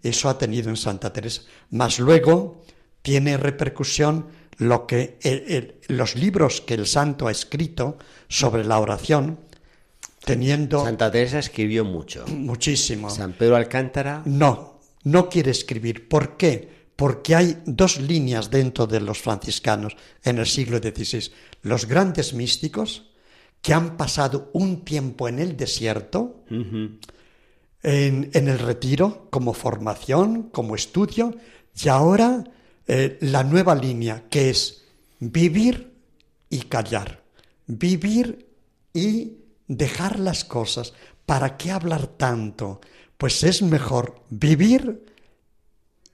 Eso 0.02 0.28
ha 0.28 0.38
tenido 0.38 0.68
en 0.70 0.76
Santa 0.76 1.12
Teresa. 1.12 1.42
Más 1.70 1.98
luego 1.98 2.62
tiene 3.02 3.36
repercusión 3.36 4.26
lo 4.58 4.86
que 4.86 5.18
el- 5.22 5.44
el- 5.48 5.74
los 5.88 6.14
libros 6.16 6.60
que 6.60 6.74
el 6.74 6.86
santo 6.86 7.26
ha 7.28 7.30
escrito 7.30 7.96
sobre 8.28 8.64
la 8.64 8.78
oración, 8.78 9.38
teniendo 10.24 10.84
Santa 10.84 11.10
Teresa 11.10 11.38
escribió 11.38 11.84
mucho. 11.84 12.24
muchísimo. 12.28 13.10
San 13.10 13.32
Pedro 13.32 13.56
Alcántara, 13.56 14.22
No, 14.24 14.80
no 15.04 15.28
quiere 15.28 15.50
escribir. 15.50 16.08
¿Por 16.08 16.36
qué? 16.36 16.82
Porque 16.94 17.34
hay 17.34 17.58
dos 17.64 17.98
líneas 18.00 18.50
dentro 18.50 18.86
de 18.86 19.00
los 19.00 19.18
franciscanos 19.18 19.96
en 20.22 20.38
el 20.38 20.46
siglo 20.46 20.78
XVI. 20.78 21.32
Los 21.62 21.86
grandes 21.86 22.34
místicos 22.34 23.10
que 23.62 23.72
han 23.74 23.96
pasado 23.96 24.50
un 24.52 24.84
tiempo 24.84 25.26
en 25.28 25.38
el 25.38 25.56
desierto, 25.56 26.44
en, 27.82 28.30
el 28.32 28.58
retiro, 28.58 29.28
como 29.30 29.54
formación, 29.54 30.50
como 30.50 30.74
estudio, 30.74 31.34
y 31.74 31.88
ahora 31.88 32.44
eh, 32.86 33.18
la 33.20 33.44
nueva 33.44 33.74
línea 33.74 34.24
que 34.28 34.50
es 34.50 34.84
vivir 35.18 35.92
y 36.48 36.60
callar, 36.62 37.22
vivir 37.66 38.48
y 38.92 39.38
dejar 39.66 40.18
las 40.18 40.44
cosas. 40.44 40.92
¿Para 41.26 41.56
qué 41.56 41.70
hablar 41.70 42.06
tanto? 42.06 42.80
Pues 43.16 43.42
es 43.42 43.62
mejor 43.62 44.22
vivir 44.30 45.04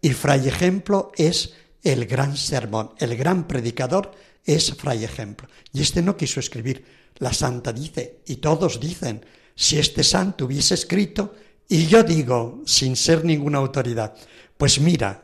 y 0.01 0.11
Fray 0.11 0.47
Ejemplo 0.49 1.11
es 1.17 1.55
el 1.83 2.07
gran 2.07 2.37
sermón, 2.37 2.93
el 2.99 3.17
gran 3.17 3.49
predicador 3.49 4.13
es 4.45 4.75
Fray 4.75 5.05
Ejemplo. 5.05 5.49
Y 5.73 5.83
este 5.83 6.03
no 6.03 6.17
quiso 6.17 6.41
escribir. 6.41 6.85
La 7.17 7.33
santa 7.33 7.73
dice, 7.73 8.21
y 8.27 8.37
todos 8.37 8.79
dicen, 8.79 9.25
si 9.55 9.79
este 9.79 10.05
santo 10.05 10.45
hubiese 10.45 10.75
escrito, 10.75 11.35
y 11.69 11.87
yo 11.87 12.03
digo, 12.03 12.63
sin 12.65 12.97
ser 12.97 13.25
ninguna 13.25 13.59
autoridad, 13.59 14.15
pues 14.57 14.81
mira, 14.81 15.23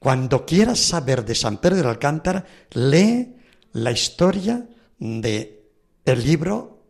cuando 0.00 0.44
quieras 0.44 0.80
saber 0.80 1.24
de 1.24 1.34
San 1.34 1.58
Pedro 1.58 1.76
de 1.76 1.88
Alcántara, 1.88 2.44
lee 2.72 3.36
la 3.72 3.92
historia 3.92 4.66
de 4.98 5.62
el 6.04 6.24
libro 6.24 6.82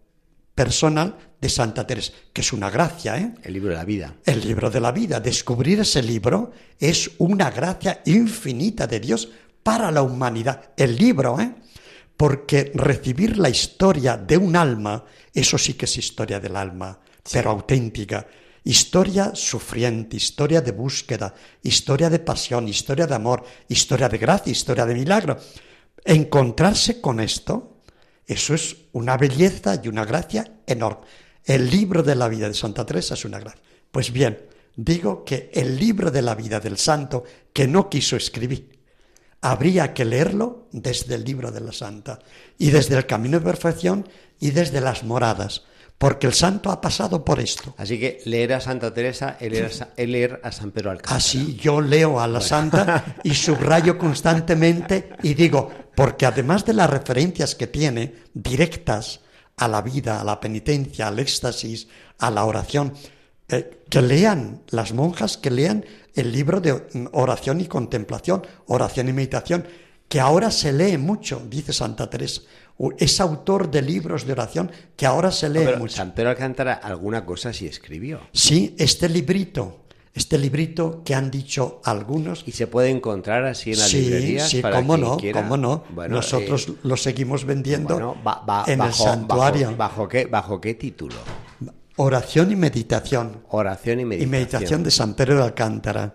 personal 0.54 1.18
de 1.40 1.48
Santa 1.48 1.86
Teresa, 1.86 2.12
que 2.32 2.40
es 2.40 2.52
una 2.52 2.70
gracia, 2.70 3.18
¿eh? 3.18 3.34
el 3.42 3.52
libro 3.52 3.70
de 3.70 3.76
la 3.76 3.84
vida. 3.84 4.14
El 4.24 4.40
libro 4.40 4.70
de 4.70 4.80
la 4.80 4.92
vida. 4.92 5.20
Descubrir 5.20 5.80
ese 5.80 6.02
libro 6.02 6.52
es 6.78 7.10
una 7.18 7.50
gracia 7.50 8.00
infinita 8.06 8.86
de 8.86 9.00
Dios 9.00 9.28
para 9.62 9.90
la 9.90 10.02
humanidad. 10.02 10.70
El 10.76 10.96
libro, 10.96 11.40
¿eh? 11.40 11.54
Porque 12.16 12.70
recibir 12.74 13.38
la 13.38 13.48
historia 13.48 14.16
de 14.16 14.36
un 14.36 14.54
alma, 14.54 15.04
eso 15.34 15.58
sí 15.58 15.74
que 15.74 15.86
es 15.86 15.96
historia 15.96 16.38
del 16.38 16.54
alma, 16.54 16.98
pero 17.32 17.50
auténtica. 17.50 18.26
Historia 18.64 19.32
sufriente, 19.34 20.16
historia 20.16 20.60
de 20.60 20.72
búsqueda, 20.72 21.34
historia 21.62 22.08
de 22.08 22.20
pasión, 22.20 22.68
historia 22.68 23.06
de 23.06 23.14
amor, 23.14 23.44
historia 23.68 24.08
de 24.08 24.18
gracia, 24.18 24.52
historia 24.52 24.86
de 24.86 24.94
milagro. 24.94 25.36
Encontrarse 26.04 27.00
con 27.00 27.18
esto, 27.20 27.80
eso 28.26 28.54
es 28.54 28.76
una 28.92 29.16
belleza 29.16 29.80
y 29.82 29.88
una 29.88 30.04
gracia 30.04 30.60
enorme. 30.66 31.06
El 31.44 31.68
libro 31.68 32.02
de 32.02 32.14
la 32.14 32.28
vida 32.28 32.46
de 32.46 32.54
Santa 32.54 32.86
Teresa 32.86 33.14
es 33.14 33.24
una 33.24 33.40
gracia. 33.40 33.62
Pues 33.90 34.12
bien, 34.12 34.38
digo 34.76 35.24
que 35.24 35.50
el 35.52 35.76
libro 35.76 36.10
de 36.10 36.22
la 36.22 36.36
vida 36.36 36.60
del 36.60 36.78
santo 36.78 37.24
que 37.52 37.66
no 37.66 37.90
quiso 37.90 38.16
escribir, 38.16 38.78
habría 39.40 39.92
que 39.92 40.04
leerlo 40.04 40.68
desde 40.70 41.16
el 41.16 41.24
libro 41.24 41.50
de 41.50 41.60
la 41.60 41.72
santa 41.72 42.20
y 42.58 42.70
desde 42.70 42.96
el 42.96 43.06
camino 43.06 43.40
de 43.40 43.44
perfección 43.44 44.08
y 44.38 44.50
desde 44.50 44.80
las 44.80 45.02
moradas, 45.02 45.64
porque 46.02 46.26
el 46.26 46.34
santo 46.34 46.72
ha 46.72 46.80
pasado 46.80 47.24
por 47.24 47.38
esto. 47.38 47.76
Así 47.78 47.96
que 47.96 48.20
leer 48.24 48.54
a 48.54 48.60
Santa 48.60 48.92
Teresa 48.92 49.36
es 49.38 49.52
leer 49.52 49.70
a, 49.80 50.02
leer 50.02 50.40
San 50.50 50.72
Pedro 50.72 50.90
Alcántara. 50.90 51.16
Así 51.16 51.54
yo 51.54 51.80
leo 51.80 52.18
a 52.18 52.26
la 52.26 52.40
santa 52.40 53.18
y 53.22 53.32
subrayo 53.34 53.96
constantemente 53.96 55.10
y 55.22 55.34
digo, 55.34 55.70
porque 55.94 56.26
además 56.26 56.64
de 56.64 56.72
las 56.72 56.90
referencias 56.90 57.54
que 57.54 57.68
tiene 57.68 58.16
directas 58.34 59.20
a 59.56 59.68
la 59.68 59.80
vida, 59.80 60.20
a 60.20 60.24
la 60.24 60.40
penitencia, 60.40 61.06
al 61.06 61.20
éxtasis, 61.20 61.86
a 62.18 62.32
la 62.32 62.46
oración, 62.46 62.94
eh, 63.48 63.84
que 63.88 64.02
lean 64.02 64.62
las 64.70 64.92
monjas, 64.94 65.36
que 65.36 65.52
lean 65.52 65.84
el 66.16 66.32
libro 66.32 66.60
de 66.60 66.82
oración 67.12 67.60
y 67.60 67.66
contemplación, 67.66 68.44
oración 68.66 69.08
y 69.08 69.12
meditación, 69.12 69.68
que 70.08 70.18
ahora 70.18 70.50
se 70.50 70.72
lee 70.72 70.98
mucho, 70.98 71.46
dice 71.48 71.72
Santa 71.72 72.10
Teresa. 72.10 72.42
Es 72.98 73.20
autor 73.20 73.70
de 73.70 73.80
libros 73.82 74.26
de 74.26 74.32
oración 74.32 74.70
que 74.96 75.06
ahora 75.06 75.30
se 75.30 75.48
lee 75.48 75.60
Pero 75.64 75.78
mucho. 75.78 75.96
San 75.96 76.14
Pedro 76.14 76.30
Alcántara 76.30 76.74
alguna 76.74 77.24
cosa 77.24 77.52
sí 77.52 77.66
escribió. 77.66 78.20
Sí, 78.32 78.74
este 78.78 79.08
librito, 79.08 79.84
este 80.12 80.36
librito 80.38 81.02
que 81.04 81.14
han 81.14 81.30
dicho 81.30 81.80
algunos, 81.84 82.42
Y 82.46 82.52
se 82.52 82.66
puede 82.66 82.90
encontrar 82.90 83.44
así 83.44 83.72
en 83.72 83.78
las 83.78 83.88
sí, 83.88 84.00
librerías. 84.00 84.48
sí, 84.48 84.60
para 84.62 84.76
cómo 84.76 84.94
quien 84.94 85.00
no, 85.08 85.16
quiera. 85.16 85.42
cómo 85.42 85.56
no. 85.56 85.84
Bueno, 85.90 86.16
Nosotros 86.16 86.68
eh, 86.68 86.74
lo 86.82 86.96
seguimos 86.96 87.44
vendiendo 87.44 87.94
bueno, 87.94 88.16
ba- 88.22 88.42
ba- 88.44 88.64
en 88.66 88.80
el 88.80 88.92
santuario. 88.92 89.68
Bajo, 89.76 89.76
bajo 89.76 90.08
qué, 90.08 90.26
¿Bajo 90.26 90.60
qué 90.60 90.74
título? 90.74 91.14
Oración 91.96 92.50
y 92.52 92.56
meditación. 92.56 93.42
Oración 93.50 94.00
y 94.00 94.02
Y 94.02 94.06
meditación. 94.06 94.30
meditación 94.30 94.82
de 94.82 94.90
San 94.90 95.14
Pedro 95.14 95.36
de 95.36 95.42
Alcántara. 95.44 96.14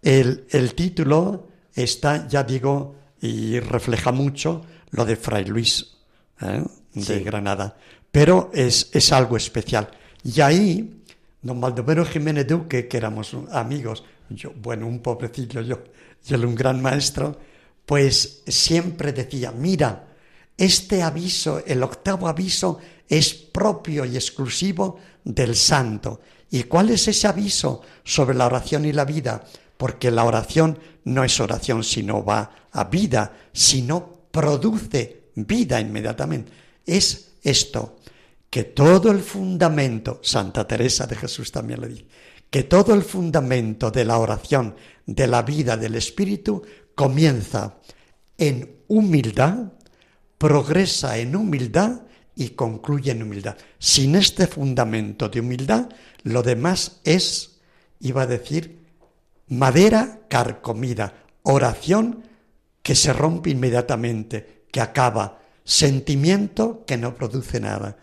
El, 0.00 0.46
el 0.50 0.74
título 0.74 1.48
está, 1.74 2.26
ya 2.28 2.42
digo, 2.44 2.94
y 3.20 3.58
refleja 3.60 4.12
mucho 4.12 4.62
lo 4.90 5.04
de 5.04 5.16
Fray 5.16 5.44
Luis 5.44 5.95
¿eh? 6.40 6.64
de 6.94 7.02
Sí. 7.02 7.20
Granada. 7.20 7.76
Pero 8.10 8.50
es, 8.54 8.90
es 8.92 9.12
algo 9.12 9.36
especial. 9.36 9.90
Y 10.24 10.40
ahí, 10.40 11.02
don 11.42 11.60
Baldomero 11.60 12.04
Jiménez 12.04 12.46
Duque, 12.46 12.88
que 12.88 12.96
éramos 12.96 13.36
amigos, 13.52 14.04
yo, 14.30 14.52
bueno, 14.60 14.86
un 14.86 15.00
pobrecillo 15.00 15.60
yo, 15.60 15.84
y 16.26 16.34
él 16.34 16.44
un 16.44 16.54
gran 16.54 16.80
maestro, 16.82 17.38
pues 17.84 18.42
siempre 18.46 19.12
decía, 19.12 19.52
mira, 19.52 20.08
este 20.56 21.02
aviso, 21.02 21.62
el 21.64 21.82
octavo 21.82 22.28
aviso, 22.28 22.78
es 23.08 23.34
propio 23.34 24.04
y 24.04 24.16
exclusivo 24.16 24.98
del 25.22 25.54
santo. 25.54 26.20
¿Y 26.50 26.64
cuál 26.64 26.90
es 26.90 27.06
ese 27.08 27.28
aviso 27.28 27.82
sobre 28.02 28.36
la 28.36 28.46
oración 28.46 28.84
y 28.84 28.92
la 28.92 29.04
vida? 29.04 29.44
Porque 29.76 30.10
la 30.10 30.24
oración 30.24 30.78
no 31.04 31.22
es 31.22 31.38
oración 31.38 31.84
sino 31.84 32.24
va 32.24 32.50
a 32.72 32.84
vida, 32.84 33.32
sino 33.52 34.22
produce 34.30 35.25
vida 35.36 35.80
inmediatamente. 35.80 36.52
Es 36.84 37.32
esto, 37.42 37.98
que 38.50 38.64
todo 38.64 39.10
el 39.10 39.20
fundamento, 39.20 40.20
Santa 40.22 40.66
Teresa 40.66 41.06
de 41.06 41.16
Jesús 41.16 41.52
también 41.52 41.80
lo 41.80 41.88
dice, 41.88 42.06
que 42.50 42.62
todo 42.62 42.94
el 42.94 43.02
fundamento 43.02 43.90
de 43.90 44.04
la 44.04 44.18
oración, 44.18 44.74
de 45.04 45.26
la 45.26 45.42
vida 45.42 45.76
del 45.76 45.96
Espíritu, 45.96 46.62
comienza 46.94 47.76
en 48.38 48.82
humildad, 48.88 49.72
progresa 50.38 51.18
en 51.18 51.36
humildad 51.36 52.02
y 52.34 52.50
concluye 52.50 53.12
en 53.12 53.22
humildad. 53.22 53.56
Sin 53.78 54.14
este 54.14 54.46
fundamento 54.46 55.28
de 55.28 55.40
humildad, 55.40 55.88
lo 56.22 56.42
demás 56.42 57.00
es, 57.04 57.58
iba 58.00 58.22
a 58.22 58.26
decir, 58.26 58.86
madera 59.48 60.20
carcomida, 60.28 61.14
oración 61.42 62.24
que 62.82 62.94
se 62.94 63.12
rompe 63.12 63.50
inmediatamente, 63.50 64.55
que 64.76 64.82
acaba, 64.82 65.40
sentimiento 65.64 66.84
que 66.84 66.98
no 66.98 67.14
produce 67.14 67.60
nada. 67.60 67.96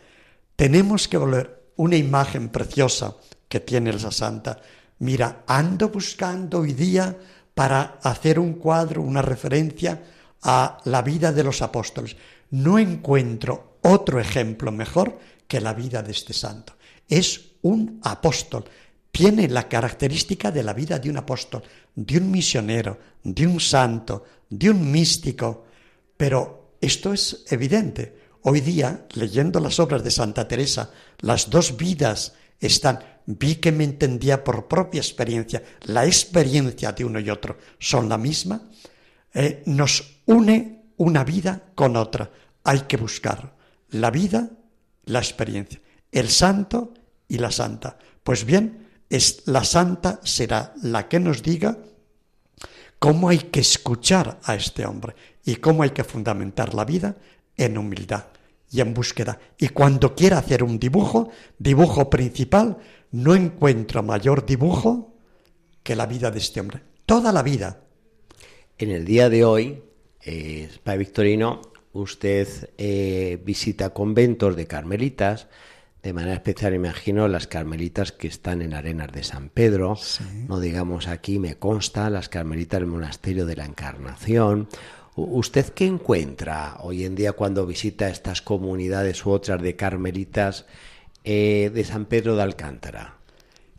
Tenemos 0.55 1.07
que 1.07 1.17
volver 1.21 1.69
una 1.75 1.97
imagen 1.97 2.49
preciosa 2.49 3.13
que 3.47 3.59
tiene 3.59 3.93
la 3.93 4.09
santa. 4.09 4.59
Mira, 4.97 5.43
ando 5.45 5.89
buscando 5.89 6.61
hoy 6.61 6.73
día 6.73 7.15
para 7.53 7.99
hacer 8.01 8.39
un 8.39 8.53
cuadro, 8.53 9.03
una 9.03 9.21
referencia 9.21 10.01
a 10.41 10.79
la 10.85 11.03
vida 11.03 11.31
de 11.31 11.43
los 11.43 11.61
apóstoles. 11.61 12.17
No 12.49 12.79
encuentro 12.79 13.77
otro 13.83 14.19
ejemplo 14.19 14.71
mejor 14.71 15.19
que 15.47 15.61
la 15.61 15.75
vida 15.75 16.01
de 16.01 16.13
este 16.13 16.33
santo. 16.33 16.73
Es 17.07 17.51
un 17.61 17.99
apóstol. 18.01 18.65
Tiene 19.11 19.47
la 19.47 19.69
característica 19.69 20.49
de 20.49 20.63
la 20.63 20.73
vida 20.73 20.97
de 20.97 21.11
un 21.11 21.17
apóstol, 21.17 21.61
de 21.93 22.17
un 22.17 22.31
misionero, 22.31 22.97
de 23.23 23.45
un 23.45 23.59
santo, 23.59 24.25
de 24.49 24.71
un 24.71 24.91
místico. 24.91 25.65
Pero 26.17 26.62
esto 26.83 27.13
es 27.13 27.45
evidente. 27.49 28.17
Hoy 28.41 28.59
día, 28.59 29.05
leyendo 29.13 29.61
las 29.61 29.79
obras 29.79 30.03
de 30.03 30.11
Santa 30.11 30.49
Teresa, 30.49 30.91
las 31.19 31.49
dos 31.49 31.77
vidas 31.77 32.33
están, 32.59 32.99
vi 33.25 33.55
que 33.55 33.71
me 33.71 33.85
entendía 33.85 34.43
por 34.43 34.67
propia 34.67 34.99
experiencia, 34.99 35.63
la 35.83 36.05
experiencia 36.05 36.91
de 36.91 37.05
uno 37.05 37.21
y 37.21 37.29
otro 37.29 37.57
son 37.79 38.09
la 38.09 38.17
misma, 38.17 38.69
eh, 39.33 39.63
nos 39.65 40.19
une 40.25 40.83
una 40.97 41.23
vida 41.23 41.71
con 41.73 41.95
otra. 41.95 42.29
Hay 42.65 42.81
que 42.81 42.97
buscar 42.97 43.55
la 43.91 44.11
vida, 44.11 44.49
la 45.05 45.19
experiencia, 45.19 45.79
el 46.11 46.27
santo 46.27 46.93
y 47.29 47.37
la 47.37 47.51
santa. 47.51 47.97
Pues 48.23 48.43
bien, 48.43 48.89
es 49.09 49.43
la 49.45 49.63
santa 49.63 50.19
será 50.23 50.73
la 50.81 51.07
que 51.07 51.21
nos 51.21 51.43
diga 51.43 51.77
cómo 52.99 53.29
hay 53.29 53.37
que 53.37 53.61
escuchar 53.61 54.39
a 54.43 54.55
este 54.55 54.85
hombre 54.85 55.15
y 55.43 55.55
cómo 55.57 55.83
hay 55.83 55.91
que 55.91 56.03
fundamentar 56.03 56.73
la 56.73 56.85
vida 56.85 57.17
en 57.57 57.77
humildad 57.77 58.25
y 58.71 58.81
en 58.81 58.93
búsqueda. 58.93 59.39
Y 59.57 59.69
cuando 59.69 60.15
quiera 60.15 60.39
hacer 60.39 60.63
un 60.63 60.79
dibujo, 60.79 61.29
dibujo 61.59 62.09
principal, 62.09 62.77
no 63.11 63.35
encuentro 63.35 64.01
mayor 64.03 64.45
dibujo 64.45 65.13
que 65.83 65.95
la 65.95 66.05
vida 66.05 66.31
de 66.31 66.39
este 66.39 66.59
hombre. 66.61 66.81
Toda 67.05 67.31
la 67.31 67.43
vida. 67.43 67.81
En 68.77 68.89
el 68.91 69.05
día 69.05 69.29
de 69.29 69.43
hoy, 69.45 69.83
Eh, 70.25 70.69
Padre 70.85 70.99
Victorino, 70.99 71.59
usted 71.91 72.47
eh, 72.77 73.37
visita 73.43 73.89
conventos 73.89 74.55
de 74.55 74.67
carmelitas, 74.67 75.47
de 76.01 76.13
manera 76.13 76.35
especial 76.35 76.73
imagino 76.73 77.27
las 77.27 77.47
carmelitas 77.47 78.13
que 78.13 78.29
están 78.29 78.61
en 78.61 78.73
Arenas 78.73 79.11
de 79.11 79.23
San 79.23 79.49
Pedro, 79.49 79.97
no 80.47 80.61
digamos 80.61 81.09
aquí, 81.09 81.39
me 81.39 81.55
consta, 81.55 82.09
las 82.09 82.29
carmelitas 82.29 82.79
del 82.79 82.87
Monasterio 82.87 83.45
de 83.45 83.57
la 83.57 83.65
Encarnación. 83.65 84.69
¿Usted 85.15 85.73
qué 85.73 85.85
encuentra 85.85 86.77
hoy 86.81 87.05
en 87.05 87.13
día 87.13 87.33
cuando 87.33 87.67
visita 87.67 88.09
estas 88.09 88.41
comunidades 88.41 89.25
u 89.25 89.31
otras 89.31 89.61
de 89.61 89.75
carmelitas 89.75 90.65
eh, 91.23 91.71
de 91.73 91.83
San 91.83 92.05
Pedro 92.05 92.35
de 92.35 92.41
Alcántara? 92.41 93.17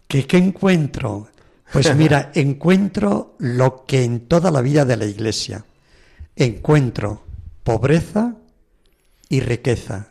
¿Qué, 0.06 0.26
qué 0.26 0.36
encuentro? 0.36 1.28
Pues 1.72 1.94
mira, 1.96 2.30
encuentro 2.34 3.34
lo 3.38 3.84
que 3.84 4.04
en 4.04 4.28
toda 4.28 4.50
la 4.52 4.60
vida 4.60 4.84
de 4.84 4.96
la 4.96 5.06
Iglesia. 5.06 5.64
Encuentro 6.36 7.24
pobreza 7.64 8.36
y 9.28 9.40
riqueza. 9.40 10.08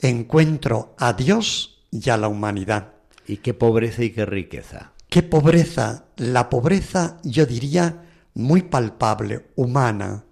Encuentro 0.00 0.94
a 0.98 1.12
Dios 1.12 1.84
y 1.92 2.10
a 2.10 2.16
la 2.16 2.28
humanidad. 2.28 2.92
¿Y 3.26 3.38
qué 3.38 3.54
pobreza 3.54 4.02
y 4.02 4.10
qué 4.10 4.26
riqueza? 4.26 4.92
¿Qué 5.08 5.22
pobreza? 5.22 6.06
La 6.16 6.50
pobreza, 6.50 7.18
yo 7.22 7.46
diría, 7.46 8.04
muy 8.34 8.62
palpable, 8.62 9.46
humana. 9.54 10.25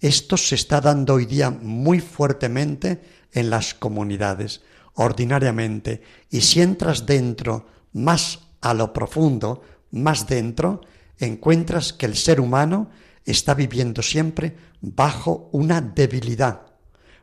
Esto 0.00 0.38
se 0.38 0.54
está 0.54 0.80
dando 0.80 1.14
hoy 1.14 1.26
día 1.26 1.50
muy 1.50 2.00
fuertemente 2.00 3.02
en 3.32 3.50
las 3.50 3.74
comunidades, 3.74 4.62
ordinariamente. 4.94 6.02
Y 6.30 6.40
si 6.40 6.62
entras 6.62 7.04
dentro, 7.04 7.66
más 7.92 8.40
a 8.62 8.72
lo 8.72 8.92
profundo, 8.94 9.62
más 9.90 10.26
dentro, 10.26 10.80
encuentras 11.18 11.92
que 11.92 12.06
el 12.06 12.16
ser 12.16 12.40
humano 12.40 12.90
está 13.26 13.52
viviendo 13.52 14.02
siempre 14.02 14.56
bajo 14.80 15.50
una 15.52 15.82
debilidad, 15.82 16.62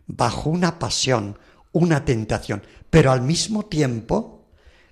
bajo 0.06 0.52
una 0.52 0.78
pasión, 0.78 1.40
una 1.72 2.06
tentación, 2.06 2.62
pero 2.92 3.12
al 3.12 3.24
mismo 3.24 3.66
tiempo 3.66 4.46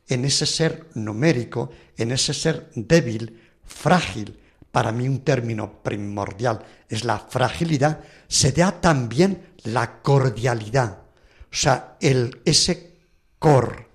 en 0.08 0.26
ese 0.26 0.48
ser 0.48 0.88
numérico, 0.96 1.70
en 1.98 2.12
ese 2.12 2.34
ser 2.34 2.72
débil, 2.76 3.42
frágil, 3.64 4.40
para 4.76 4.92
mí 4.92 5.08
un 5.08 5.22
término 5.22 5.82
primordial 5.82 6.60
es 6.90 7.06
la 7.06 7.18
fragilidad, 7.18 8.02
se 8.28 8.52
da 8.52 8.82
también 8.82 9.54
la 9.64 10.02
cordialidad. 10.02 10.98
O 11.44 11.56
sea, 11.56 11.96
el, 12.02 12.42
ese 12.44 12.98
cor, 13.40 13.88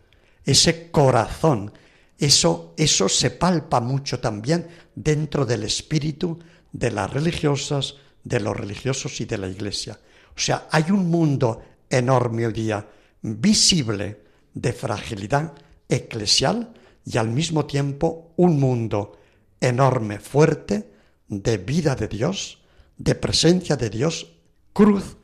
ese 0.42 0.90
corazón, 0.90 1.70
eso, 2.16 2.72
eso 2.78 3.10
se 3.10 3.30
palpa 3.30 3.80
mucho 3.80 4.20
también 4.20 4.68
dentro 4.94 5.44
del 5.44 5.64
espíritu 5.64 6.38
de 6.72 6.90
las 6.90 7.12
religiosas, 7.12 7.96
de 8.24 8.40
los 8.40 8.56
religiosos 8.56 9.20
y 9.20 9.26
de 9.26 9.36
la 9.36 9.48
iglesia. 9.48 10.00
O 10.34 10.40
sea, 10.40 10.66
hay 10.70 10.84
un 10.88 11.10
mundo 11.10 11.62
enorme 11.90 12.46
hoy 12.46 12.54
día, 12.54 12.88
visible, 13.20 14.22
de 14.54 14.72
fragilidad 14.72 15.52
eclesial 15.86 16.72
y 17.04 17.18
al 17.18 17.28
mismo 17.28 17.66
tiempo 17.66 18.32
un 18.36 18.58
mundo 18.58 19.19
enorme, 19.60 20.18
fuerte, 20.18 20.90
de 21.28 21.58
vida 21.58 21.94
de 21.94 22.08
Dios, 22.08 22.60
de 22.96 23.14
presencia 23.14 23.76
de 23.76 23.90
Dios, 23.90 24.32
cruz, 24.72 25.16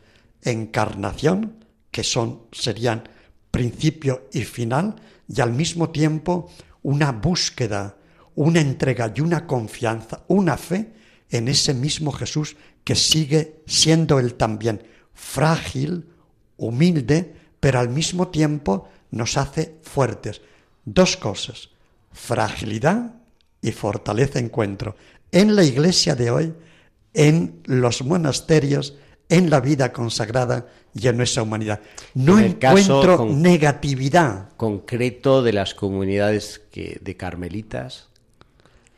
encarnación, 0.43 1.65
que 1.91 2.05
son, 2.05 2.43
serían 2.53 3.09
principio 3.51 4.29
y 4.33 4.45
final, 4.45 4.97
y 5.29 5.41
al 5.41 5.53
mismo 5.53 5.91
tiempo 5.91 6.51
una 6.83 7.11
búsqueda, 7.13 7.97
una 8.35 8.61
entrega 8.61 9.13
y 9.15 9.21
una 9.21 9.47
confianza, 9.47 10.23
una 10.29 10.57
fe 10.57 10.93
en 11.31 11.49
ese 11.49 11.75
mismo 11.75 12.13
Jesús 12.13 12.57
que 12.85 12.95
sigue 12.95 13.63
siendo 13.67 14.21
él 14.21 14.35
también 14.35 14.83
frágil, 15.13 16.07
humilde, 16.57 17.35
pero 17.59 17.81
al 17.81 17.89
mismo 17.89 18.29
tiempo 18.29 18.89
nos 19.11 19.37
hace 19.37 19.79
fuertes. 19.83 20.43
Dos 20.85 21.17
cosas, 21.17 21.71
fragilidad 22.13 23.15
y 23.63 23.73
fortaleza 23.73 24.39
encuentro. 24.39 24.97
En 25.33 25.57
la 25.57 25.65
iglesia 25.65 26.15
de 26.15 26.31
hoy, 26.31 26.55
en 27.15 27.61
los 27.65 28.03
monasterios, 28.03 28.97
en 29.29 29.51
la 29.51 29.61
vida 29.61 29.93
consagrada 29.93 30.69
y 30.95 31.09
en 31.09 31.17
nuestra 31.17 31.43
humanidad. 31.43 31.81
No 32.15 32.39
En 32.39 32.45
encuentro 32.47 33.17
con- 33.17 33.43
negatividad. 33.43 34.51
concreto 34.57 35.43
de 35.43 35.53
las 35.53 35.75
comunidades 35.75 36.61
que, 36.71 36.99
de 37.03 37.17
carmelitas 37.17 38.09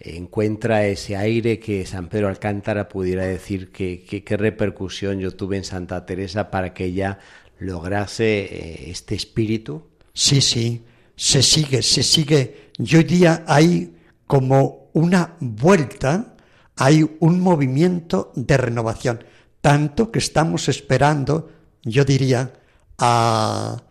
encuentra 0.00 0.86
ese 0.86 1.16
aire 1.16 1.58
que 1.58 1.84
San 1.84 2.08
Pedro 2.08 2.28
Alcántara 2.28 2.88
pudiera 2.88 3.24
decir 3.26 3.72
que, 3.72 4.04
que- 4.08 4.22
qué 4.22 4.36
repercusión 4.36 5.18
yo 5.18 5.32
tuve 5.34 5.56
en 5.56 5.64
Santa 5.64 6.06
Teresa 6.06 6.50
para 6.50 6.72
que 6.72 6.84
ella 6.84 7.18
lograse 7.58 8.44
eh, 8.44 8.90
este 8.90 9.14
espíritu. 9.16 9.82
Sí, 10.12 10.40
sí, 10.40 10.84
se 11.16 11.42
sigue, 11.42 11.82
se 11.82 12.02
sigue. 12.04 12.68
Y 12.78 12.94
hoy 12.96 13.04
día 13.04 13.44
hay 13.48 13.92
como 14.28 14.90
una 14.92 15.34
vuelta, 15.40 16.36
hay 16.76 17.16
un 17.18 17.40
movimiento 17.40 18.30
de 18.36 18.56
renovación, 18.56 19.24
tanto 19.60 20.12
que 20.12 20.20
estamos 20.20 20.68
esperando, 20.68 21.50
yo 21.82 22.04
diría, 22.04 22.52
a, 22.98 23.82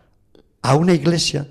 a 0.62 0.74
una 0.74 0.94
iglesia, 0.94 1.48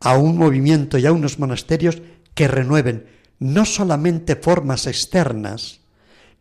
a 0.00 0.18
un 0.18 0.36
movimiento 0.36 0.98
y 0.98 1.06
a 1.06 1.12
unos 1.12 1.38
monasterios 1.38 2.02
que 2.34 2.48
renueven 2.48 3.06
no 3.38 3.64
solamente 3.64 4.36
formas 4.36 4.86
externas, 4.86 5.80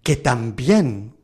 que 0.01 0.17
también 0.17 1.15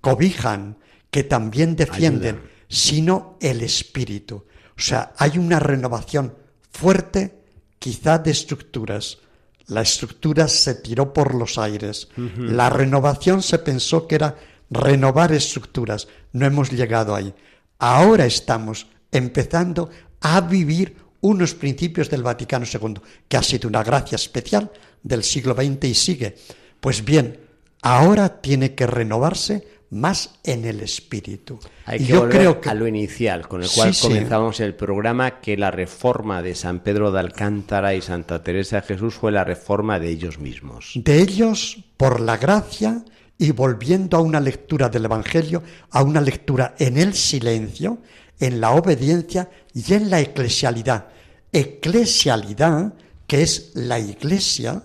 cobijan, 0.00 0.76
que 1.10 1.24
también 1.24 1.76
defienden, 1.76 2.42
sino 2.68 3.38
el 3.40 3.62
espíritu. 3.62 4.44
O 4.76 4.80
sea, 4.80 5.12
hay 5.16 5.38
una 5.38 5.60
renovación 5.60 6.34
fuerte, 6.70 7.40
quizá 7.78 8.18
de 8.18 8.32
estructuras. 8.32 9.18
La 9.66 9.80
estructura 9.82 10.48
se 10.48 10.74
tiró 10.76 11.12
por 11.12 11.34
los 11.34 11.58
aires. 11.58 12.08
La 12.36 12.68
renovación 12.70 13.42
se 13.42 13.58
pensó 13.58 14.06
que 14.06 14.16
era 14.16 14.36
renovar 14.70 15.32
estructuras. 15.32 16.08
No 16.32 16.46
hemos 16.46 16.70
llegado 16.70 17.14
ahí. 17.14 17.34
Ahora 17.78 18.26
estamos 18.26 18.86
empezando 19.10 19.90
a 20.20 20.40
vivir 20.40 20.96
unos 21.20 21.54
principios 21.54 22.10
del 22.10 22.22
Vaticano 22.22 22.66
II, 22.70 23.00
que 23.28 23.36
ha 23.38 23.42
sido 23.42 23.68
una 23.68 23.82
gracia 23.82 24.16
especial 24.16 24.70
del 25.02 25.22
siglo 25.22 25.54
XX 25.54 25.84
y 25.84 25.94
sigue. 25.94 26.36
Pues 26.80 27.02
bien, 27.02 27.40
ahora 27.80 28.42
tiene 28.42 28.74
que 28.74 28.86
renovarse 28.86 29.66
más 29.94 30.38
en 30.44 30.64
el 30.64 30.80
espíritu. 30.80 31.58
Hay 31.86 31.98
que 32.00 32.04
yo 32.06 32.20
volver 32.20 32.36
creo 32.36 32.60
que 32.60 32.68
a 32.68 32.74
lo 32.74 32.86
inicial, 32.86 33.48
con 33.48 33.62
el 33.62 33.70
cual 33.70 33.94
Sí, 33.94 34.00
sí. 34.02 34.08
comenzamos 34.08 34.60
el 34.60 34.74
programa, 34.74 35.40
que 35.40 35.56
la 35.56 35.70
reforma 35.70 36.42
de 36.42 36.54
San 36.54 36.80
Pedro 36.80 37.10
de 37.12 37.20
Alcántara 37.20 37.94
y 37.94 38.02
Santa 38.02 38.42
Teresa 38.42 38.76
de 38.80 38.86
Jesús 38.88 39.14
fue 39.14 39.32
la 39.32 39.44
reforma 39.44 39.98
de 39.98 40.10
ellos 40.10 40.38
mismos. 40.38 40.92
de 40.96 41.20
ellos 41.22 41.78
por 41.96 42.20
la 42.20 42.36
gracia 42.36 43.04
y 43.38 43.50
volviendo 43.52 44.16
a 44.16 44.20
una 44.20 44.40
lectura 44.40 44.88
del 44.88 45.06
Evangelio, 45.06 45.62
a 45.90 46.02
una 46.02 46.20
lectura 46.20 46.74
en 46.78 46.98
el 46.98 47.14
silencio, 47.14 47.98
en 48.38 48.60
la 48.60 48.70
obediencia 48.72 49.48
y 49.72 49.94
en 49.94 50.10
la 50.10 50.20
eclesialidad. 50.20 51.06
Eclesialidad 51.52 52.94
que 53.26 53.42
es 53.42 53.72
la 53.74 53.98
iglesia 53.98 54.82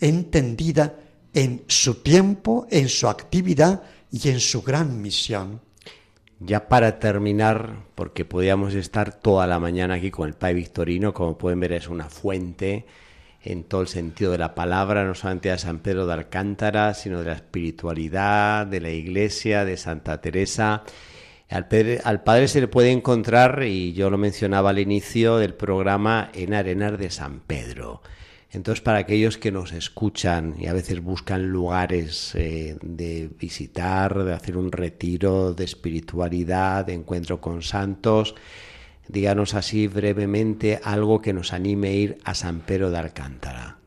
entendida 0.00 0.94
en 1.32 1.62
su 1.66 1.96
tiempo, 2.02 2.66
en 2.70 2.88
su 2.88 3.08
actividad 3.08 3.82
y 4.10 4.28
en 4.28 4.40
su 4.40 4.62
gran 4.62 5.00
misión. 5.00 5.60
Ya 6.38 6.68
para 6.68 6.98
terminar, 6.98 7.84
porque 7.94 8.24
podíamos 8.24 8.74
estar 8.74 9.12
toda 9.12 9.46
la 9.46 9.58
mañana 9.58 9.94
aquí 9.94 10.10
con 10.10 10.26
el 10.26 10.34
Pai 10.34 10.54
Victorino, 10.54 11.12
como 11.12 11.36
pueden 11.36 11.60
ver 11.60 11.72
es 11.72 11.88
una 11.88 12.08
fuente 12.08 12.86
en 13.42 13.64
todo 13.64 13.82
el 13.82 13.88
sentido 13.88 14.32
de 14.32 14.38
la 14.38 14.54
palabra, 14.54 15.04
no 15.04 15.14
solamente 15.14 15.50
de 15.50 15.58
San 15.58 15.80
Pedro 15.80 16.06
de 16.06 16.14
Alcántara, 16.14 16.94
sino 16.94 17.20
de 17.20 17.26
la 17.26 17.34
espiritualidad, 17.34 18.66
de 18.66 18.80
la 18.80 18.90
iglesia, 18.90 19.64
de 19.64 19.76
Santa 19.76 20.20
Teresa. 20.20 20.82
Al, 21.48 21.66
al 22.04 22.22
Padre 22.22 22.48
se 22.48 22.60
le 22.60 22.68
puede 22.68 22.90
encontrar, 22.90 23.62
y 23.62 23.92
yo 23.92 24.08
lo 24.08 24.18
mencionaba 24.18 24.70
al 24.70 24.78
inicio 24.78 25.38
del 25.38 25.54
programa, 25.54 26.30
en 26.34 26.54
Arenas 26.54 26.98
de 26.98 27.10
San 27.10 27.40
Pedro. 27.40 28.02
Entonces, 28.52 28.82
para 28.82 28.98
aquellos 28.98 29.38
que 29.38 29.52
nos 29.52 29.72
escuchan 29.72 30.56
y 30.58 30.66
a 30.66 30.72
veces 30.72 31.00
buscan 31.00 31.48
lugares 31.48 32.32
eh, 32.34 32.76
de 32.82 33.30
visitar, 33.38 34.24
de 34.24 34.32
hacer 34.32 34.56
un 34.56 34.72
retiro 34.72 35.54
de 35.54 35.64
espiritualidad, 35.64 36.84
de 36.84 36.94
encuentro 36.94 37.40
con 37.40 37.62
santos, 37.62 38.34
díganos 39.06 39.54
así 39.54 39.86
brevemente 39.86 40.80
algo 40.82 41.20
que 41.20 41.32
nos 41.32 41.52
anime 41.52 41.88
a 41.88 41.92
ir 41.92 42.18
a 42.24 42.34
San 42.34 42.60
Pedro 42.60 42.90
de 42.90 42.98
Alcántara. 42.98 43.78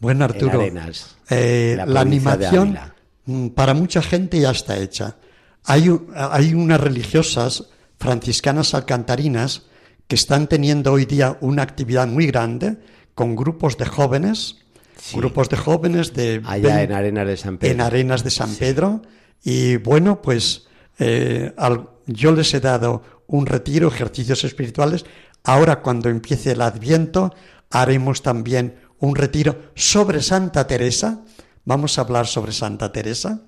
Bueno, 0.00 0.24
Arturo, 0.24 0.60
Arenas, 0.60 1.16
eh, 1.30 1.76
la 1.86 2.00
animación 2.00 2.76
mm, 3.24 3.48
para 3.48 3.74
mucha 3.74 4.02
gente 4.02 4.40
ya 4.40 4.50
está 4.50 4.78
hecha. 4.78 5.16
Hay, 5.64 5.88
hay 6.14 6.54
unas 6.54 6.80
religiosas 6.80 7.70
franciscanas 7.98 8.74
alcantarinas 8.74 9.62
que 10.08 10.16
están 10.16 10.48
teniendo 10.48 10.92
hoy 10.92 11.04
día 11.04 11.36
una 11.40 11.62
actividad 11.62 12.08
muy 12.08 12.26
grande 12.26 12.78
con 13.18 13.34
grupos 13.34 13.76
de 13.76 13.84
jóvenes, 13.84 14.58
Sí. 14.96 15.16
grupos 15.16 15.48
de 15.48 15.56
jóvenes 15.56 16.12
de 16.14 16.40
Allá 16.46 16.82
en 16.84 16.92
Arenas 16.92 17.26
de 17.26 17.36
San 17.36 17.58
Pedro. 17.58 17.72
en 17.74 17.80
Arenas 17.80 18.22
de 18.22 18.30
San 18.30 18.54
Pedro, 18.54 19.02
Y 19.44 19.76
bueno, 19.78 20.20
pues 20.22 20.66
eh, 20.98 21.52
al- 21.56 21.88
yo 22.06 22.30
les 22.32 22.52
he 22.54 22.60
dado 22.60 23.02
un 23.28 23.46
retiro, 23.46 23.86
ejercicios 23.88 24.42
espirituales. 24.44 25.04
Ahora 25.44 25.80
cuando 25.80 26.08
empiece 26.08 26.52
el 26.52 26.60
Adviento 26.60 27.32
haremos 27.70 28.22
también 28.22 28.74
un 28.98 29.14
retiro 29.16 29.70
sobre 29.76 30.22
Santa 30.22 30.66
Teresa. 30.66 31.22
Vamos 31.64 31.98
a 31.98 32.02
hablar 32.02 32.26
sobre 32.26 32.52
Santa 32.52 32.90
Teresa 32.92 33.40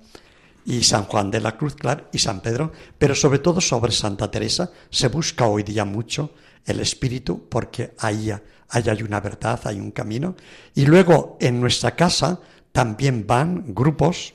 y 0.65 0.83
San 0.83 1.03
Juan 1.05 1.29
de 1.31 1.41
la 1.41 1.57
Cruz, 1.57 1.75
claro, 1.75 2.07
y 2.13 2.19
San 2.19 2.39
Pedro, 2.41 2.71
pero 2.97 3.13
sobre 3.15 3.39
todo 3.39 3.59
sobre 3.61 3.91
Santa 3.91 4.29
Teresa. 4.31 4.71
Se 4.89 5.07
busca 5.09 5.45
hoy 5.47 5.63
día 5.63 5.83
mucho 5.85 6.31
el 6.65 6.79
espíritu 6.79 7.47
porque 7.49 7.93
ahí, 7.99 8.31
hay 8.69 9.03
una 9.03 9.19
verdad, 9.19 9.59
hay 9.65 9.79
un 9.79 9.91
camino. 9.91 10.35
Y 10.75 10.85
luego 10.85 11.37
en 11.39 11.59
nuestra 11.59 11.95
casa 11.95 12.39
también 12.71 13.25
van 13.27 13.73
grupos, 13.73 14.33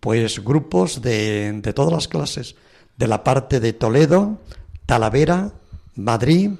pues 0.00 0.42
grupos 0.42 1.02
de, 1.02 1.52
de 1.60 1.72
todas 1.72 1.92
las 1.92 2.08
clases, 2.08 2.56
de 2.96 3.06
la 3.06 3.24
parte 3.24 3.60
de 3.60 3.72
Toledo, 3.72 4.38
Talavera, 4.86 5.52
Madrid, 5.96 6.50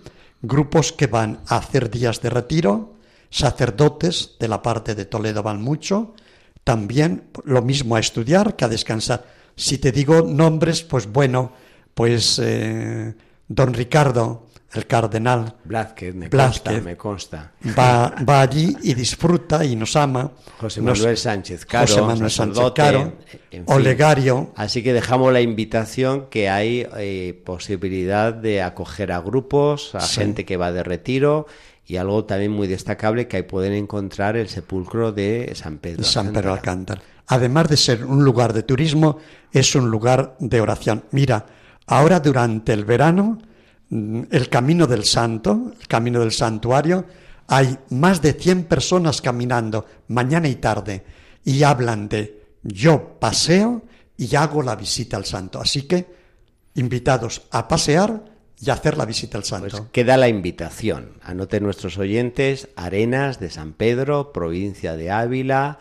grupos 0.42 0.92
que 0.92 1.06
van 1.06 1.40
a 1.46 1.56
hacer 1.56 1.90
días 1.90 2.20
de 2.20 2.30
retiro, 2.30 2.94
sacerdotes 3.30 4.36
de 4.38 4.48
la 4.48 4.60
parte 4.60 4.94
de 4.94 5.06
Toledo 5.06 5.42
van 5.42 5.62
mucho, 5.62 6.14
también 6.64 7.24
lo 7.44 7.62
mismo 7.62 7.96
a 7.96 8.00
estudiar 8.00 8.56
que 8.56 8.64
a 8.64 8.68
descansar. 8.68 9.24
Si 9.56 9.78
te 9.78 9.92
digo 9.92 10.22
nombres, 10.22 10.82
pues 10.82 11.10
bueno, 11.10 11.52
pues 11.94 12.40
eh, 12.42 13.14
don 13.48 13.74
Ricardo, 13.74 14.46
el 14.74 14.86
cardenal, 14.86 15.54
Blázquez, 15.64 16.14
me 16.14 16.28
Blázquez. 16.28 16.62
consta, 16.62 16.80
me 16.84 16.96
consta. 16.96 17.52
va, 17.78 18.14
va 18.28 18.40
allí 18.40 18.76
y 18.82 18.94
disfruta 18.94 19.64
y 19.64 19.76
nos 19.76 19.96
ama. 19.96 20.30
José 20.58 20.80
Nos- 20.80 20.98
Manuel 21.00 21.16
Sánchez 21.18 21.66
Caro, 21.66 21.86
José 21.86 22.00
Manuel 22.02 22.30
Sánchez 22.30 22.72
Caro, 22.74 23.00
en 23.00 23.12
fin. 23.50 23.62
Olegario, 23.66 24.52
Así 24.56 24.82
que 24.82 24.92
dejamos 24.92 25.32
la 25.32 25.40
invitación 25.42 26.26
que 26.30 26.48
hay 26.48 26.86
eh, 26.96 27.40
posibilidad 27.44 28.32
de 28.32 28.62
acoger 28.62 29.12
a 29.12 29.20
grupos, 29.20 29.94
a 29.94 30.00
Sí. 30.00 30.20
gente 30.20 30.44
que 30.44 30.56
va 30.56 30.72
de 30.72 30.82
retiro 30.82 31.46
y 31.86 31.96
algo 31.96 32.24
también 32.24 32.52
muy 32.52 32.66
destacable 32.68 33.28
que 33.28 33.36
ahí 33.38 33.42
pueden 33.42 33.72
encontrar 33.74 34.36
el 34.36 34.48
sepulcro 34.48 35.12
de 35.12 35.52
San 35.54 35.78
Pedro. 35.78 36.04
San 36.04 36.32
Pedro 36.32 36.52
Alcántara. 36.52 37.02
Además 37.26 37.68
de 37.68 37.76
ser 37.76 38.04
un 38.04 38.24
lugar 38.24 38.52
de 38.52 38.62
turismo, 38.62 39.18
es 39.52 39.74
un 39.74 39.90
lugar 39.90 40.34
de 40.38 40.60
oración. 40.60 41.04
Mira, 41.10 41.46
ahora 41.86 42.20
durante 42.20 42.72
el 42.72 42.84
verano, 42.84 43.38
el 43.92 44.48
Camino 44.48 44.86
del 44.86 45.04
Santo, 45.04 45.72
el 45.78 45.86
Camino 45.86 46.20
del 46.20 46.32
Santuario, 46.32 47.04
hay 47.48 47.76
más 47.90 48.22
de 48.22 48.32
100 48.32 48.64
personas 48.64 49.20
caminando 49.20 49.86
mañana 50.08 50.48
y 50.48 50.54
tarde 50.54 51.04
y 51.44 51.62
hablan 51.62 52.08
de 52.08 52.42
yo 52.62 53.18
paseo 53.20 53.82
y 54.16 54.34
hago 54.36 54.62
la 54.62 54.76
visita 54.76 55.16
al 55.18 55.26
Santo. 55.26 55.60
Así 55.60 55.82
que 55.82 56.06
invitados 56.74 57.42
a 57.50 57.68
pasear 57.68 58.24
y 58.58 58.70
a 58.70 58.74
hacer 58.74 58.96
la 58.96 59.04
visita 59.04 59.36
al 59.36 59.44
Santo. 59.44 59.68
Pues 59.68 59.90
queda 59.92 60.16
la 60.16 60.28
invitación. 60.28 61.18
Anoten 61.22 61.62
nuestros 61.62 61.98
oyentes, 61.98 62.68
Arenas 62.76 63.40
de 63.40 63.50
San 63.50 63.74
Pedro, 63.74 64.32
provincia 64.32 64.96
de 64.96 65.10
Ávila, 65.10 65.80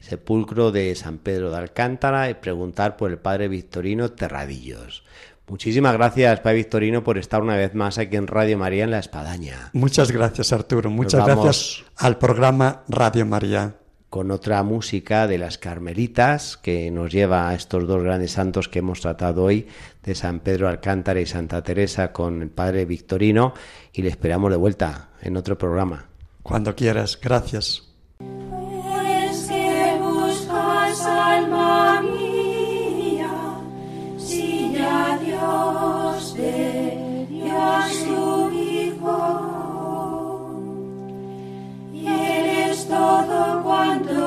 sepulcro 0.00 0.72
de 0.72 0.94
San 0.96 1.18
Pedro 1.18 1.50
de 1.50 1.58
Alcántara 1.58 2.28
y 2.28 2.34
preguntar 2.34 2.96
por 2.96 3.10
el 3.10 3.18
padre 3.18 3.46
Victorino 3.48 4.10
Terradillos. 4.10 5.04
Muchísimas 5.48 5.92
gracias, 5.94 6.40
padre 6.40 6.58
Victorino, 6.58 7.04
por 7.04 7.18
estar 7.18 7.42
una 7.42 7.56
vez 7.56 7.74
más 7.74 7.98
aquí 7.98 8.16
en 8.16 8.26
Radio 8.26 8.56
María 8.56 8.84
en 8.84 8.90
La 8.90 8.98
Espadaña. 8.98 9.70
Muchas 9.72 10.10
gracias, 10.10 10.52
Arturo. 10.52 10.88
Muchas 10.90 11.24
gracias 11.26 11.84
al 11.96 12.18
programa 12.18 12.82
Radio 12.88 13.26
María. 13.26 13.76
con 14.12 14.30
otra 14.30 14.62
música 14.62 15.26
de 15.26 15.38
las 15.38 15.56
Carmelitas 15.56 16.58
que 16.58 16.90
nos 16.90 17.10
lleva 17.10 17.48
a 17.48 17.54
estos 17.54 17.86
dos 17.86 18.02
grandes 18.02 18.32
santos 18.32 18.68
que 18.68 18.80
hemos 18.80 19.00
tratado 19.00 19.42
hoy, 19.42 19.68
de 20.02 20.14
San 20.14 20.40
Pedro 20.40 20.68
Alcántara 20.68 21.18
y 21.18 21.24
Santa 21.24 21.62
Teresa 21.62 22.12
con 22.12 22.42
el 22.42 22.50
Padre 22.50 22.84
Victorino, 22.84 23.54
y 23.90 24.02
le 24.02 24.10
esperamos 24.10 24.50
de 24.50 24.58
vuelta 24.58 25.08
en 25.22 25.38
otro 25.38 25.56
programa. 25.56 26.08
Cuando 26.42 26.74
quieras. 26.74 27.18
Gracias. 27.22 27.91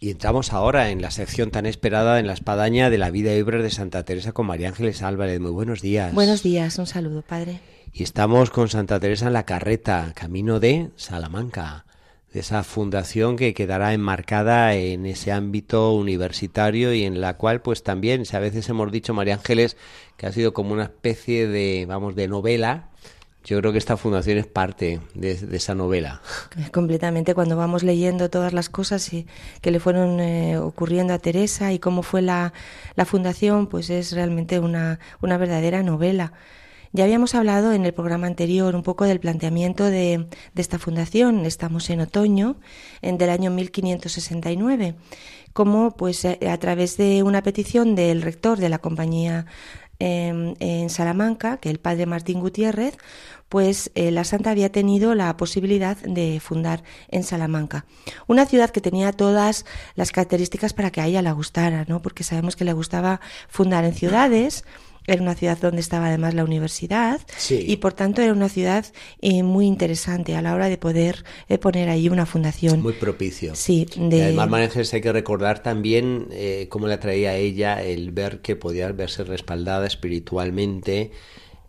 Y 0.00 0.10
entramos 0.12 0.52
ahora 0.52 0.90
en 0.90 1.02
la 1.02 1.10
sección 1.10 1.50
tan 1.50 1.66
esperada 1.66 2.20
en 2.20 2.28
la 2.28 2.32
espadaña 2.32 2.88
de 2.88 2.98
la 2.98 3.10
vida 3.10 3.34
y 3.34 3.40
obras 3.40 3.64
de 3.64 3.70
Santa 3.70 4.04
Teresa 4.04 4.30
con 4.30 4.46
María 4.46 4.68
Ángeles 4.68 5.02
Álvarez. 5.02 5.40
Muy 5.40 5.50
buenos 5.50 5.82
días. 5.82 6.14
Buenos 6.14 6.44
días, 6.44 6.78
un 6.78 6.86
saludo, 6.86 7.22
padre. 7.22 7.58
Y 7.92 8.04
estamos 8.04 8.50
con 8.50 8.68
Santa 8.68 9.00
Teresa 9.00 9.26
en 9.26 9.32
la 9.32 9.44
carreta, 9.44 10.12
camino 10.14 10.60
de 10.60 10.90
Salamanca, 10.94 11.84
de 12.32 12.38
esa 12.38 12.62
fundación 12.62 13.34
que 13.34 13.54
quedará 13.54 13.92
enmarcada 13.92 14.76
en 14.76 15.04
ese 15.04 15.32
ámbito 15.32 15.92
universitario 15.92 16.94
y 16.94 17.02
en 17.02 17.20
la 17.20 17.36
cual 17.36 17.60
pues 17.60 17.82
también, 17.82 18.24
si 18.24 18.36
a 18.36 18.40
veces 18.40 18.68
hemos 18.68 18.92
dicho 18.92 19.14
María 19.14 19.34
Ángeles 19.34 19.76
que 20.16 20.26
ha 20.28 20.32
sido 20.32 20.52
como 20.52 20.74
una 20.74 20.84
especie 20.84 21.48
de, 21.48 21.86
vamos, 21.88 22.14
de 22.14 22.28
novela, 22.28 22.90
yo 23.44 23.58
creo 23.58 23.72
que 23.72 23.78
esta 23.78 23.96
fundación 23.96 24.38
es 24.38 24.46
parte 24.46 25.00
de, 25.14 25.34
de 25.34 25.56
esa 25.56 25.74
novela. 25.74 26.20
Completamente, 26.72 27.34
cuando 27.34 27.56
vamos 27.56 27.82
leyendo 27.82 28.30
todas 28.30 28.52
las 28.52 28.68
cosas 28.68 29.10
que 29.60 29.70
le 29.70 29.80
fueron 29.80 30.20
eh, 30.20 30.58
ocurriendo 30.58 31.14
a 31.14 31.18
Teresa 31.18 31.72
y 31.72 31.78
cómo 31.78 32.02
fue 32.02 32.22
la, 32.22 32.52
la 32.94 33.04
fundación, 33.04 33.66
pues 33.66 33.90
es 33.90 34.12
realmente 34.12 34.58
una, 34.58 34.98
una 35.22 35.38
verdadera 35.38 35.82
novela. 35.82 36.32
Ya 36.92 37.04
habíamos 37.04 37.34
hablado 37.34 37.72
en 37.72 37.84
el 37.84 37.92
programa 37.92 38.26
anterior 38.26 38.74
un 38.74 38.82
poco 38.82 39.04
del 39.04 39.20
planteamiento 39.20 39.84
de, 39.84 40.26
de 40.54 40.62
esta 40.62 40.78
fundación. 40.78 41.44
Estamos 41.44 41.90
en 41.90 42.00
otoño 42.00 42.56
en, 43.02 43.18
del 43.18 43.30
año 43.30 43.50
1569. 43.50 44.94
Como 45.52 45.96
pues 45.96 46.24
eh, 46.24 46.38
a 46.48 46.56
través 46.58 46.96
de 46.96 47.22
una 47.22 47.42
petición 47.42 47.94
del 47.94 48.22
rector 48.22 48.58
de 48.58 48.68
la 48.70 48.78
compañía 48.78 49.46
eh, 50.00 50.54
en 50.58 50.90
Salamanca, 50.90 51.56
que 51.58 51.70
el 51.70 51.80
padre 51.80 52.06
Martín 52.06 52.40
Gutiérrez, 52.40 52.96
pues 53.48 53.90
eh, 53.94 54.10
la 54.10 54.24
santa 54.24 54.50
había 54.50 54.70
tenido 54.70 55.14
la 55.14 55.36
posibilidad 55.36 55.96
de 55.96 56.38
fundar 56.40 56.82
en 57.08 57.22
Salamanca. 57.22 57.86
Una 58.26 58.46
ciudad 58.46 58.70
que 58.70 58.80
tenía 58.80 59.12
todas 59.12 59.64
las 59.94 60.12
características 60.12 60.74
para 60.74 60.90
que 60.90 61.00
a 61.00 61.06
ella 61.06 61.22
le 61.22 61.32
gustara, 61.32 61.84
¿no? 61.88 62.02
Porque 62.02 62.24
sabemos 62.24 62.56
que 62.56 62.64
le 62.64 62.74
gustaba 62.74 63.20
fundar 63.48 63.84
en 63.84 63.94
ciudades, 63.94 64.64
era 65.08 65.22
una 65.22 65.34
ciudad 65.34 65.58
donde 65.58 65.80
estaba 65.80 66.06
además 66.06 66.34
la 66.34 66.44
universidad 66.44 67.20
Sí. 67.36 67.64
y 67.66 67.76
por 67.78 67.94
tanto 67.94 68.22
era 68.22 68.32
una 68.32 68.48
ciudad 68.48 68.86
eh, 69.20 69.42
muy 69.42 69.66
interesante 69.66 70.36
a 70.36 70.42
la 70.42 70.54
hora 70.54 70.68
de 70.68 70.78
poder 70.78 71.24
eh, 71.48 71.58
poner 71.58 71.88
ahí 71.88 72.08
una 72.08 72.26
fundación. 72.26 72.82
Muy 72.82 72.92
propicio. 72.92 73.54
Sí, 73.56 73.86
de... 73.96 74.22
además, 74.24 74.48
María 74.48 74.66
Ángeles, 74.66 74.92
hay 74.94 75.00
que 75.00 75.12
recordar 75.12 75.62
también 75.62 76.28
eh, 76.30 76.66
cómo 76.68 76.86
le 76.86 76.94
atraía 76.94 77.30
a 77.30 77.36
ella 77.36 77.82
el 77.82 78.12
ver 78.12 78.40
que 78.40 78.54
podía 78.54 78.92
verse 78.92 79.24
respaldada 79.24 79.86
espiritualmente 79.86 81.10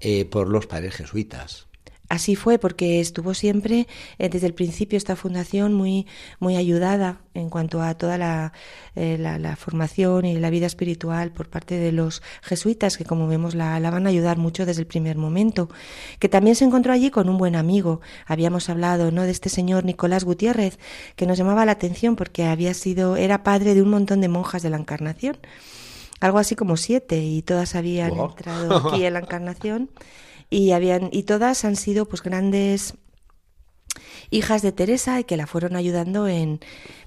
eh, 0.02 0.26
por 0.26 0.50
los 0.50 0.68
padres 0.68 0.96
jesuitas. 0.96 1.69
Así 2.10 2.36
fue, 2.36 2.58
porque 2.58 3.00
estuvo 3.00 3.36
siempre 3.36 3.88
eh, 4.18 4.30
desde 4.30 4.48
el 4.48 4.56
principio 4.56 4.98
esta 4.98 5.16
fundación 5.16 5.74
muy, 5.76 6.08
muy 6.40 6.56
ayudada 6.56 7.22
en 7.36 7.50
cuanto 7.52 7.84
a 7.84 7.94
toda 7.96 8.18
la, 8.18 8.52
eh, 8.96 9.18
la, 9.20 9.38
la 9.38 9.56
formación 9.56 10.26
y 10.26 10.36
la 10.40 10.50
vida 10.50 10.66
espiritual 10.66 11.32
por 11.32 11.50
parte 11.50 11.76
de 11.76 11.92
los 11.92 12.24
jesuitas, 12.42 12.98
que 12.98 13.06
como 13.06 13.28
vemos 13.28 13.54
la, 13.54 13.80
la 13.80 13.92
van 13.92 14.08
a 14.08 14.10
ayudar 14.10 14.38
mucho 14.38 14.66
desde 14.66 14.82
el 14.82 14.88
primer 14.88 15.18
momento. 15.18 15.70
Que 16.18 16.30
también 16.30 16.56
se 16.56 16.66
encontró 16.66 16.94
allí 16.94 17.12
con 17.12 17.30
un 17.30 17.38
buen 17.38 17.56
amigo. 17.56 18.02
Habíamos 18.26 18.70
hablado 18.70 19.12
¿no? 19.12 19.22
de 19.22 19.32
este 19.32 19.50
señor 19.50 19.86
Nicolás 19.86 20.24
Gutiérrez, 20.24 20.80
que 21.16 21.28
nos 21.28 21.38
llamaba 21.38 21.64
la 21.66 21.74
atención 21.74 22.16
porque 22.16 22.46
había 22.46 22.74
sido, 22.74 23.18
era 23.18 23.44
padre 23.44 23.76
de 23.76 23.84
un 23.84 23.90
montón 23.92 24.20
de 24.20 24.30
monjas 24.30 24.64
de 24.64 24.72
la 24.72 24.78
Encarnación. 24.78 25.38
Algo 26.22 26.40
así 26.40 26.56
como 26.56 26.76
siete, 26.76 27.20
y 27.24 27.44
todas 27.44 27.76
habían 27.76 28.16
Wow. 28.16 28.32
entrado 28.32 28.90
aquí 28.90 29.06
en 29.06 29.14
la 29.14 29.20
Encarnación 29.20 29.90
y 30.50 30.72
habían 30.72 31.10
y 31.12 31.24
todas 31.24 31.66
han 31.66 31.76
sido 31.76 32.06
pues 32.08 32.24
grandes 32.24 32.96
hijas 34.30 34.62
de 34.62 34.72
Teresa 34.72 35.20
y 35.20 35.24
que 35.24 35.38
la 35.38 35.48
fueron 35.48 35.76
ayudando 35.76 36.28
en, 36.28 36.60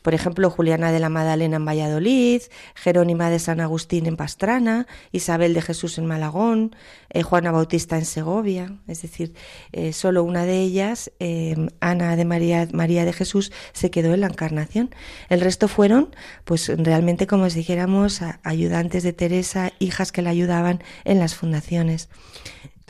por 0.02 0.14
ejemplo, 0.14 0.50
Juliana 0.50 0.92
de 0.92 0.98
la 0.98 1.08
Madalena 1.08 1.56
en 1.56 1.64
Valladolid, 1.64 2.42
Jerónima 2.74 3.30
de 3.30 3.38
San 3.38 3.60
Agustín 3.60 4.06
en 4.06 4.16
Pastrana, 4.16 4.86
Isabel 5.12 5.54
de 5.54 5.62
Jesús 5.62 5.98
en 5.98 6.06
Malagón, 6.06 6.74
eh, 7.10 7.22
Juana 7.22 7.52
Bautista 7.52 7.96
en 7.96 8.04
Segovia, 8.04 8.78
es 8.88 9.02
decir, 9.02 9.34
eh, 9.72 9.92
solo 9.92 10.24
una 10.24 10.44
de 10.44 10.60
ellas, 10.60 11.12
eh, 11.20 11.54
Ana 11.80 12.16
de 12.16 12.24
María, 12.24 12.68
María 12.72 13.04
de 13.04 13.12
Jesús, 13.12 13.52
se 13.72 13.90
quedó 13.90 14.14
en 14.14 14.20
la 14.20 14.26
Encarnación. 14.26 14.94
El 15.28 15.40
resto 15.40 15.68
fueron, 15.68 16.14
pues 16.44 16.68
realmente 16.76 17.26
como 17.26 17.48
si 17.50 17.58
dijéramos, 17.58 18.20
ayudantes 18.42 19.02
de 19.02 19.12
Teresa, 19.12 19.72
hijas 19.78 20.10
que 20.10 20.22
la 20.22 20.30
ayudaban 20.30 20.82
en 21.04 21.18
las 21.18 21.34
fundaciones. 21.34 22.08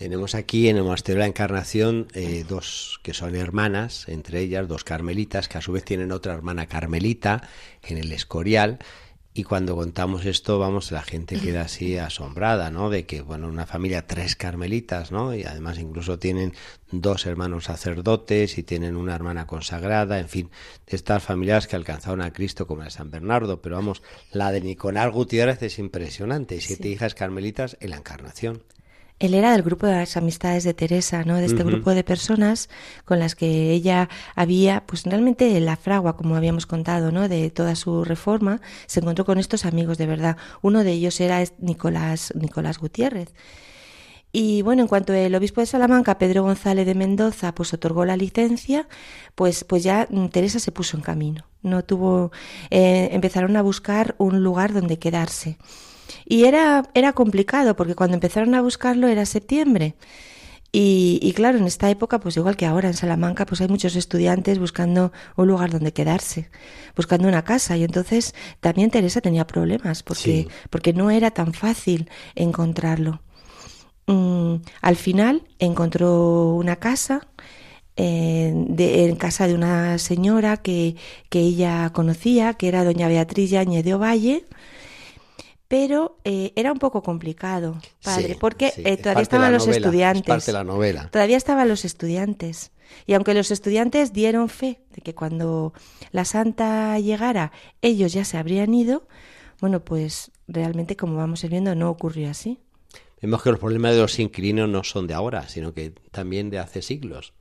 Tenemos 0.03 0.35
aquí 0.35 0.69
en 0.69 0.79
el 0.79 0.83
Monasterio 0.83 1.19
de 1.19 1.21
la 1.21 1.29
Encarnación 1.29 2.09
eh, 2.13 2.45
dos 2.49 2.99
que 3.05 3.15
son 3.15 3.37
hermanas, 3.37 4.09
entre 4.09 4.41
ellas 4.41 4.67
dos 4.67 4.83
carmelitas, 4.83 5.47
que 5.47 5.59
a 5.59 5.61
su 5.61 5.71
vez 5.71 5.85
tienen 5.85 6.11
otra 6.11 6.35
hermana 6.35 6.67
carmelita 6.67 7.49
en 7.85 7.99
el 7.99 8.11
Escorial. 8.11 8.81
Y 9.33 9.45
cuando 9.45 9.77
contamos 9.77 10.27
esto, 10.27 10.59
vamos, 10.59 10.91
la 10.91 11.03
gente 11.03 11.39
queda 11.39 11.63
así 11.63 11.99
asombrada, 11.99 12.69
¿no? 12.73 12.91
De 12.91 13.07
que, 13.07 13.23
bueno, 13.23 13.47
una 13.47 13.65
familia, 13.65 14.05
tres 14.05 14.35
carmelitas, 14.35 15.13
¿no? 15.13 15.37
Y 15.37 15.45
además 15.45 15.79
incluso 15.79 16.19
tienen 16.19 16.53
dos 16.91 17.25
hermanos 17.25 17.67
sacerdotes 17.67 18.59
y 18.59 18.65
tienen 18.65 18.97
una 18.97 19.15
hermana 19.15 19.47
consagrada, 19.47 20.19
en 20.19 20.29
fin, 20.29 20.51
de 20.91 20.97
estas 20.97 21.23
familias 21.23 21.69
que 21.69 21.77
alcanzaron 21.77 22.23
a 22.23 22.33
Cristo 22.33 22.67
como 22.67 22.81
la 22.81 22.87
de 22.87 22.91
San 22.91 23.13
Bernardo. 23.13 23.63
Pero 23.63 23.77
vamos, 23.77 24.03
la 24.33 24.51
de 24.51 24.63
Nicolás 24.63 25.13
Gutiérrez 25.13 25.63
es 25.63 25.79
impresionante. 25.79 26.61
Siete 26.61 26.89
hijas 26.89 27.15
carmelitas 27.15 27.77
en 27.79 27.91
la 27.91 27.99
Encarnación. 27.99 28.65
Él 29.23 29.35
era 29.35 29.53
del 29.53 29.63
grupo 29.63 29.87
de 29.87 29.93
las 29.93 30.17
amistades 30.17 30.65
de 30.65 30.75
Teresa, 30.75 31.23
¿no? 31.23 31.37
De 31.37 31.45
este 31.45 31.63
grupo 31.63 31.95
de 31.95 32.03
personas 32.03 32.69
con 33.05 33.21
las 33.21 33.37
que 33.37 33.71
ella 33.71 34.09
había, 34.35 34.85
pues 34.85 35.05
realmente 35.05 35.61
la 35.61 35.77
fragua, 35.77 36.17
como 36.17 36.35
habíamos 36.35 36.67
contado, 36.67 37.13
¿no? 37.13 37.29
De 37.29 37.49
toda 37.51 37.77
su 37.77 38.03
reforma, 38.03 38.61
se 38.87 38.99
encontró 38.99 39.25
con 39.25 39.39
estos 39.39 39.65
amigos 39.65 39.97
de 39.97 40.07
verdad. 40.07 40.39
Uno 40.61 40.83
de 40.83 40.91
ellos 40.91 41.21
era 41.21 41.41
Nicolás, 41.61 42.33
Nicolás 42.35 42.79
Gutiérrez. 42.79 43.33
Y 44.33 44.63
bueno, 44.63 44.83
en 44.83 44.89
cuanto 44.89 45.13
el 45.13 45.33
obispo 45.37 45.61
de 45.61 45.69
Salamanca, 45.69 46.19
Pedro 46.19 46.43
González 46.43 46.85
de 46.85 46.97
Mendoza, 46.97 47.55
pues 47.55 47.73
otorgó 47.73 48.05
la 48.05 48.17
licencia, 48.17 48.89
pues, 49.37 49.63
pues 49.63 49.85
ya 49.85 50.09
Teresa 50.33 50.59
se 50.59 50.73
puso 50.73 50.97
en 50.97 51.05
camino. 51.05 51.45
No 51.63 51.85
tuvo, 51.85 52.33
eh, 52.71 53.11
empezaron 53.13 53.57
a 53.57 53.63
buscar 53.63 54.17
un 54.19 54.43
lugar 54.43 54.73
donde 54.73 54.99
quedarse. 54.99 55.59
Y 56.25 56.45
era, 56.45 56.85
era 56.95 57.13
complicado 57.13 57.77
porque 57.77 57.95
cuando 57.95 58.15
empezaron 58.15 58.55
a 58.55 58.63
buscarlo 58.63 59.09
era 59.09 59.27
septiembre. 59.27 59.95
Y, 60.75 61.19
y, 61.23 61.35
claro, 61.35 61.59
en 61.59 61.67
esta 61.67 61.91
época, 61.91 62.19
pues 62.19 62.37
igual 62.39 62.57
que 62.57 62.65
ahora 62.65 62.89
en 62.89 62.95
Salamanca, 62.95 63.45
pues 63.45 63.61
hay 63.61 63.69
muchos 63.69 63.95
estudiantes 63.95 64.59
buscando 64.59 65.13
un 65.37 65.49
lugar 65.49 65.71
donde 65.71 65.93
quedarse, 65.93 66.49
buscando 66.97 67.29
una 67.29 67.45
casa. 67.45 67.77
Y 67.77 67.85
entonces 67.85 68.35
también 68.61 68.91
Teresa 68.91 69.21
tenía 69.21 69.47
problemas 69.47 70.03
porque, 70.03 70.49
porque 70.71 70.95
no 70.95 71.11
era 71.11 71.31
tan 71.31 71.53
fácil 71.53 72.09
encontrarlo. 72.35 73.21
Mm, 74.07 74.57
al 74.81 74.97
final 74.97 75.43
encontró 75.59 76.55
una 76.55 76.77
casa, 76.77 77.29
eh, 77.97 78.53
de, 78.55 79.05
en 79.07 79.17
casa 79.17 79.47
de 79.47 79.55
una 79.55 79.99
señora 79.99 80.57
que, 80.57 80.97
que 81.29 81.41
ella 81.41 81.91
conocía, 81.93 82.55
que 82.55 82.69
era 82.69 82.85
doña 82.85 83.09
Beatriz 83.09 83.51
Yañez 83.51 83.85
de 83.85 83.95
Ovalle, 83.95 84.47
pero 85.73 86.19
eh, 86.25 86.53
era 86.55 86.71
un 86.71 86.79
poco 86.79 87.03
complicado, 87.03 87.81
padre, 88.05 88.37
porque 88.39 88.75
eh, 88.77 88.99
todavía 88.99 89.23
estaban 89.23 89.55
los 89.55 89.67
estudiantes. 89.67 90.49
la 90.49 90.65
novela. 90.65 91.09
Todavía 91.11 91.39
estaban 91.39 91.67
los 91.67 91.87
estudiantes. 91.87 92.73
Y 93.07 93.15
aunque 93.15 93.33
los 93.33 93.51
estudiantes 93.51 94.13
dieron 94.13 94.51
fe 94.51 94.81
de 94.95 95.01
que 95.01 95.15
cuando 95.15 95.73
la 96.11 96.27
santa 96.27 96.99
llegara 96.99 97.53
ellos 97.81 98.13
ya 98.13 98.27
se 98.27 98.37
habrían 98.37 98.75
ido, 98.75 99.09
bueno, 99.63 99.83
pues 99.83 100.31
realmente 100.47 100.95
como 100.95 101.17
vamos 101.17 101.43
viendo 101.49 101.75
no 101.75 101.89
ocurrió 101.89 102.29
así. 102.29 102.59
Vemos 103.23 103.43
que 103.43 103.53
los 103.53 103.59
problemas 103.59 103.95
de 103.95 104.03
los 104.03 104.19
inquilinos 104.19 104.69
no 104.69 104.85
son 104.85 105.07
de 105.07 105.15
ahora, 105.15 105.49
sino 105.49 105.73
que 105.73 105.95
también 106.11 106.51
de 106.51 106.59
hace 106.59 106.83
siglos. 106.83 107.33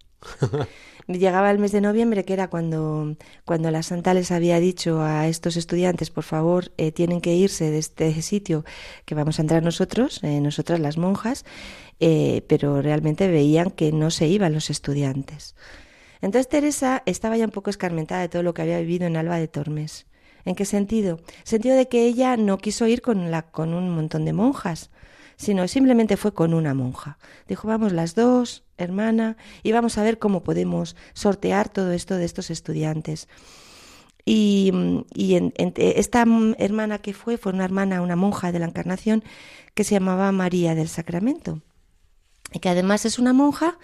Llegaba 1.07 1.51
el 1.51 1.59
mes 1.59 1.71
de 1.71 1.81
noviembre, 1.81 2.25
que 2.25 2.33
era 2.33 2.49
cuando, 2.49 3.15
cuando 3.45 3.71
la 3.71 3.83
santa 3.83 4.13
les 4.13 4.31
había 4.31 4.59
dicho 4.59 5.01
a 5.01 5.27
estos 5.27 5.57
estudiantes, 5.57 6.09
por 6.09 6.23
favor, 6.23 6.71
eh, 6.77 6.91
tienen 6.91 7.21
que 7.21 7.33
irse 7.33 7.71
de 7.71 7.79
este 7.79 8.21
sitio 8.21 8.63
que 9.05 9.15
vamos 9.15 9.39
a 9.39 9.41
entrar 9.41 9.63
nosotros, 9.63 10.23
eh, 10.23 10.39
nosotras 10.41 10.79
las 10.79 10.97
monjas, 10.97 11.43
eh, 11.99 12.43
pero 12.47 12.81
realmente 12.81 13.27
veían 13.27 13.71
que 13.71 13.91
no 13.91 14.11
se 14.11 14.27
iban 14.27 14.53
los 14.53 14.69
estudiantes. 14.69 15.55
Entonces 16.21 16.49
Teresa 16.49 17.01
estaba 17.05 17.35
ya 17.35 17.45
un 17.45 17.51
poco 17.51 17.69
escarmentada 17.69 18.21
de 18.21 18.29
todo 18.29 18.43
lo 18.43 18.53
que 18.53 18.61
había 18.61 18.79
vivido 18.79 19.07
en 19.07 19.17
Alba 19.17 19.37
de 19.37 19.47
Tormes. 19.47 20.05
¿En 20.45 20.55
qué 20.55 20.65
sentido? 20.65 21.19
Sentido 21.43 21.75
de 21.75 21.87
que 21.87 22.05
ella 22.05 22.37
no 22.37 22.57
quiso 22.57 22.87
ir 22.87 23.01
con, 23.01 23.31
la, 23.31 23.43
con 23.43 23.73
un 23.73 23.89
montón 23.89 24.25
de 24.25 24.33
monjas, 24.33 24.91
sino 25.41 25.67
simplemente 25.67 26.17
fue 26.17 26.35
con 26.35 26.53
una 26.53 26.75
monja. 26.75 27.17
Dijo, 27.47 27.67
vamos 27.67 27.93
las 27.93 28.13
dos, 28.13 28.63
hermana, 28.77 29.37
y 29.63 29.71
vamos 29.71 29.97
a 29.97 30.03
ver 30.03 30.19
cómo 30.19 30.43
podemos 30.43 30.95
sortear 31.13 31.67
todo 31.67 31.93
esto 31.93 32.15
de 32.15 32.25
estos 32.25 32.51
estudiantes. 32.51 33.27
Y, 34.23 34.71
y 35.15 35.51
esta 35.77 36.25
hermana 36.59 36.99
que 36.99 37.15
fue, 37.15 37.37
fue 37.37 37.53
una 37.53 37.65
hermana, 37.65 38.03
una 38.03 38.15
monja 38.15 38.51
de 38.51 38.59
la 38.59 38.67
Encarnación, 38.67 39.23
que 39.73 39.83
se 39.83 39.95
llamaba 39.95 40.31
María 40.31 40.75
del 40.75 40.87
Sacramento, 40.87 41.59
y 42.53 42.59
que 42.59 42.69
además 42.69 43.05
es 43.05 43.17
una 43.17 43.33
monja 43.33 43.79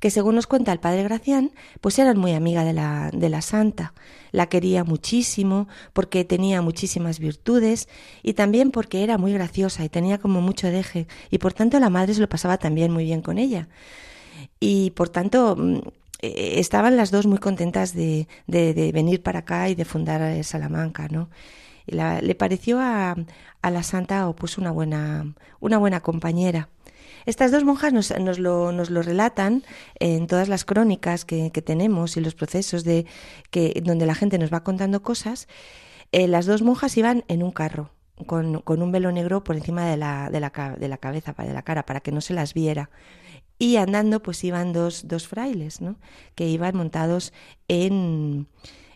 que 0.00 0.10
según 0.10 0.34
nos 0.34 0.46
cuenta 0.46 0.72
el 0.72 0.80
padre 0.80 1.04
Gracián, 1.04 1.52
pues 1.80 1.98
eran 1.98 2.18
muy 2.18 2.32
amiga 2.32 2.64
de 2.64 2.72
la, 2.72 3.10
de 3.12 3.28
la 3.28 3.42
santa. 3.42 3.92
La 4.32 4.48
quería 4.48 4.82
muchísimo 4.82 5.68
porque 5.92 6.24
tenía 6.24 6.62
muchísimas 6.62 7.18
virtudes 7.18 7.88
y 8.22 8.32
también 8.32 8.70
porque 8.70 9.04
era 9.04 9.18
muy 9.18 9.32
graciosa 9.32 9.84
y 9.84 9.88
tenía 9.88 10.18
como 10.18 10.40
mucho 10.40 10.68
deje 10.68 11.06
y 11.30 11.38
por 11.38 11.52
tanto 11.52 11.78
la 11.78 11.90
madre 11.90 12.14
se 12.14 12.20
lo 12.20 12.28
pasaba 12.28 12.58
también 12.58 12.92
muy 12.92 13.04
bien 13.04 13.20
con 13.20 13.38
ella. 13.38 13.68
Y 14.58 14.90
por 14.92 15.10
tanto 15.10 15.54
mm, 15.56 15.78
eh, 16.22 16.54
estaban 16.60 16.96
las 16.96 17.10
dos 17.10 17.26
muy 17.26 17.38
contentas 17.38 17.94
de, 17.94 18.26
de, 18.46 18.92
venir 18.92 19.22
para 19.22 19.40
acá 19.40 19.68
y 19.68 19.74
de 19.74 19.84
fundar 19.84 20.22
eh, 20.22 20.42
Salamanca, 20.44 21.08
¿no? 21.10 21.28
Le 21.86 22.34
pareció 22.36 22.78
a, 22.78 23.16
a 23.62 23.70
la 23.70 23.82
santa 23.82 24.30
pues 24.32 24.58
una 24.58 24.70
buena, 24.70 25.34
una 25.58 25.78
buena 25.78 26.00
compañera. 26.00 26.68
Estas 27.26 27.50
dos 27.52 27.64
monjas 27.64 27.92
nos, 27.92 28.18
nos, 28.18 28.38
lo, 28.38 28.72
nos 28.72 28.90
lo, 28.90 29.02
relatan 29.02 29.62
en 29.98 30.26
todas 30.26 30.48
las 30.48 30.64
crónicas 30.64 31.24
que, 31.24 31.50
tenemos 31.50 32.16
y 32.16 32.20
los 32.20 32.34
procesos 32.34 32.84
de 32.84 33.06
que 33.50 33.80
donde 33.84 34.06
la 34.06 34.14
gente 34.14 34.38
nos 34.38 34.52
va 34.52 34.64
contando 34.64 35.02
cosas. 35.02 35.48
Eh, 36.12 36.26
las 36.26 36.46
dos 36.46 36.62
monjas 36.62 36.96
iban 36.96 37.24
en 37.28 37.42
un 37.42 37.52
carro 37.52 37.90
con, 38.26 38.60
con 38.62 38.82
un 38.82 38.92
velo 38.92 39.12
negro 39.12 39.44
por 39.44 39.56
encima 39.56 39.86
de 39.86 39.96
la, 39.96 40.30
de, 40.30 40.40
la, 40.40 40.76
de 40.78 40.88
la 40.88 40.98
cabeza, 40.98 41.32
de 41.32 41.52
la 41.52 41.62
cara, 41.62 41.86
para 41.86 42.00
que 42.00 42.12
no 42.12 42.20
se 42.20 42.34
las 42.34 42.54
viera. 42.54 42.90
Y 43.58 43.76
andando, 43.76 44.22
pues 44.22 44.42
iban 44.42 44.72
dos, 44.72 45.06
dos 45.06 45.28
frailes, 45.28 45.80
¿no? 45.80 45.96
Que 46.34 46.48
iban 46.48 46.76
montados 46.76 47.32
en, 47.68 48.48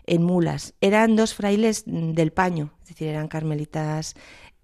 en 0.07 0.23
mulas. 0.23 0.73
Eran 0.81 1.15
dos 1.15 1.33
frailes 1.33 1.83
del 1.85 2.31
paño, 2.31 2.73
es 2.83 2.89
decir, 2.89 3.07
eran 3.07 3.27
carmelitas 3.27 4.15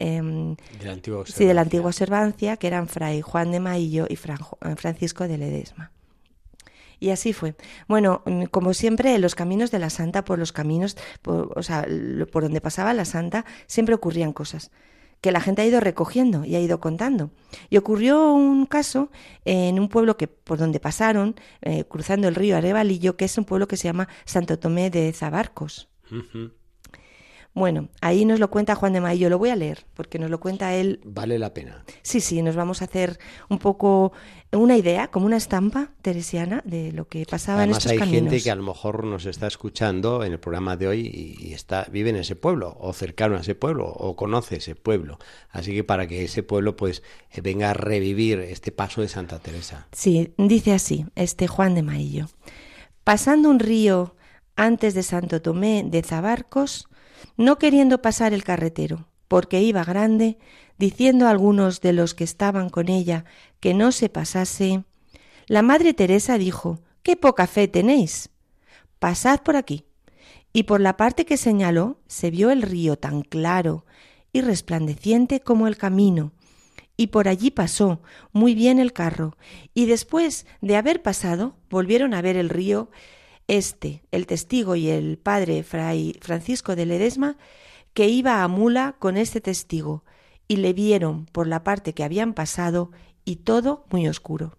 Em, 0.03 0.55
de 0.79 0.85
la 0.85 0.93
antigua 0.93 1.23
sí, 1.27 1.45
de 1.45 1.53
la 1.53 1.61
antigua 1.61 1.89
observancia, 1.89 2.57
que 2.57 2.65
eran 2.65 2.87
Fray 2.87 3.21
Juan 3.21 3.51
de 3.51 3.59
Maillo 3.59 4.07
y 4.09 4.15
eh, 4.15 4.75
Francisco 4.75 5.27
de 5.27 5.37
Ledesma. 5.37 5.91
Y 6.99 7.11
así 7.11 7.33
fue. 7.33 7.53
Bueno, 7.87 8.23
mm, 8.25 8.45
como 8.45 8.73
siempre, 8.73 9.15
los 9.19 9.35
caminos 9.35 9.69
de 9.69 9.77
la 9.77 9.91
santa, 9.91 10.25
por 10.25 10.39
los 10.39 10.53
caminos, 10.53 10.97
por, 11.21 11.53
o 11.55 11.61
sea, 11.61 11.85
por 12.31 12.41
donde 12.41 12.61
pasaba 12.61 12.95
la 12.95 13.05
santa, 13.05 13.45
siempre 13.67 13.93
ocurrían 13.93 14.33
cosas 14.33 14.71
que 15.21 15.31
la 15.31 15.39
gente 15.39 15.61
ha 15.61 15.65
ido 15.67 15.79
recogiendo 15.79 16.45
y 16.45 16.55
ha 16.55 16.59
ido 16.59 16.79
contando. 16.79 17.29
Y 17.69 17.77
ocurrió 17.77 18.33
un 18.33 18.65
caso 18.65 19.11
en 19.45 19.79
un 19.79 19.87
pueblo 19.87 20.17
que 20.17 20.27
por 20.27 20.57
donde 20.57 20.79
pasaron, 20.79 21.35
eh, 21.61 21.85
cruzando 21.85 22.27
el 22.27 22.33
río 22.33 22.57
Arevalillo, 22.57 23.17
que 23.17 23.25
es 23.25 23.37
un 23.37 23.45
pueblo 23.45 23.67
que 23.67 23.77
se 23.77 23.87
llama 23.87 24.07
Santo 24.25 24.57
Tomé 24.57 24.89
de 24.89 25.13
Zabarcos. 25.13 25.89
Bueno, 27.53 27.89
ahí 27.99 28.23
nos 28.23 28.39
lo 28.39 28.49
cuenta 28.49 28.75
Juan 28.75 28.93
de 28.93 29.01
Maillo, 29.01 29.29
lo 29.29 29.37
voy 29.37 29.49
a 29.49 29.57
leer 29.57 29.85
porque 29.93 30.17
nos 30.19 30.29
lo 30.29 30.39
cuenta 30.39 30.73
él. 30.73 31.01
Vale 31.03 31.37
la 31.37 31.53
pena. 31.53 31.83
Sí, 32.01 32.21
sí, 32.21 32.41
nos 32.41 32.55
vamos 32.55 32.81
a 32.81 32.85
hacer 32.85 33.19
un 33.49 33.59
poco 33.59 34.13
una 34.53 34.77
idea, 34.77 35.09
como 35.09 35.25
una 35.25 35.35
estampa 35.35 35.91
teresiana 36.01 36.61
de 36.65 36.93
lo 36.93 37.07
que 37.07 37.25
pasaba 37.25 37.65
en 37.65 37.71
estos 37.71 37.91
hay 37.91 37.97
caminos. 37.97 38.31
gente 38.31 38.43
que 38.43 38.51
a 38.51 38.55
lo 38.55 38.63
mejor 38.63 39.03
nos 39.03 39.25
está 39.25 39.47
escuchando 39.47 40.23
en 40.23 40.31
el 40.31 40.39
programa 40.39 40.77
de 40.77 40.87
hoy 40.87 41.37
y, 41.39 41.53
está 41.53 41.87
vive 41.91 42.09
en 42.09 42.15
ese 42.15 42.35
pueblo 42.35 42.77
o 42.79 42.93
cercano 42.93 43.35
a 43.35 43.41
ese 43.41 43.55
pueblo 43.55 43.87
o 43.87 44.15
conoce 44.15 44.57
ese 44.57 44.75
pueblo. 44.75 45.19
Así 45.49 45.73
que 45.73 45.83
para 45.83 46.07
que 46.07 46.23
ese 46.23 46.43
pueblo 46.43 46.77
pues 46.77 47.03
eh, 47.31 47.41
venga 47.41 47.71
a 47.71 47.73
revivir 47.73 48.39
este 48.39 48.71
paso 48.71 49.01
de 49.01 49.09
Santa 49.09 49.39
Teresa. 49.39 49.87
Sí, 49.91 50.33
dice 50.37 50.73
así, 50.73 51.05
este 51.15 51.47
Juan 51.47 51.75
de 51.75 51.83
Maillo. 51.83 52.27
Pasando 53.03 53.49
un 53.49 53.59
río 53.59 54.15
antes 54.55 54.93
de 54.93 55.03
Santo 55.03 55.41
Tomé 55.41 55.83
de 55.85 56.01
Zabarcos, 56.01 56.87
no 57.37 57.57
queriendo 57.57 58.01
pasar 58.01 58.33
el 58.33 58.43
carretero, 58.43 59.07
porque 59.27 59.61
iba 59.61 59.83
grande, 59.83 60.37
diciendo 60.77 61.27
a 61.27 61.29
algunos 61.29 61.81
de 61.81 61.93
los 61.93 62.13
que 62.13 62.23
estaban 62.23 62.69
con 62.69 62.89
ella 62.89 63.25
que 63.59 63.73
no 63.73 63.91
se 63.91 64.09
pasase, 64.09 64.83
la 65.47 65.61
Madre 65.61 65.93
Teresa 65.93 66.37
dijo 66.37 66.79
Qué 67.03 67.15
poca 67.15 67.47
fe 67.47 67.67
tenéis. 67.67 68.29
pasad 68.99 69.41
por 69.41 69.55
aquí. 69.55 69.85
Y 70.53 70.63
por 70.63 70.81
la 70.81 70.97
parte 70.97 71.25
que 71.25 71.37
señaló 71.37 71.99
se 72.07 72.29
vio 72.29 72.51
el 72.51 72.61
río 72.61 72.97
tan 72.97 73.21
claro 73.21 73.85
y 74.33 74.41
resplandeciente 74.41 75.39
como 75.39 75.67
el 75.67 75.77
camino, 75.77 76.33
y 76.97 77.07
por 77.07 77.27
allí 77.27 77.51
pasó 77.51 78.01
muy 78.31 78.53
bien 78.53 78.79
el 78.79 78.93
carro, 78.93 79.37
y 79.73 79.85
después 79.85 80.45
de 80.61 80.75
haber 80.75 81.01
pasado 81.01 81.55
volvieron 81.69 82.13
a 82.13 82.21
ver 82.21 82.37
el 82.37 82.49
río. 82.49 82.89
Este, 83.51 84.01
el 84.11 84.27
testigo 84.27 84.77
y 84.77 84.87
el 84.87 85.17
padre 85.17 85.63
Fray 85.63 86.17
Francisco 86.21 86.77
de 86.77 86.85
Ledesma, 86.85 87.35
que 87.93 88.07
iba 88.07 88.43
a 88.43 88.47
mula 88.47 88.95
con 88.97 89.17
este 89.17 89.41
testigo, 89.41 90.05
y 90.47 90.55
le 90.55 90.71
vieron 90.71 91.25
por 91.25 91.47
la 91.47 91.61
parte 91.61 91.91
que 91.91 92.05
habían 92.05 92.33
pasado, 92.33 92.91
y 93.25 93.35
todo 93.35 93.83
muy 93.89 94.07
oscuro. 94.07 94.55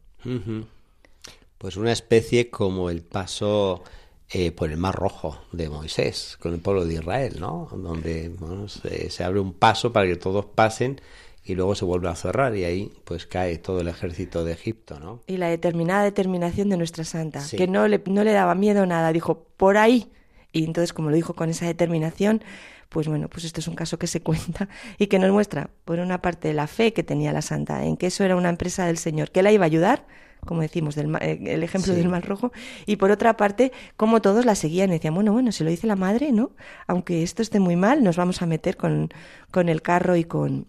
Pues 1.57 1.79
una 1.79 1.91
especie 1.91 2.51
como 2.51 2.91
el 2.91 3.01
paso 3.01 3.83
eh, 4.29 4.53
por 4.53 4.71
el 4.71 4.77
Mar 4.77 4.95
Rojo 4.95 5.39
de 5.53 5.71
Moisés 5.71 6.37
con 6.39 6.53
el 6.53 6.61
pueblo 6.61 6.85
de 6.85 6.93
Israel, 6.93 7.37
¿no? 7.41 7.71
Donde 7.73 8.31
se, 8.69 9.09
se, 9.09 9.25
abre 9.25 9.41
un 9.41 9.55
paso 9.55 9.91
para 9.91 10.07
que 10.07 10.17
todos 10.17 10.45
pasen 10.45 11.01
y 11.45 11.55
luego 11.55 11.75
se 11.75 11.85
vuelve 11.85 12.09
a 12.09 12.15
cerrar 12.15 12.57
y 12.57 12.65
ahí 12.65 12.93
pues 13.05 13.27
cae 13.27 13.59
todo 13.59 13.81
el 13.81 13.89
ejército 13.89 14.45
de 14.45 14.53
Egipto, 14.53 15.01
¿no? 15.01 15.21
Y 15.27 15.39
la 15.39 15.49
determinada 15.49 16.05
determinación 16.05 16.69
de 16.69 16.77
nuestra 16.77 17.05
santa, 17.05 17.41
sí. 17.41 17.57
que 17.57 17.67
no 17.67 17.89
le, 17.89 18.01
no 18.07 18.23
le 18.23 18.33
daba 18.33 18.55
miedo 18.55 18.87
nada, 18.87 19.13
dijo, 19.13 19.47
por 19.57 19.77
ahí. 19.77 20.11
Y 20.53 20.65
entonces, 20.65 20.93
como 20.93 21.11
lo 21.11 21.17
dijo 21.17 21.35
con 21.35 21.51
esa 21.51 21.67
determinación, 21.67 22.43
pues 22.89 23.09
bueno, 23.09 23.29
pues 23.29 23.45
esto 23.45 23.61
es 23.61 23.69
un 23.69 23.75
caso 23.75 23.99
que 23.99 24.07
se 24.07 24.21
cuenta 24.23 24.69
y 24.99 25.09
que 25.09 25.19
nos 25.19 25.33
muestra, 25.33 25.71
por 25.85 25.99
una 25.99 26.23
parte, 26.23 26.53
la 26.53 26.67
fe 26.67 26.93
que 26.93 27.03
tenía 27.03 27.33
la 27.33 27.43
santa 27.43 27.85
en 27.85 27.97
que 27.97 28.07
eso 28.07 28.23
era 28.23 28.37
una 28.37 28.51
empresa 28.51 28.87
del 28.87 28.99
Señor, 28.99 29.31
que 29.31 29.43
la 29.43 29.51
iba 29.51 29.65
a 29.65 29.67
ayudar, 29.67 30.07
como 30.47 30.61
decimos, 30.61 30.95
del, 30.95 31.17
el 31.21 31.63
ejemplo 31.63 31.93
sí. 31.93 31.99
del 31.99 32.09
Mar 32.09 32.25
Rojo, 32.25 32.53
y 32.87 32.97
por 32.97 33.11
otra 33.11 33.37
parte, 33.37 33.73
como 33.97 34.21
todos 34.21 34.45
la 34.45 34.55
seguían 34.55 34.91
y 34.91 34.95
decían, 34.95 35.15
bueno, 35.15 35.33
bueno, 35.33 35.51
si 35.51 35.65
lo 35.65 35.71
dice 35.71 35.87
la 35.87 35.97
madre, 35.97 36.33
¿no? 36.33 36.51
Aunque 36.87 37.23
esto 37.23 37.43
esté 37.43 37.59
muy 37.61 37.77
mal, 37.77 38.05
nos 38.05 38.17
vamos 38.17 38.43
a 38.43 38.47
meter 38.47 38.77
con, 38.77 39.11
con 39.51 39.69
el 39.69 39.83
carro 39.83 40.17
y 40.17 40.25
con, 40.25 40.67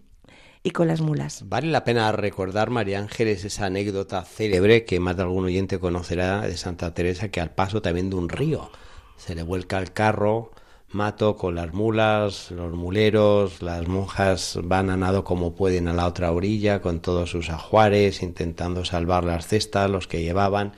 y 0.66 0.70
con 0.70 0.88
las 0.88 1.02
mulas. 1.02 1.42
Vale 1.46 1.68
la 1.68 1.84
pena 1.84 2.10
recordar, 2.10 2.70
María 2.70 2.98
Ángeles, 2.98 3.44
esa 3.44 3.66
anécdota 3.66 4.24
célebre 4.24 4.86
que 4.86 4.98
más 4.98 5.14
de 5.14 5.22
algún 5.22 5.44
oyente 5.44 5.78
conocerá 5.78 6.40
de 6.40 6.56
Santa 6.56 6.94
Teresa, 6.94 7.28
que 7.28 7.42
al 7.42 7.54
paso 7.54 7.82
también 7.82 8.08
de 8.08 8.16
un 8.16 8.30
río 8.30 8.70
se 9.16 9.34
le 9.34 9.42
vuelca 9.42 9.78
el 9.78 9.92
carro, 9.92 10.52
mato 10.88 11.36
con 11.36 11.54
las 11.54 11.74
mulas, 11.74 12.50
los 12.50 12.72
muleros, 12.72 13.60
las 13.60 13.86
monjas 13.86 14.58
van 14.64 14.88
a 14.88 14.96
nado 14.96 15.22
como 15.22 15.54
pueden 15.54 15.86
a 15.86 15.92
la 15.92 16.06
otra 16.06 16.32
orilla 16.32 16.80
con 16.80 17.00
todos 17.00 17.30
sus 17.30 17.50
ajuares, 17.50 18.22
intentando 18.22 18.86
salvar 18.86 19.24
las 19.24 19.46
cestas, 19.46 19.90
los 19.90 20.08
que 20.08 20.22
llevaban. 20.22 20.72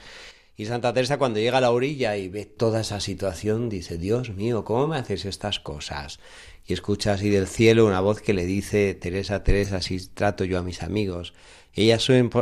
Y 0.57 0.65
Santa 0.65 0.93
Teresa 0.95 1.19
cuando 1.19 1.39
llega 1.39 1.59
a 1.59 1.61
la 1.61 1.71
orilla 1.71 2.17
y 2.17 2.29
ve 2.29 2.45
toda 2.45 2.81
esa 2.81 2.99
situación, 2.99 3.69
dice, 3.69 3.99
Dios 3.99 4.31
mío, 4.31 4.65
¿cómo 4.65 4.89
me 4.89 4.97
haces 4.97 5.27
estas 5.27 5.61
cosas? 5.61 6.19
Y 6.67 6.73
escucha 6.73 7.13
así 7.13 7.31
del 7.31 7.47
cielo 7.47 7.87
una 7.87 8.01
voz 8.01 8.21
que 8.21 8.35
le 8.35 8.45
dice, 8.45 8.95
Teresa, 8.95 9.45
Teresa, 9.45 9.77
así 9.77 10.05
trato 10.09 10.45
yo 10.45 10.59
a 10.59 10.63
mis 10.63 10.83
amigos. 10.83 11.33
Y 11.73 11.91
ella 11.91 11.99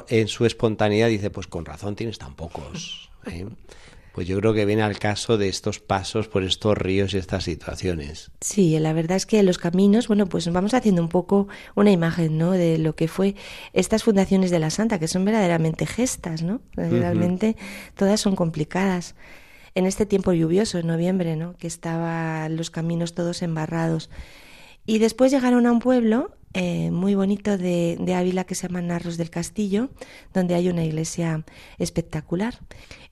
en 0.08 0.28
su 0.28 0.46
espontaneidad 0.46 1.08
dice, 1.08 1.30
pues 1.30 1.46
con 1.46 1.64
razón 1.64 1.94
tienes 1.96 2.18
tan 2.18 2.34
pocos. 2.34 3.10
¿eh? 3.26 3.46
Pues 4.14 4.28
yo 4.28 4.38
creo 4.38 4.54
que 4.54 4.64
viene 4.64 4.82
al 4.82 4.98
caso 5.00 5.36
de 5.36 5.48
estos 5.48 5.80
pasos 5.80 6.28
por 6.28 6.44
estos 6.44 6.78
ríos 6.78 7.12
y 7.12 7.18
estas 7.18 7.42
situaciones. 7.44 8.30
Sí, 8.40 8.78
la 8.78 8.92
verdad 8.92 9.16
es 9.16 9.26
que 9.26 9.42
los 9.42 9.58
caminos, 9.58 10.06
bueno, 10.06 10.26
pues 10.26 10.50
vamos 10.52 10.72
haciendo 10.72 11.02
un 11.02 11.08
poco 11.08 11.48
una 11.74 11.90
imagen, 11.90 12.38
¿no? 12.38 12.52
De 12.52 12.78
lo 12.78 12.94
que 12.94 13.08
fue 13.08 13.34
estas 13.72 14.04
fundaciones 14.04 14.52
de 14.52 14.60
la 14.60 14.70
Santa, 14.70 15.00
que 15.00 15.08
son 15.08 15.24
verdaderamente 15.24 15.84
gestas, 15.84 16.42
¿no? 16.42 16.60
Realmente 16.76 17.56
uh 17.58 17.60
-huh. 17.60 17.94
todas 17.96 18.20
son 18.20 18.36
complicadas. 18.36 19.16
En 19.74 19.86
este 19.86 20.06
tiempo 20.06 20.32
lluvioso, 20.32 20.78
en 20.78 20.86
noviembre, 20.86 21.36
¿no? 21.36 21.56
Que 21.56 21.66
estaban 21.66 22.56
los 22.56 22.70
caminos 22.70 23.14
todos 23.14 23.42
embarrados. 23.42 24.10
Y 24.86 24.98
después 24.98 25.32
llegaron 25.32 25.66
a 25.66 25.72
un 25.72 25.80
pueblo 25.80 26.36
eh, 26.52 26.92
muy 26.92 27.16
bonito 27.16 27.58
de, 27.58 27.96
de 27.98 28.14
Ávila 28.14 28.44
que 28.44 28.54
se 28.54 28.68
llama 28.68 28.82
Narros 28.82 29.16
del 29.16 29.30
Castillo, 29.30 29.90
donde 30.32 30.54
hay 30.54 30.68
una 30.68 30.84
iglesia 30.84 31.44
espectacular. 31.78 32.60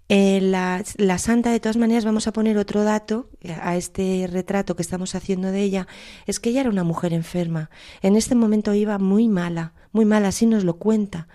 Eh, 0.09 0.41
la, 0.41 0.85
la, 0.99 1.19
santa, 1.19 1.51
de 1.51 1.59
todas 1.59 1.77
maneras, 1.77 2.05
vamos 2.05 2.27
a 2.27 2.33
poner 2.33 2.59
otro 2.59 2.85
dato 2.85 3.31
a 3.61 3.77
este 3.77 4.29
retrato 4.31 4.77
que 4.77 4.83
estamos 4.83 5.15
haciendo 5.15 5.51
de 5.51 5.63
ella, 5.63 5.89
es 6.27 6.39
que 6.39 6.51
ella 6.51 6.61
era 6.61 6.71
una 6.71 6.85
mujer 6.85 7.13
enferma. 7.13 7.71
En 8.03 8.15
este 8.15 8.35
momento 8.35 8.75
iba 8.75 8.99
muy 8.99 9.27
mala, 9.27 9.73
muy 9.91 10.05
mala, 10.05 10.29
así 10.29 10.47
nos 10.47 10.65
lo 10.65 10.75
cuenta. 10.77 11.29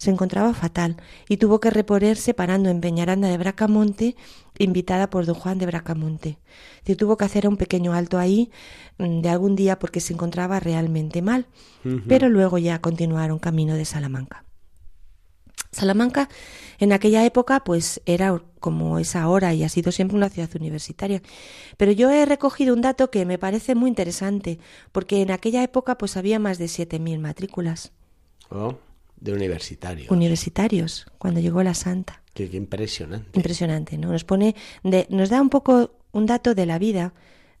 Se 0.00 0.10
encontraba 0.10 0.54
fatal 0.54 0.96
y 1.28 1.36
tuvo 1.36 1.60
que 1.60 1.68
reponerse 1.68 2.32
parando 2.32 2.70
en 2.70 2.80
Peñaranda 2.80 3.28
de 3.28 3.36
Bracamonte, 3.36 4.16
invitada 4.58 5.10
por 5.10 5.26
don 5.26 5.34
Juan 5.34 5.58
de 5.58 5.66
Bracamonte. 5.66 6.38
Se 6.86 6.96
tuvo 6.96 7.18
que 7.18 7.26
hacer 7.26 7.46
un 7.46 7.58
pequeño 7.58 7.92
alto 7.92 8.18
ahí 8.18 8.50
de 8.96 9.28
algún 9.28 9.56
día 9.56 9.78
porque 9.78 10.00
se 10.00 10.14
encontraba 10.14 10.58
realmente 10.58 11.20
mal, 11.20 11.48
uh 11.84 11.88
-huh. 11.88 12.04
pero 12.08 12.30
luego 12.30 12.56
ya 12.56 12.80
continuaron 12.80 13.38
camino 13.38 13.74
de 13.74 13.84
Salamanca. 13.84 14.46
Salamanca 15.70 16.30
en 16.78 16.94
aquella 16.94 17.22
época 17.26 17.62
pues 17.62 18.00
era 18.06 18.42
como 18.58 18.98
es 18.98 19.14
ahora 19.14 19.52
y 19.52 19.64
ha 19.64 19.68
sido 19.68 19.92
siempre 19.92 20.16
una 20.16 20.30
ciudad 20.30 20.48
universitaria. 20.58 21.20
Pero 21.76 21.92
yo 21.92 22.08
he 22.10 22.24
recogido 22.24 22.72
un 22.72 22.80
dato 22.80 23.10
que 23.10 23.26
me 23.26 23.36
parece 23.36 23.74
muy 23.74 23.88
interesante, 23.90 24.58
porque 24.92 25.20
en 25.20 25.30
aquella 25.30 25.62
época 25.62 25.98
pues 25.98 26.16
había 26.16 26.38
más 26.38 26.56
de 26.56 26.66
7.000 26.66 27.18
matrículas. 27.18 27.92
Oh, 28.48 28.78
de 29.20 29.32
universitarios. 29.32 30.10
Universitarios, 30.10 31.06
cuando 31.18 31.40
llegó 31.40 31.62
la 31.62 31.74
Santa. 31.74 32.22
Qué, 32.34 32.48
qué 32.48 32.56
impresionante. 32.56 33.30
Impresionante, 33.34 33.98
¿no? 33.98 34.12
Nos 34.12 34.24
pone, 34.24 34.54
de, 34.82 35.06
nos 35.10 35.28
da 35.28 35.40
un 35.42 35.50
poco 35.50 35.92
un 36.12 36.26
dato 36.26 36.54
de 36.54 36.66
la 36.66 36.78
vida 36.78 37.12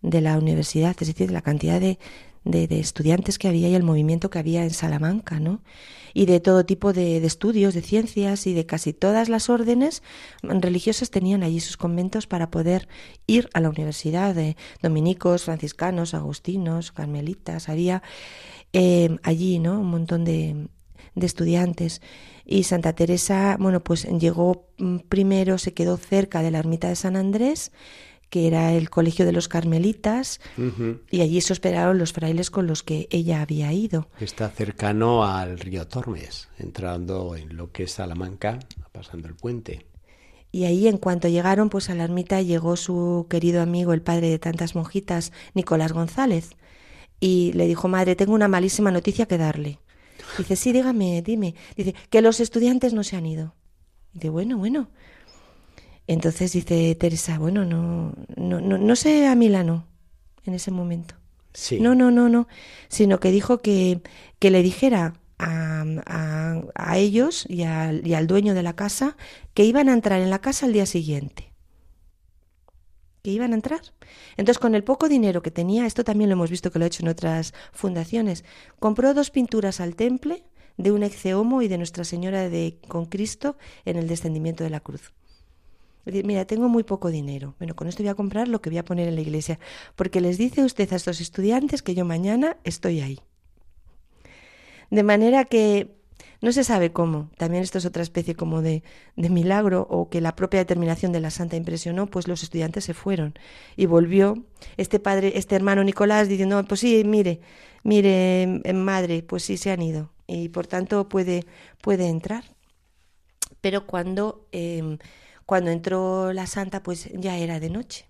de 0.02 0.20
la 0.20 0.38
universidad, 0.38 0.96
es 0.98 1.08
decir, 1.08 1.26
de 1.28 1.34
la 1.34 1.42
cantidad 1.42 1.80
de, 1.80 1.98
de, 2.44 2.66
de, 2.66 2.80
estudiantes 2.80 3.38
que 3.38 3.48
había 3.48 3.68
y 3.68 3.74
el 3.74 3.82
movimiento 3.82 4.30
que 4.30 4.38
había 4.38 4.64
en 4.64 4.70
Salamanca, 4.70 5.40
¿no? 5.40 5.60
Y 6.14 6.26
de 6.26 6.40
todo 6.40 6.64
tipo 6.64 6.92
de, 6.92 7.20
de, 7.20 7.26
estudios, 7.26 7.74
de 7.74 7.82
ciencias 7.82 8.46
y 8.46 8.54
de 8.54 8.64
casi 8.66 8.92
todas 8.92 9.28
las 9.28 9.50
órdenes 9.50 10.02
religiosas 10.42 11.10
tenían 11.10 11.42
allí 11.42 11.60
sus 11.60 11.76
conventos 11.76 12.26
para 12.26 12.50
poder 12.50 12.88
ir 13.26 13.48
a 13.52 13.60
la 13.60 13.68
universidad, 13.68 14.34
de 14.34 14.56
dominicos, 14.82 15.44
franciscanos, 15.44 16.14
agustinos, 16.14 16.92
carmelitas, 16.92 17.68
había 17.68 18.02
eh, 18.72 19.18
allí, 19.22 19.58
¿no? 19.58 19.80
Un 19.80 19.90
montón 19.90 20.24
de, 20.24 20.68
de 21.14 21.26
estudiantes. 21.26 22.00
Y 22.44 22.64
Santa 22.64 22.94
Teresa, 22.94 23.56
bueno, 23.58 23.80
pues 23.82 24.04
llegó 24.04 24.68
primero, 25.08 25.58
se 25.58 25.72
quedó 25.74 25.96
cerca 25.96 26.42
de 26.42 26.50
la 26.50 26.58
ermita 26.58 26.88
de 26.88 26.96
San 26.96 27.16
Andrés, 27.16 27.72
que 28.30 28.46
era 28.46 28.72
el 28.72 28.90
colegio 28.90 29.26
de 29.26 29.32
los 29.32 29.48
carmelitas, 29.48 30.40
uh 30.56 30.62
-huh. 30.62 31.00
y 31.10 31.20
allí 31.20 31.40
se 31.40 31.52
hospedaron 31.52 31.98
los 31.98 32.12
frailes 32.12 32.50
con 32.50 32.66
los 32.68 32.84
que 32.84 33.08
ella 33.10 33.42
había 33.42 33.72
ido. 33.72 34.08
Está 34.20 34.48
cercano 34.48 35.24
al 35.24 35.58
río 35.58 35.86
Tormes, 35.88 36.48
entrando 36.58 37.34
en 37.34 37.56
lo 37.56 37.72
que 37.72 37.82
es 37.84 37.92
Salamanca, 37.92 38.60
pasando 38.92 39.26
el 39.26 39.34
puente. 39.34 39.84
Y 40.52 40.64
ahí, 40.64 40.88
en 40.88 40.98
cuanto 40.98 41.28
llegaron, 41.28 41.70
pues 41.70 41.90
a 41.90 41.94
la 41.94 42.04
ermita 42.04 42.40
llegó 42.40 42.76
su 42.76 43.26
querido 43.28 43.62
amigo, 43.62 43.92
el 43.92 44.02
padre 44.02 44.30
de 44.30 44.38
tantas 44.38 44.74
monjitas, 44.74 45.32
Nicolás 45.54 45.92
González, 45.92 46.50
y 47.20 47.52
le 47.54 47.66
dijo, 47.66 47.88
madre, 47.88 48.16
tengo 48.16 48.32
una 48.32 48.48
malísima 48.48 48.90
noticia 48.90 49.26
que 49.26 49.38
darle. 49.38 49.78
Dice, 50.36 50.56
sí, 50.56 50.72
dígame, 50.72 51.22
dime. 51.22 51.54
Dice, 51.76 51.94
que 52.08 52.22
los 52.22 52.40
estudiantes 52.40 52.94
no 52.94 53.04
se 53.04 53.16
han 53.16 53.26
ido. 53.26 53.54
Dice, 54.12 54.30
bueno, 54.30 54.58
bueno. 54.58 54.90
Entonces 56.06 56.52
dice 56.52 56.94
Teresa, 56.96 57.38
bueno, 57.38 57.64
no, 57.64 58.14
no, 58.36 58.60
no, 58.60 58.78
no 58.78 58.96
sé 58.96 59.26
a 59.28 59.34
Milano 59.34 59.86
en 60.44 60.54
ese 60.54 60.70
momento. 60.70 61.14
Sí. 61.52 61.78
No, 61.80 61.94
no, 61.94 62.10
no, 62.10 62.28
no. 62.28 62.48
Sino 62.88 63.20
que 63.20 63.30
dijo 63.30 63.58
que, 63.58 64.00
que 64.38 64.50
le 64.50 64.62
dijera 64.62 65.14
a, 65.38 65.84
a, 66.06 66.62
a 66.74 66.98
ellos 66.98 67.46
y 67.48 67.62
al, 67.62 68.06
y 68.06 68.14
al 68.14 68.26
dueño 68.26 68.54
de 68.54 68.62
la 68.62 68.74
casa 68.74 69.16
que 69.54 69.64
iban 69.64 69.88
a 69.88 69.92
entrar 69.92 70.20
en 70.20 70.30
la 70.30 70.40
casa 70.40 70.66
al 70.66 70.72
día 70.72 70.86
siguiente. 70.86 71.49
Que 73.22 73.30
iban 73.30 73.52
a 73.52 73.56
entrar. 73.56 73.80
Entonces, 74.36 74.58
con 74.58 74.74
el 74.74 74.84
poco 74.84 75.08
dinero 75.08 75.42
que 75.42 75.50
tenía, 75.50 75.86
esto 75.86 76.04
también 76.04 76.30
lo 76.30 76.34
hemos 76.34 76.50
visto 76.50 76.70
que 76.70 76.78
lo 76.78 76.84
ha 76.84 76.88
hecho 76.88 77.02
en 77.02 77.08
otras 77.08 77.52
fundaciones, 77.72 78.44
compró 78.78 79.14
dos 79.14 79.30
pinturas 79.30 79.80
al 79.80 79.94
temple 79.94 80.44
de 80.76 80.92
un 80.92 81.02
exeomo 81.02 81.62
y 81.62 81.68
de 81.68 81.78
Nuestra 81.78 82.04
Señora 82.04 82.48
de 82.48 82.78
con 82.88 83.04
Cristo 83.06 83.56
en 83.84 83.96
el 83.96 84.08
descendimiento 84.08 84.64
de 84.64 84.70
la 84.70 84.80
cruz. 84.80 85.12
Mira, 86.06 86.46
tengo 86.46 86.68
muy 86.68 86.82
poco 86.82 87.10
dinero. 87.10 87.54
Bueno, 87.58 87.76
con 87.76 87.86
esto 87.86 88.02
voy 88.02 88.08
a 88.08 88.14
comprar 88.14 88.48
lo 88.48 88.62
que 88.62 88.70
voy 88.70 88.78
a 88.78 88.84
poner 88.84 89.08
en 89.08 89.14
la 89.14 89.20
iglesia. 89.20 89.58
Porque 89.96 90.20
les 90.20 90.38
dice 90.38 90.64
usted 90.64 90.90
a 90.92 90.96
estos 90.96 91.20
estudiantes 91.20 91.82
que 91.82 91.94
yo 91.94 92.04
mañana 92.04 92.56
estoy 92.64 93.00
ahí. 93.00 93.20
De 94.90 95.02
manera 95.02 95.44
que 95.44 95.99
no 96.40 96.52
se 96.52 96.64
sabe 96.64 96.92
cómo. 96.92 97.30
También 97.36 97.62
esto 97.62 97.78
es 97.78 97.84
otra 97.86 98.02
especie 98.02 98.34
como 98.34 98.62
de, 98.62 98.82
de, 99.16 99.30
milagro 99.30 99.86
o 99.90 100.08
que 100.08 100.20
la 100.20 100.34
propia 100.36 100.60
determinación 100.60 101.12
de 101.12 101.20
la 101.20 101.30
santa 101.30 101.56
impresionó, 101.56 102.06
pues 102.06 102.28
los 102.28 102.42
estudiantes 102.42 102.84
se 102.84 102.94
fueron. 102.94 103.34
Y 103.76 103.86
volvió 103.86 104.44
este 104.76 105.00
padre, 105.00 105.32
este 105.36 105.56
hermano 105.56 105.84
Nicolás 105.84 106.28
diciendo, 106.28 106.62
pues 106.64 106.80
sí, 106.80 107.02
mire, 107.04 107.40
mire, 107.82 108.62
madre, 108.74 109.22
pues 109.22 109.44
sí 109.44 109.56
se 109.56 109.70
han 109.70 109.82
ido. 109.82 110.10
Y 110.26 110.48
por 110.50 110.66
tanto 110.66 111.08
puede, 111.08 111.44
puede 111.82 112.08
entrar. 112.08 112.44
Pero 113.60 113.86
cuando... 113.86 114.46
Eh, 114.52 114.98
Cuando 115.50 115.72
entró 115.72 116.32
la 116.32 116.46
santa, 116.46 116.80
pues 116.80 117.10
ya 117.12 117.36
era 117.36 117.58
de 117.58 117.70
noche. 117.70 118.06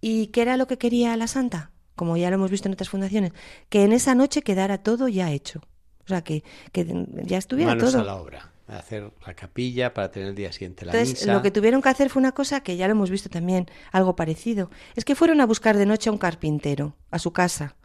¿Y 0.00 0.28
qué 0.28 0.42
era 0.42 0.56
lo 0.56 0.68
que 0.68 0.78
quería 0.78 1.16
la 1.16 1.26
santa? 1.26 1.72
Como 1.96 2.16
ya 2.16 2.30
lo 2.30 2.36
hemos 2.36 2.52
visto 2.52 2.68
en 2.68 2.74
otras 2.74 2.90
fundaciones, 2.90 3.32
que 3.68 3.82
en 3.82 3.92
esa 3.92 4.14
noche 4.14 4.42
quedara 4.42 4.78
todo 4.84 5.08
ya 5.08 5.32
hecho. 5.32 5.62
O 6.04 6.08
sea, 6.08 6.22
que, 6.22 6.42
que 6.72 7.06
ya 7.24 7.38
estuviera 7.38 7.74
Manos 7.74 7.92
todo. 7.92 8.02
a 8.02 8.04
la 8.04 8.16
obra. 8.16 8.48
Hacer 8.68 9.12
la 9.26 9.34
capilla 9.34 9.92
para 9.92 10.10
tener 10.10 10.28
el 10.30 10.34
día 10.34 10.50
siguiente 10.52 10.86
la 10.86 10.92
Entonces, 10.92 11.20
misa. 11.20 11.32
lo 11.32 11.42
que 11.42 11.50
tuvieron 11.50 11.82
que 11.82 11.88
hacer 11.90 12.08
fue 12.10 12.20
una 12.20 12.32
cosa 12.32 12.62
que 12.62 12.76
ya 12.76 12.86
lo 12.86 12.92
hemos 12.92 13.10
visto 13.10 13.28
también, 13.28 13.66
algo 13.90 14.16
parecido. 14.16 14.70
Es 14.94 15.04
que 15.04 15.14
fueron 15.14 15.40
a 15.40 15.46
buscar 15.46 15.76
de 15.76 15.84
noche 15.84 16.08
a 16.08 16.12
un 16.12 16.18
carpintero, 16.18 16.94
a 17.10 17.18
su 17.18 17.32
casa. 17.32 17.76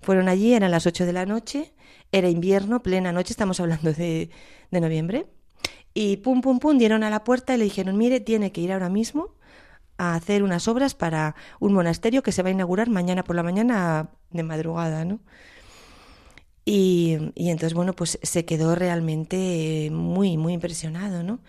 Fueron 0.00 0.28
allí, 0.28 0.54
eran 0.54 0.70
las 0.70 0.86
8 0.86 1.06
de 1.06 1.12
la 1.12 1.24
noche, 1.26 1.72
era 2.12 2.28
invierno, 2.28 2.82
plena 2.82 3.12
noche, 3.12 3.32
estamos 3.32 3.58
hablando 3.60 3.92
de, 3.92 4.30
de 4.70 4.80
noviembre. 4.80 5.26
Y 5.94 6.18
pum, 6.18 6.42
pum, 6.42 6.58
pum, 6.58 6.78
dieron 6.78 7.02
a 7.04 7.10
la 7.10 7.24
puerta 7.24 7.54
y 7.54 7.58
le 7.58 7.64
dijeron, 7.64 7.96
mire, 7.96 8.20
tiene 8.20 8.52
que 8.52 8.60
ir 8.60 8.72
ahora 8.72 8.88
mismo 8.90 9.34
a 9.96 10.14
hacer 10.14 10.42
unas 10.44 10.68
obras 10.68 10.94
para 10.94 11.34
un 11.58 11.72
monasterio 11.72 12.22
que 12.22 12.32
se 12.32 12.42
va 12.42 12.50
a 12.50 12.52
inaugurar 12.52 12.88
mañana 12.90 13.24
por 13.24 13.34
la 13.34 13.42
mañana 13.42 14.10
de 14.30 14.42
madrugada, 14.44 15.04
¿no? 15.04 15.20
Y, 16.70 17.32
y 17.34 17.48
entonces, 17.48 17.72
bueno, 17.72 17.94
pues 17.94 18.18
se 18.22 18.44
quedó 18.44 18.74
realmente 18.74 19.86
eh, 19.86 19.90
muy, 19.90 20.36
muy 20.36 20.52
impresionado, 20.52 21.22
¿no? 21.22 21.40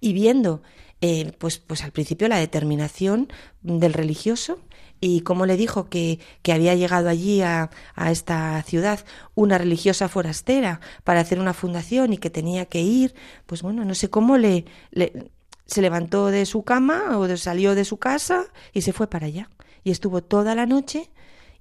Y 0.00 0.14
viendo, 0.14 0.62
eh, 1.00 1.30
pues, 1.38 1.58
pues 1.58 1.84
al 1.84 1.92
principio 1.92 2.26
la 2.26 2.38
determinación 2.38 3.32
del 3.62 3.92
religioso 3.92 4.58
y 5.00 5.20
cómo 5.20 5.46
le 5.46 5.56
dijo 5.56 5.88
que, 5.88 6.18
que 6.42 6.52
había 6.52 6.74
llegado 6.74 7.08
allí 7.08 7.40
a, 7.40 7.70
a 7.94 8.10
esta 8.10 8.60
ciudad 8.64 9.04
una 9.36 9.58
religiosa 9.58 10.08
forastera 10.08 10.80
para 11.04 11.20
hacer 11.20 11.38
una 11.38 11.54
fundación 11.54 12.12
y 12.12 12.18
que 12.18 12.30
tenía 12.30 12.66
que 12.66 12.80
ir, 12.80 13.14
pues 13.46 13.62
bueno, 13.62 13.84
no 13.84 13.94
sé 13.94 14.10
cómo 14.10 14.38
le, 14.38 14.64
le 14.90 15.30
se 15.66 15.82
levantó 15.82 16.32
de 16.32 16.46
su 16.46 16.64
cama 16.64 17.16
o 17.18 17.36
salió 17.36 17.76
de 17.76 17.84
su 17.84 17.98
casa 17.98 18.46
y 18.72 18.82
se 18.82 18.92
fue 18.92 19.06
para 19.06 19.26
allá. 19.26 19.50
Y 19.84 19.92
estuvo 19.92 20.20
toda 20.20 20.56
la 20.56 20.66
noche 20.66 21.12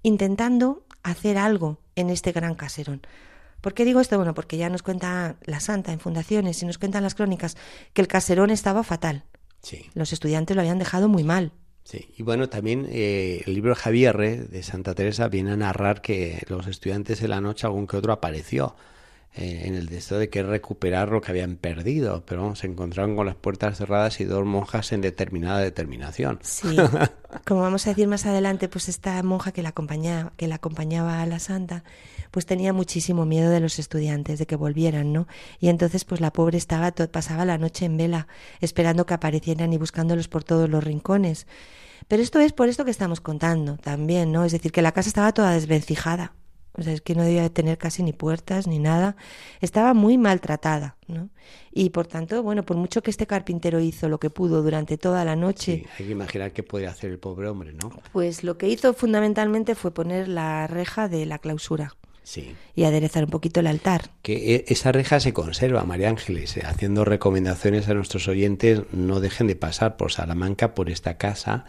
intentando 0.02 0.83
hacer 1.04 1.38
algo 1.38 1.80
en 1.96 2.10
este 2.10 2.32
gran 2.32 2.56
caserón. 2.56 3.02
¿Por 3.62 3.74
qué 3.74 3.86
digo 3.86 4.00
esto? 4.02 4.18
Bueno, 4.18 4.34
porque 4.34 4.58
ya 4.58 4.70
nos 4.70 4.84
cuenta 4.84 5.36
la 5.46 5.60
santa 5.60 5.94
en 5.94 6.00
fundaciones 6.00 6.62
y 6.62 6.66
nos 6.66 6.78
cuentan 6.78 7.04
las 7.04 7.16
crónicas 7.16 7.56
que 7.94 8.02
el 8.02 8.08
caserón 8.08 8.50
estaba 8.50 8.84
fatal. 8.84 9.24
Sí, 9.62 9.86
Los 9.94 10.12
estudiantes 10.12 10.56
lo 10.56 10.62
habían 10.62 10.80
dejado 10.80 11.08
muy 11.08 11.24
mal. 11.24 11.54
sí. 11.86 12.10
Y 12.18 12.24
bueno, 12.24 12.50
también 12.50 12.86
eh, 12.90 13.44
el 13.46 13.54
libro 13.54 13.76
Javierre 13.76 14.38
de 14.38 14.64
Santa 14.64 14.94
Teresa 14.96 15.30
viene 15.30 15.52
a 15.52 15.58
narrar 15.58 16.02
que 16.02 16.44
los 16.50 16.68
estudiantes 16.68 17.22
en 17.22 17.30
la 17.30 17.40
noche 17.40 17.66
algún 17.68 17.88
que 17.88 17.96
otro 17.98 18.12
apareció 18.12 18.76
eh, 19.36 19.64
en 19.66 19.74
el 19.74 19.88
deseo 19.88 20.20
de 20.20 20.30
querer 20.30 20.52
recuperar 20.52 21.10
lo 21.10 21.20
que 21.20 21.32
habían 21.32 21.56
perdido, 21.56 22.24
pero 22.24 22.44
vamos, 22.44 22.60
se 22.60 22.68
encontraron 22.68 23.16
con 23.16 23.26
las 23.26 23.36
puertas 23.36 23.80
cerradas 23.80 24.20
y 24.20 24.26
dos 24.26 24.46
monjas 24.46 24.92
en 24.92 25.02
determinada 25.02 25.58
determinación. 25.60 26.38
Sí, 26.44 26.76
como 27.46 27.62
vamos 27.62 27.88
a 27.88 27.90
decir 27.90 28.08
más 28.08 28.28
adelante, 28.28 28.70
pues 28.70 28.90
esta 28.90 29.22
monja 29.24 29.52
que 29.52 29.64
la 29.64 29.70
acompañaba, 29.70 30.34
que 30.38 30.48
la 30.48 30.56
acompañaba 30.56 31.20
a 31.22 31.26
la 31.26 31.40
santa, 31.40 31.84
pues 32.30 32.46
tenía 32.46 32.74
muchísimo 32.74 33.26
miedo 33.26 33.50
de 33.50 33.60
los 33.60 33.80
estudiantes, 33.80 34.38
de 34.38 34.46
que 34.46 34.56
volvieran, 34.56 35.14
¿no? 35.14 35.28
Y 35.60 35.70
entonces, 35.70 36.06
pues 36.06 36.22
la 36.22 36.32
pobre 36.32 36.60
estaba, 36.60 36.92
pasaba 36.92 37.44
la 37.44 37.58
noche 37.58 37.86
en 37.86 37.98
vela, 37.98 38.28
esperando 38.62 39.08
que 39.08 39.16
aparecieran 39.16 39.74
y 39.74 39.78
buscándolos 39.78 40.28
por 40.28 40.44
todos 40.44 40.70
los 40.70 40.84
rincones. 40.84 41.48
Pero 42.08 42.22
esto 42.22 42.40
es 42.40 42.54
por 42.54 42.70
esto 42.70 42.86
que 42.86 42.92
estamos 42.92 43.20
contando 43.20 43.78
también, 43.78 44.32
¿no? 44.32 44.46
Es 44.46 44.52
decir, 44.52 44.72
que 44.72 44.84
la 44.84 44.92
casa 44.92 45.10
estaba 45.10 45.34
toda 45.34 45.54
desvencijada. 45.54 46.34
O 46.76 46.82
sea, 46.82 46.94
es 46.94 47.02
que 47.02 47.14
no 47.14 47.24
debía 47.24 47.44
de 47.44 47.50
tener 47.52 47.78
casi 47.78 48.02
ni 48.02 48.14
puertas 48.14 48.66
ni 48.68 48.80
nada. 48.80 49.16
Estaba 49.62 49.94
muy 49.94 50.18
maltratada, 50.18 50.98
¿no? 51.08 51.30
Y 51.72 51.92
por 51.92 52.08
tanto, 52.08 52.42
bueno, 52.42 52.64
por 52.64 52.78
mucho 52.78 53.04
que 53.04 53.12
este 53.12 53.28
carpintero 53.28 53.80
hizo 53.80 54.10
lo 54.10 54.20
que 54.20 54.30
pudo 54.32 54.64
durante 54.64 54.98
toda 54.98 55.24
la 55.24 55.36
noche, 55.36 55.84
Sí, 55.84 55.86
hay 56.00 56.06
que 56.08 56.12
imaginar 56.12 56.52
qué 56.52 56.64
podía 56.64 56.90
hacer 56.90 57.12
el 57.12 57.20
pobre 57.20 57.48
hombre, 57.48 57.74
¿no? 57.74 57.92
pues 58.12 58.44
lo 58.44 58.58
que 58.58 58.68
hizo 58.70 58.94
fundamentalmente 58.94 59.76
fue 59.76 59.92
poner 59.94 60.28
la 60.28 60.66
reja 60.68 61.08
de 61.08 61.26
la 61.28 61.38
clausura 61.40 61.96
Sí. 62.24 62.56
y 62.74 62.86
aderezar 62.86 63.26
un 63.26 63.30
poquito 63.30 63.60
el 63.60 63.68
altar. 63.68 64.10
Que 64.24 64.56
e- 64.56 64.66
esa 64.70 64.92
reja 64.92 65.20
se 65.20 65.34
conserva, 65.34 65.84
María 65.84 66.10
Ángeles, 66.10 66.56
eh, 66.58 66.64
haciendo 66.66 67.06
recomendaciones 67.06 67.88
a 67.90 67.94
nuestros 67.94 68.28
oyentes, 68.28 68.82
no 68.94 69.20
dejen 69.20 69.46
de 69.48 69.56
pasar 69.56 69.98
por 69.98 70.12
Salamanca, 70.12 70.74
por 70.74 70.90
esta 70.90 71.18
casa, 71.18 71.66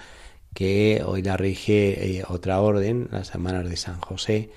que 0.55 1.03
hoy 1.05 1.23
la 1.23 1.37
rige 1.37 2.19
eh, 2.19 2.25
otra 2.29 2.61
orden, 2.61 3.09
las 3.11 3.31
hermanas 3.35 3.69
de 3.69 3.77
San 3.77 4.01
José, 4.01 4.51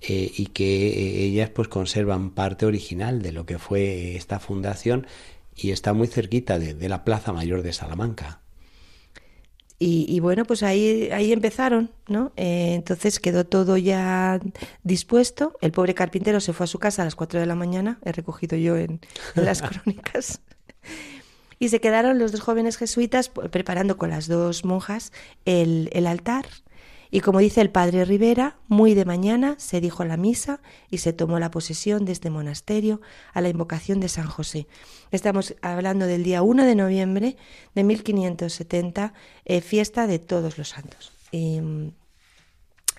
eh, 0.00 0.30
y 0.36 0.46
que 0.46 0.88
eh, 0.88 1.24
ellas 1.24 1.50
pues 1.50 1.68
conservan 1.68 2.30
parte 2.30 2.66
original 2.66 3.20
de 3.22 3.32
lo 3.32 3.46
que 3.46 3.58
fue 3.58 4.16
esta 4.16 4.38
fundación 4.38 5.06
y 5.56 5.70
está 5.70 5.92
muy 5.92 6.06
cerquita 6.06 6.58
de, 6.58 6.74
de 6.74 6.88
la 6.88 7.04
Plaza 7.04 7.32
Mayor 7.32 7.62
de 7.62 7.72
Salamanca. 7.72 8.40
Y, 9.80 10.06
y 10.08 10.18
bueno, 10.18 10.44
pues 10.44 10.64
ahí, 10.64 11.08
ahí 11.12 11.32
empezaron, 11.32 11.92
¿no? 12.08 12.32
Eh, 12.36 12.74
entonces 12.74 13.20
quedó 13.20 13.46
todo 13.46 13.76
ya 13.76 14.40
dispuesto. 14.82 15.56
El 15.60 15.70
pobre 15.70 15.94
carpintero 15.94 16.40
se 16.40 16.52
fue 16.52 16.64
a 16.64 16.66
su 16.66 16.80
casa 16.80 17.02
a 17.02 17.04
las 17.04 17.14
4 17.14 17.38
de 17.38 17.46
la 17.46 17.54
mañana, 17.54 18.00
he 18.04 18.10
recogido 18.10 18.56
yo 18.56 18.76
en, 18.76 19.00
en 19.36 19.44
las 19.44 19.62
crónicas. 19.62 20.40
Y 21.60 21.68
se 21.68 21.80
quedaron 21.80 22.18
los 22.18 22.32
dos 22.32 22.40
jóvenes 22.40 22.76
jesuitas 22.76 23.28
preparando 23.28 23.98
con 23.98 24.10
las 24.10 24.26
dos 24.26 24.64
monjas 24.64 25.12
el, 25.44 25.90
el 25.92 26.06
altar. 26.06 26.46
Y 27.10 27.20
como 27.20 27.38
dice 27.38 27.60
el 27.60 27.70
padre 27.70 28.04
Rivera, 28.04 28.56
muy 28.68 28.94
de 28.94 29.04
mañana 29.04 29.54
se 29.58 29.80
dijo 29.80 30.04
la 30.04 30.16
misa 30.16 30.60
y 30.90 30.98
se 30.98 31.12
tomó 31.12 31.38
la 31.38 31.50
posesión 31.50 32.04
de 32.04 32.12
este 32.12 32.30
monasterio 32.30 33.00
a 33.32 33.40
la 33.40 33.48
invocación 33.48 34.00
de 34.00 34.08
San 34.08 34.26
José. 34.26 34.66
Estamos 35.10 35.54
hablando 35.62 36.06
del 36.06 36.22
día 36.22 36.42
1 36.42 36.64
de 36.64 36.74
noviembre 36.74 37.36
de 37.74 37.84
1570, 37.84 39.14
eh, 39.44 39.60
fiesta 39.60 40.06
de 40.06 40.18
todos 40.18 40.58
los 40.58 40.68
santos. 40.68 41.12
Mm, 41.32 41.88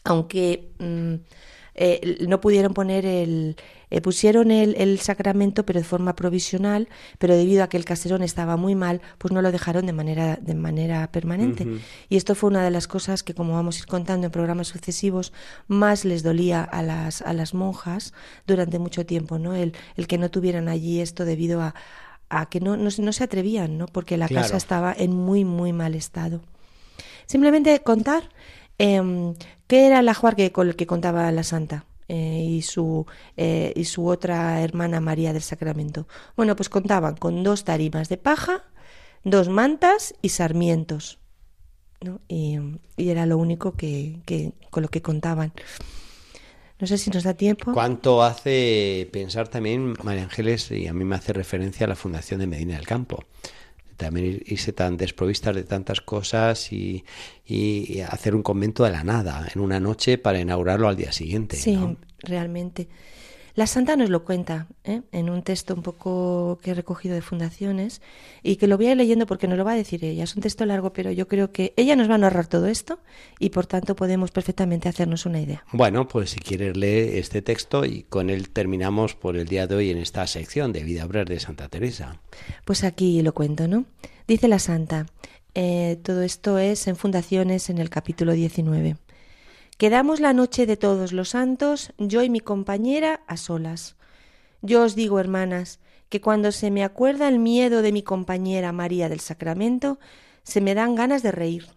aunque 0.04 0.72
mm, 0.80 1.16
eh, 1.76 2.18
no 2.28 2.42
pudieron 2.42 2.74
poner 2.74 3.06
el 3.06 3.56
eh, 3.92 4.02
pusieron 4.02 4.52
el, 4.52 4.76
el 4.78 5.00
sacramento 5.00 5.66
pero 5.66 5.80
de 5.80 5.86
forma 5.86 6.16
provisional 6.16 6.88
pero 7.18 7.36
debido 7.36 7.64
a 7.64 7.70
que 7.70 7.78
el 7.78 7.86
caserón 7.86 8.22
estaba 8.24 8.56
muy 8.58 8.76
mal 8.76 9.02
pues 9.18 9.32
no 9.34 9.42
lo 9.42 9.52
dejaron 9.52 9.86
de 9.86 9.94
manera 9.94 10.38
de 10.42 10.56
manera 10.56 11.12
permanente. 11.12 11.68
Y 12.10 12.18
esto 12.18 12.36
fue 12.36 12.50
una 12.50 12.64
de 12.64 12.72
las 12.72 12.88
cosas 12.88 13.24
que 13.24 13.34
como 13.34 13.54
vamos 13.54 13.76
a 13.78 13.80
ir 13.80 13.86
contando 13.88 14.26
en 14.28 14.32
programas 14.32 14.68
sucesivos 14.68 15.34
más 15.68 16.06
les 16.06 16.24
dolía 16.24 16.64
a 16.64 16.82
las 16.84 17.22
a 17.22 17.34
las 17.34 17.54
monjas 17.54 18.14
durante 18.48 18.80
mucho 18.80 19.06
tiempo 19.06 19.40
no 19.40 19.54
el, 19.56 19.74
el 19.96 20.08
que 20.08 20.18
no 20.18 20.30
tuvieran 20.30 20.70
allí 20.70 21.00
esto 21.02 21.26
debido 21.26 21.62
a, 21.62 21.74
a 22.30 22.48
que 22.50 22.60
no, 22.60 22.78
no, 22.78 22.92
se- 22.92 23.02
no 23.02 23.12
se 23.12 23.24
atrevían 23.24 23.78
no 23.78 23.88
porque 23.88 24.18
la 24.18 24.28
Claro. 24.28 24.44
casa 24.44 24.58
estaba 24.58 24.94
en 24.98 25.12
muy 25.14 25.46
muy 25.46 25.74
mal 25.74 25.96
estado. 25.96 26.42
Simplemente 27.26 27.80
contar 27.82 28.30
eh, 28.78 29.02
qué 29.68 29.88
era 29.88 30.00
el 30.00 30.10
ajuar 30.10 30.36
que, 30.36 30.52
con 30.52 30.68
el 30.68 30.76
que 30.76 30.88
contaba 30.88 31.32
la 31.32 31.44
santa 31.44 31.86
eh, 32.10 32.44
y, 32.46 32.62
su, 32.64 33.06
eh, 33.38 33.72
y 33.76 33.86
su 33.86 34.06
otra 34.08 34.62
hermana 34.62 35.00
María 35.00 35.32
del 35.32 35.42
Sacramento. 35.42 36.08
Bueno, 36.36 36.56
pues 36.58 36.68
contaban 36.68 37.16
con 37.16 37.44
dos 37.44 37.64
tarimas 37.64 38.10
de 38.10 38.18
paja, 38.18 38.66
dos 39.24 39.48
mantas 39.48 40.14
y 40.22 40.30
sarmientos. 40.30 41.20
¿no? 42.02 42.20
Y, 42.28 42.58
y 42.98 43.10
era 43.10 43.26
lo 43.26 43.38
único 43.38 43.74
que, 43.74 44.20
que- 44.26 44.54
con 44.70 44.84
lo 44.84 44.90
que 44.90 45.02
contaban. 45.02 45.54
No 46.80 46.88
sé 46.88 46.98
si 46.98 47.10
nos 47.10 47.24
da 47.24 47.34
tiempo. 47.34 47.74
¿Cuánto 47.74 48.24
hace 48.24 49.10
pensar 49.12 49.50
también, 49.50 49.96
María 50.04 50.24
Ángeles, 50.24 50.72
y 50.72 50.88
a 50.88 50.94
mí 50.94 51.04
me 51.04 51.16
hace 51.18 51.34
referencia 51.34 51.86
a 51.86 51.90
la 51.90 51.96
Fundación 51.98 52.40
de 52.40 52.48
Medina 52.48 52.76
del 52.78 52.88
Campo? 52.88 53.26
También 54.00 54.26
ir- 54.28 54.44
irse 54.48 54.72
tan 54.74 54.96
desprovistas 54.98 55.54
de 55.56 55.64
tantas 55.66 56.00
cosas 56.00 56.72
y, 56.72 57.04
y- 57.46 57.86
y 57.98 58.00
hacer 58.02 58.34
un 58.34 58.42
convento 58.44 58.84
de 58.86 58.92
la 58.92 59.04
nada 59.04 59.46
en 59.54 59.60
una 59.62 59.80
noche 59.80 60.18
para 60.18 60.40
inaugurarlo 60.40 60.88
al 60.88 60.96
día 60.96 61.12
siguiente. 61.12 61.58
Sí, 61.58 61.76
¿no? 61.76 61.98
realmente. 62.20 62.88
La 63.60 63.68
santa 63.68 63.98
nos 63.98 64.10
lo 64.10 64.24
cuenta 64.24 64.68
¿eh? 64.86 65.02
en 65.12 65.30
un 65.30 65.44
texto 65.44 65.74
un 65.74 65.82
poco 65.82 66.60
que 66.64 66.72
he 66.72 66.74
recogido 66.74 67.14
de 67.14 67.22
fundaciones 67.22 68.02
y 68.42 68.56
que 68.56 68.68
lo 68.68 68.78
voy 68.78 68.88
a 68.88 68.92
ir 68.92 68.98
leyendo 68.98 69.26
porque 69.26 69.50
nos 69.50 69.58
lo 69.58 69.66
va 69.66 69.74
a 69.74 69.76
decir 69.76 70.06
ella. 70.06 70.24
Es 70.24 70.34
un 70.34 70.42
texto 70.42 70.66
largo, 70.66 70.94
pero 70.94 71.12
yo 71.12 71.28
creo 71.28 71.52
que 71.52 71.74
ella 71.76 71.98
nos 71.98 72.10
va 72.10 72.16
a 72.16 72.20
narrar 72.20 72.48
todo 72.48 72.68
esto 72.68 73.00
y 73.38 73.50
por 73.50 73.66
tanto 73.66 73.98
podemos 73.98 74.32
perfectamente 74.32 74.88
hacernos 74.88 75.26
una 75.26 75.42
idea. 75.42 75.66
Bueno, 75.74 76.08
pues 76.08 76.30
si 76.30 76.40
quieres 76.40 76.78
leer 76.78 77.18
este 77.18 77.42
texto 77.42 77.84
y 77.84 78.04
con 78.04 78.30
él 78.30 78.50
terminamos 78.50 79.16
por 79.16 79.36
el 79.36 79.50
día 79.50 79.68
de 79.68 79.76
hoy 79.76 79.90
en 79.90 79.98
esta 79.98 80.26
sección 80.26 80.72
de 80.72 80.86
Vida 80.86 81.06
Breve 81.06 81.34
de 81.34 81.42
Santa 81.42 81.68
Teresa. 81.68 82.22
Pues 82.64 82.86
aquí 82.86 83.22
lo 83.24 83.34
cuento, 83.34 83.68
¿no? 83.68 83.84
Dice 84.26 84.48
la 84.48 84.60
santa, 84.60 85.06
eh, 85.54 86.00
todo 86.02 86.22
esto 86.22 86.60
es 86.60 86.88
en 86.88 86.96
fundaciones 86.96 87.70
en 87.70 87.80
el 87.80 87.90
capítulo 87.90 88.32
19. 88.32 88.96
Quedamos 89.80 90.20
la 90.20 90.34
noche 90.34 90.66
de 90.66 90.76
todos 90.76 91.14
los 91.14 91.30
santos, 91.30 91.94
yo 91.98 92.22
y 92.22 92.30
mi 92.30 92.42
compañera, 92.42 93.22
a 93.28 93.38
solas. 93.38 93.96
Yo 94.62 94.84
os 94.84 94.94
digo, 94.94 95.22
hermanas, 95.22 95.80
que 96.10 96.20
cuando 96.20 96.52
se 96.52 96.70
me 96.70 96.84
acuerda 96.84 97.30
el 97.30 97.40
miedo 97.40 97.82
de 97.82 97.94
mi 97.94 98.04
compañera 98.04 98.74
María 98.74 99.08
del 99.08 99.22
Sacramento, 99.22 99.98
se 100.44 100.60
me 100.60 100.76
dan 100.76 100.96
ganas 100.96 101.24
de 101.24 101.32
reír. 101.32 101.68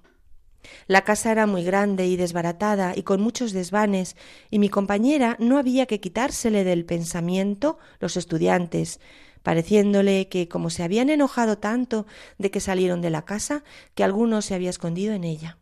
La 0.88 1.02
casa 1.04 1.30
era 1.30 1.46
muy 1.46 1.62
grande 1.62 2.08
y 2.08 2.16
desbaratada 2.16 2.92
y 2.96 3.04
con 3.04 3.20
muchos 3.20 3.52
desvanes, 3.52 4.16
y 4.50 4.58
mi 4.58 4.68
compañera 4.68 5.36
no 5.38 5.56
había 5.56 5.86
que 5.86 6.00
quitársele 6.00 6.64
del 6.64 6.84
pensamiento 6.84 7.78
los 8.00 8.16
estudiantes, 8.16 8.98
pareciéndole 9.44 10.26
que 10.26 10.48
como 10.48 10.70
se 10.70 10.82
habían 10.82 11.08
enojado 11.08 11.56
tanto 11.58 12.06
de 12.36 12.50
que 12.50 12.58
salieron 12.58 13.00
de 13.00 13.10
la 13.10 13.24
casa, 13.24 13.62
que 13.94 14.02
alguno 14.02 14.42
se 14.42 14.56
había 14.56 14.70
escondido 14.70 15.14
en 15.14 15.22
ella. 15.22 15.58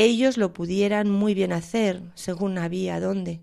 Ellos 0.00 0.36
lo 0.36 0.52
pudieran 0.52 1.10
muy 1.10 1.34
bien 1.34 1.52
hacer, 1.52 2.04
según 2.14 2.56
había 2.56 3.00
dónde. 3.00 3.40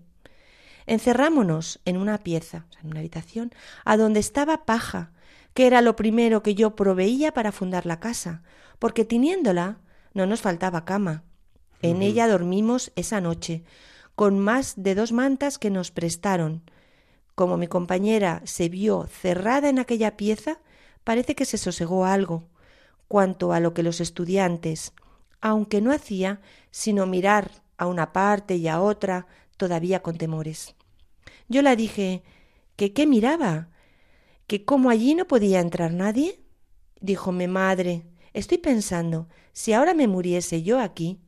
Encerrámonos 0.86 1.80
en 1.84 1.98
una 1.98 2.16
pieza, 2.16 2.64
en 2.80 2.92
una 2.92 3.00
habitación, 3.00 3.52
a 3.84 3.98
donde 3.98 4.20
estaba 4.20 4.64
paja, 4.64 5.12
que 5.52 5.66
era 5.66 5.82
lo 5.82 5.96
primero 5.96 6.42
que 6.42 6.54
yo 6.54 6.74
proveía 6.74 7.34
para 7.34 7.52
fundar 7.52 7.84
la 7.84 8.00
casa, 8.00 8.42
porque 8.78 9.04
teniéndola 9.04 9.80
no 10.14 10.24
nos 10.24 10.40
faltaba 10.40 10.86
cama. 10.86 11.24
En 11.82 12.00
ella 12.00 12.26
dormimos 12.26 12.90
esa 12.96 13.20
noche, 13.20 13.62
con 14.14 14.38
más 14.38 14.76
de 14.78 14.94
dos 14.94 15.12
mantas 15.12 15.58
que 15.58 15.68
nos 15.68 15.90
prestaron. 15.90 16.62
Como 17.34 17.58
mi 17.58 17.66
compañera 17.66 18.40
se 18.44 18.70
vio 18.70 19.06
cerrada 19.08 19.68
en 19.68 19.78
aquella 19.78 20.16
pieza, 20.16 20.60
parece 21.04 21.34
que 21.34 21.44
se 21.44 21.58
sosegó 21.58 22.06
algo, 22.06 22.48
cuanto 23.08 23.52
a 23.52 23.60
lo 23.60 23.74
que 23.74 23.82
los 23.82 24.00
estudiantes, 24.00 24.94
aunque 25.40 25.80
no 25.80 25.92
hacía 25.92 26.40
sino 26.70 27.06
mirar 27.06 27.50
a 27.78 27.86
una 27.86 28.12
parte 28.12 28.56
y 28.56 28.68
a 28.68 28.80
otra, 28.80 29.26
todavía 29.56 30.02
con 30.02 30.18
temores. 30.18 30.74
Yo 31.48 31.62
la 31.62 31.76
dije 31.76 32.22
que 32.76 32.92
qué 32.92 33.06
miraba, 33.06 33.68
que 34.46 34.64
como 34.64 34.90
allí 34.90 35.14
no 35.14 35.26
podía 35.26 35.60
entrar 35.60 35.92
nadie. 35.92 36.40
Díjome 37.00 37.48
madre, 37.48 38.06
estoy 38.32 38.58
pensando, 38.58 39.28
si 39.52 39.72
ahora 39.72 39.94
me 39.94 40.08
muriese 40.08 40.62
yo 40.62 40.80
aquí, 40.80 41.18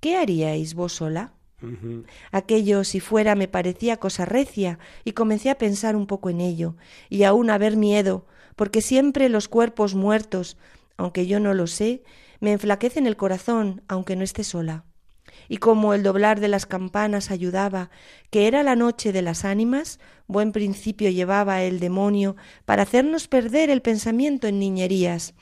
¿qué 0.00 0.16
haríais 0.16 0.74
vos 0.74 0.94
sola? 0.94 1.32
Aquello, 2.30 2.84
si 2.84 3.00
fuera, 3.00 3.34
me 3.34 3.48
parecía 3.48 3.96
cosa 3.96 4.26
recia, 4.26 4.78
y 5.02 5.12
comencé 5.12 5.48
a 5.48 5.56
pensar 5.56 5.96
un 5.96 6.06
poco 6.06 6.28
en 6.28 6.42
ello, 6.42 6.76
y 7.08 7.22
aún 7.22 7.48
a 7.48 7.56
ver 7.56 7.76
miedo, 7.76 8.26
porque 8.54 8.82
siempre 8.82 9.30
los 9.30 9.48
cuerpos 9.48 9.94
muertos, 9.94 10.58
aunque 10.98 11.26
yo 11.26 11.40
no 11.40 11.54
lo 11.54 11.66
sé, 11.66 12.02
me 12.44 12.52
enflaquecen 12.52 13.06
el 13.06 13.16
corazón, 13.16 13.82
aunque 13.88 14.16
no 14.16 14.22
esté 14.22 14.44
sola. 14.44 14.84
Y 15.48 15.56
como 15.56 15.94
el 15.94 16.02
doblar 16.02 16.40
de 16.40 16.48
las 16.48 16.66
campanas 16.66 17.30
ayudaba, 17.30 17.90
que 18.30 18.46
era 18.46 18.62
la 18.62 18.76
noche 18.76 19.12
de 19.12 19.22
las 19.22 19.46
ánimas, 19.46 19.98
buen 20.26 20.52
principio 20.52 21.08
llevaba 21.08 21.62
el 21.62 21.80
demonio 21.80 22.36
para 22.66 22.82
hacernos 22.82 23.28
perder 23.28 23.70
el 23.70 23.80
pensamiento 23.80 24.46
en 24.46 24.58
niñerías. 24.58 25.32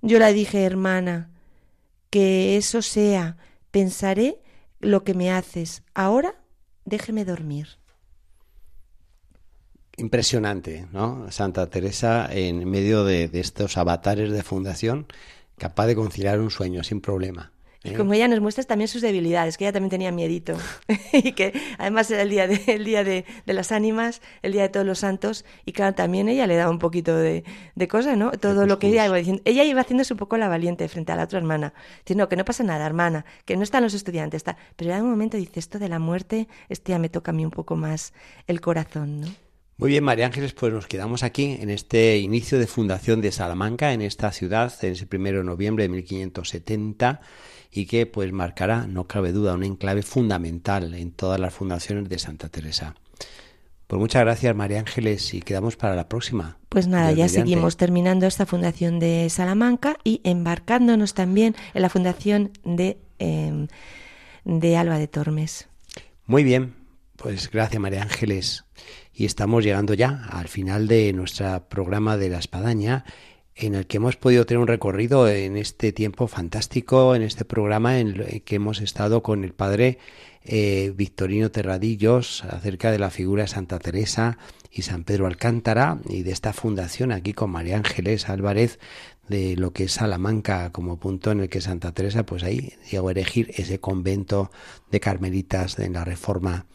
Yo 0.00 0.20
la 0.20 0.32
dije, 0.32 0.62
hermana, 0.62 1.28
que 2.08 2.56
eso 2.56 2.82
sea, 2.82 3.36
pensaré 3.72 4.38
lo 4.78 5.02
que 5.02 5.14
me 5.14 5.32
haces. 5.32 5.82
Ahora 5.92 6.36
déjeme 6.84 7.24
dormir. 7.24 7.66
Impresionante, 9.96 10.86
¿no? 10.92 11.30
Santa 11.32 11.68
Teresa 11.68 12.32
en 12.32 12.70
medio 12.70 13.04
de, 13.04 13.28
estos 13.34 13.76
avatares 13.76 14.30
de 14.30 14.42
fundación, 14.44 15.06
capaz 15.58 15.86
de 15.86 15.94
conciliar 15.94 16.40
un 16.40 16.50
sueño 16.50 16.82
sin 16.82 17.00
problema. 17.00 17.52
Y 17.84 17.94
como 17.94 18.14
ella 18.14 18.28
nos 18.28 18.40
muestra 18.40 18.62
también 18.62 18.86
sus 18.86 19.02
debilidades, 19.02 19.58
que 19.58 19.64
ella 19.64 19.72
también 19.72 19.90
tenía 19.90 20.12
miedito. 20.12 20.56
y 21.12 21.32
que 21.32 21.52
además 21.78 22.10
era 22.10 22.22
el 22.22 22.30
día, 22.30 22.46
de, 22.46 22.62
el 22.68 22.84
día 22.84 23.02
de, 23.02 23.24
las 23.46 23.72
ánimas, 23.72 24.22
el 24.42 24.52
día 24.52 24.62
de 24.62 24.68
todos 24.68 24.86
los 24.86 25.00
santos, 25.00 25.44
y 25.64 25.72
claro, 25.72 25.94
también 25.94 26.28
ella 26.28 26.46
le 26.46 26.54
daba 26.54 26.70
un 26.70 26.78
poquito 26.78 27.16
de, 27.16 27.44
de 27.74 27.88
cosas, 27.88 28.16
¿no? 28.16 28.30
Todo 28.32 28.66
lo 28.66 28.78
que 28.78 28.88
ella 28.88 29.06
iba 29.06 29.16
diciendo. 29.16 29.42
Ella 29.44 29.64
iba 29.64 29.80
haciéndose 29.80 30.14
un 30.14 30.18
poco 30.18 30.36
la 30.36 30.48
valiente 30.48 30.86
frente 30.88 31.10
a 31.10 31.16
la 31.16 31.24
otra 31.24 31.38
hermana. 31.38 31.74
Diciendo, 32.00 32.24
no, 32.24 32.28
que 32.28 32.36
no 32.36 32.44
pasa 32.44 32.62
nada, 32.62 32.86
hermana, 32.86 33.24
que 33.44 33.56
no 33.56 33.64
están 33.64 33.82
los 33.82 33.94
estudiantes, 33.94 34.38
está. 34.38 34.56
Pero 34.76 34.92
en 34.92 35.02
un 35.02 35.10
momento 35.10 35.36
dice, 35.36 35.58
esto 35.58 35.78
de 35.80 35.88
la 35.88 35.98
muerte, 35.98 36.48
este 36.68 36.92
ya 36.92 36.98
me 36.98 37.08
toca 37.08 37.32
a 37.32 37.34
mí 37.34 37.44
un 37.44 37.50
poco 37.50 37.74
más 37.74 38.12
el 38.46 38.60
corazón, 38.60 39.22
¿no? 39.22 39.28
Muy 39.78 39.90
bien, 39.90 40.04
María 40.04 40.26
Ángeles, 40.26 40.52
pues 40.52 40.72
nos 40.72 40.86
quedamos 40.86 41.22
aquí 41.22 41.56
en 41.60 41.70
este 41.70 42.18
inicio 42.18 42.58
de 42.58 42.66
fundación 42.66 43.20
de 43.20 43.32
Salamanca, 43.32 43.92
en 43.92 44.02
esta 44.02 44.30
ciudad, 44.30 44.72
en 44.82 44.92
ese 44.92 45.06
primero 45.06 45.38
de 45.38 45.44
noviembre 45.44 45.84
de 45.84 45.88
1570 45.88 47.20
y 47.72 47.86
que 47.86 48.06
pues 48.06 48.30
marcará, 48.32 48.86
no 48.86 49.06
cabe 49.06 49.32
duda, 49.32 49.54
un 49.54 49.64
enclave 49.64 50.02
fundamental 50.02 50.94
en 50.94 51.10
todas 51.10 51.40
las 51.40 51.54
fundaciones 51.54 52.08
de 52.08 52.18
Santa 52.18 52.48
Teresa. 52.48 52.94
Pues 53.86 53.98
muchas 53.98 54.22
gracias 54.22 54.54
María 54.54 54.78
Ángeles 54.78 55.34
y 55.34 55.40
quedamos 55.40 55.76
para 55.76 55.96
la 55.96 56.08
próxima. 56.08 56.58
Pues 56.68 56.86
nada, 56.86 57.12
ya 57.12 57.28
seguimos 57.28 57.76
terminando 57.76 58.26
esta 58.26 58.46
fundación 58.46 58.98
de 58.98 59.28
Salamanca 59.30 59.96
y 60.04 60.20
embarcándonos 60.24 61.14
también 61.14 61.54
en 61.74 61.82
la 61.82 61.88
fundación 61.88 62.52
de, 62.64 62.98
em, 63.18 63.68
de 64.44 64.76
Alba 64.76 64.98
de 64.98 65.08
Tormes. 65.08 65.68
Muy 66.26 66.44
bien, 66.44 66.74
pues 67.16 67.50
gracias 67.50 67.80
María 67.80 68.02
Ángeles. 68.02 68.64
Y 69.14 69.26
estamos 69.26 69.64
llegando 69.64 69.94
ya 69.94 70.26
al 70.30 70.48
final 70.48 70.88
de 70.88 71.12
nuestro 71.12 71.68
programa 71.68 72.16
de 72.16 72.30
la 72.30 72.38
espadaña 72.38 73.04
en 73.54 73.74
el 73.74 73.86
que 73.86 73.98
hemos 73.98 74.16
podido 74.16 74.46
tener 74.46 74.60
un 74.60 74.66
recorrido 74.66 75.28
en 75.28 75.56
este 75.56 75.92
tiempo 75.92 76.26
fantástico, 76.26 77.14
en 77.14 77.22
este 77.22 77.44
programa 77.44 77.98
en 77.98 78.20
el 78.20 78.42
que 78.42 78.56
hemos 78.56 78.80
estado 78.80 79.22
con 79.22 79.44
el 79.44 79.52
padre 79.52 79.98
eh, 80.44 80.92
Victorino 80.96 81.50
Terradillos 81.50 82.44
acerca 82.44 82.90
de 82.90 82.98
la 82.98 83.10
figura 83.10 83.42
de 83.42 83.48
Santa 83.48 83.78
Teresa 83.78 84.38
y 84.70 84.82
San 84.82 85.04
Pedro 85.04 85.26
Alcántara 85.26 86.00
y 86.08 86.22
de 86.22 86.32
esta 86.32 86.52
fundación 86.52 87.12
aquí 87.12 87.34
con 87.34 87.50
María 87.50 87.76
Ángeles 87.76 88.28
Álvarez 88.28 88.78
de 89.28 89.56
lo 89.56 89.72
que 89.72 89.84
es 89.84 89.92
Salamanca 89.92 90.72
como 90.72 90.98
punto 90.98 91.30
en 91.30 91.40
el 91.40 91.48
que 91.48 91.60
Santa 91.60 91.92
Teresa 91.92 92.24
pues 92.24 92.42
ahí 92.42 92.72
llegó 92.90 93.08
a 93.08 93.12
elegir 93.12 93.52
ese 93.54 93.78
convento 93.78 94.50
de 94.90 94.98
carmelitas 94.98 95.78
en 95.78 95.92
la 95.92 96.04
Reforma 96.04 96.66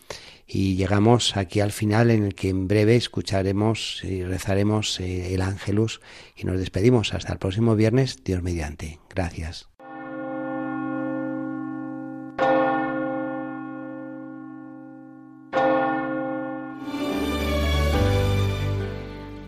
y 0.47 0.75
llegamos 0.75 1.35
aquí 1.35 1.59
al 1.59 1.73
final 1.73 2.09
en 2.09 2.23
el 2.23 2.35
que 2.35 2.49
en 2.49 2.67
breve 2.67 2.95
escucharemos 2.95 4.01
y 4.03 4.23
rezaremos 4.23 4.99
eh, 5.01 5.33
el 5.33 5.41
ángelus 5.41 5.99
y 6.35 6.45
nos 6.45 6.57
despedimos 6.57 7.13
hasta 7.13 7.33
el 7.33 7.39
próximo 7.39 7.75
viernes, 7.75 8.23
Dios 8.23 8.41
mediante. 8.41 8.99
Gracias. 9.09 9.67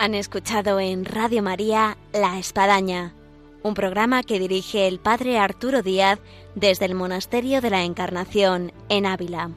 Han 0.01 0.15
escuchado 0.15 0.79
en 0.79 1.03
Radio 1.03 1.43
María 1.43 1.97
La 2.13 2.39
Espadaña, 2.39 3.13
un 3.63 3.73
programa 3.73 4.23
que 4.23 4.39
dirige 4.39 4.87
el 4.87 4.99
Padre 4.99 5.37
Arturo 5.37 5.81
Díaz 5.81 6.19
desde 6.55 6.85
el 6.85 6.95
Monasterio 6.95 7.59
de 7.59 7.69
la 7.69 7.83
Encarnación 7.83 8.71
en 8.87 9.05
Ávila. 9.05 9.51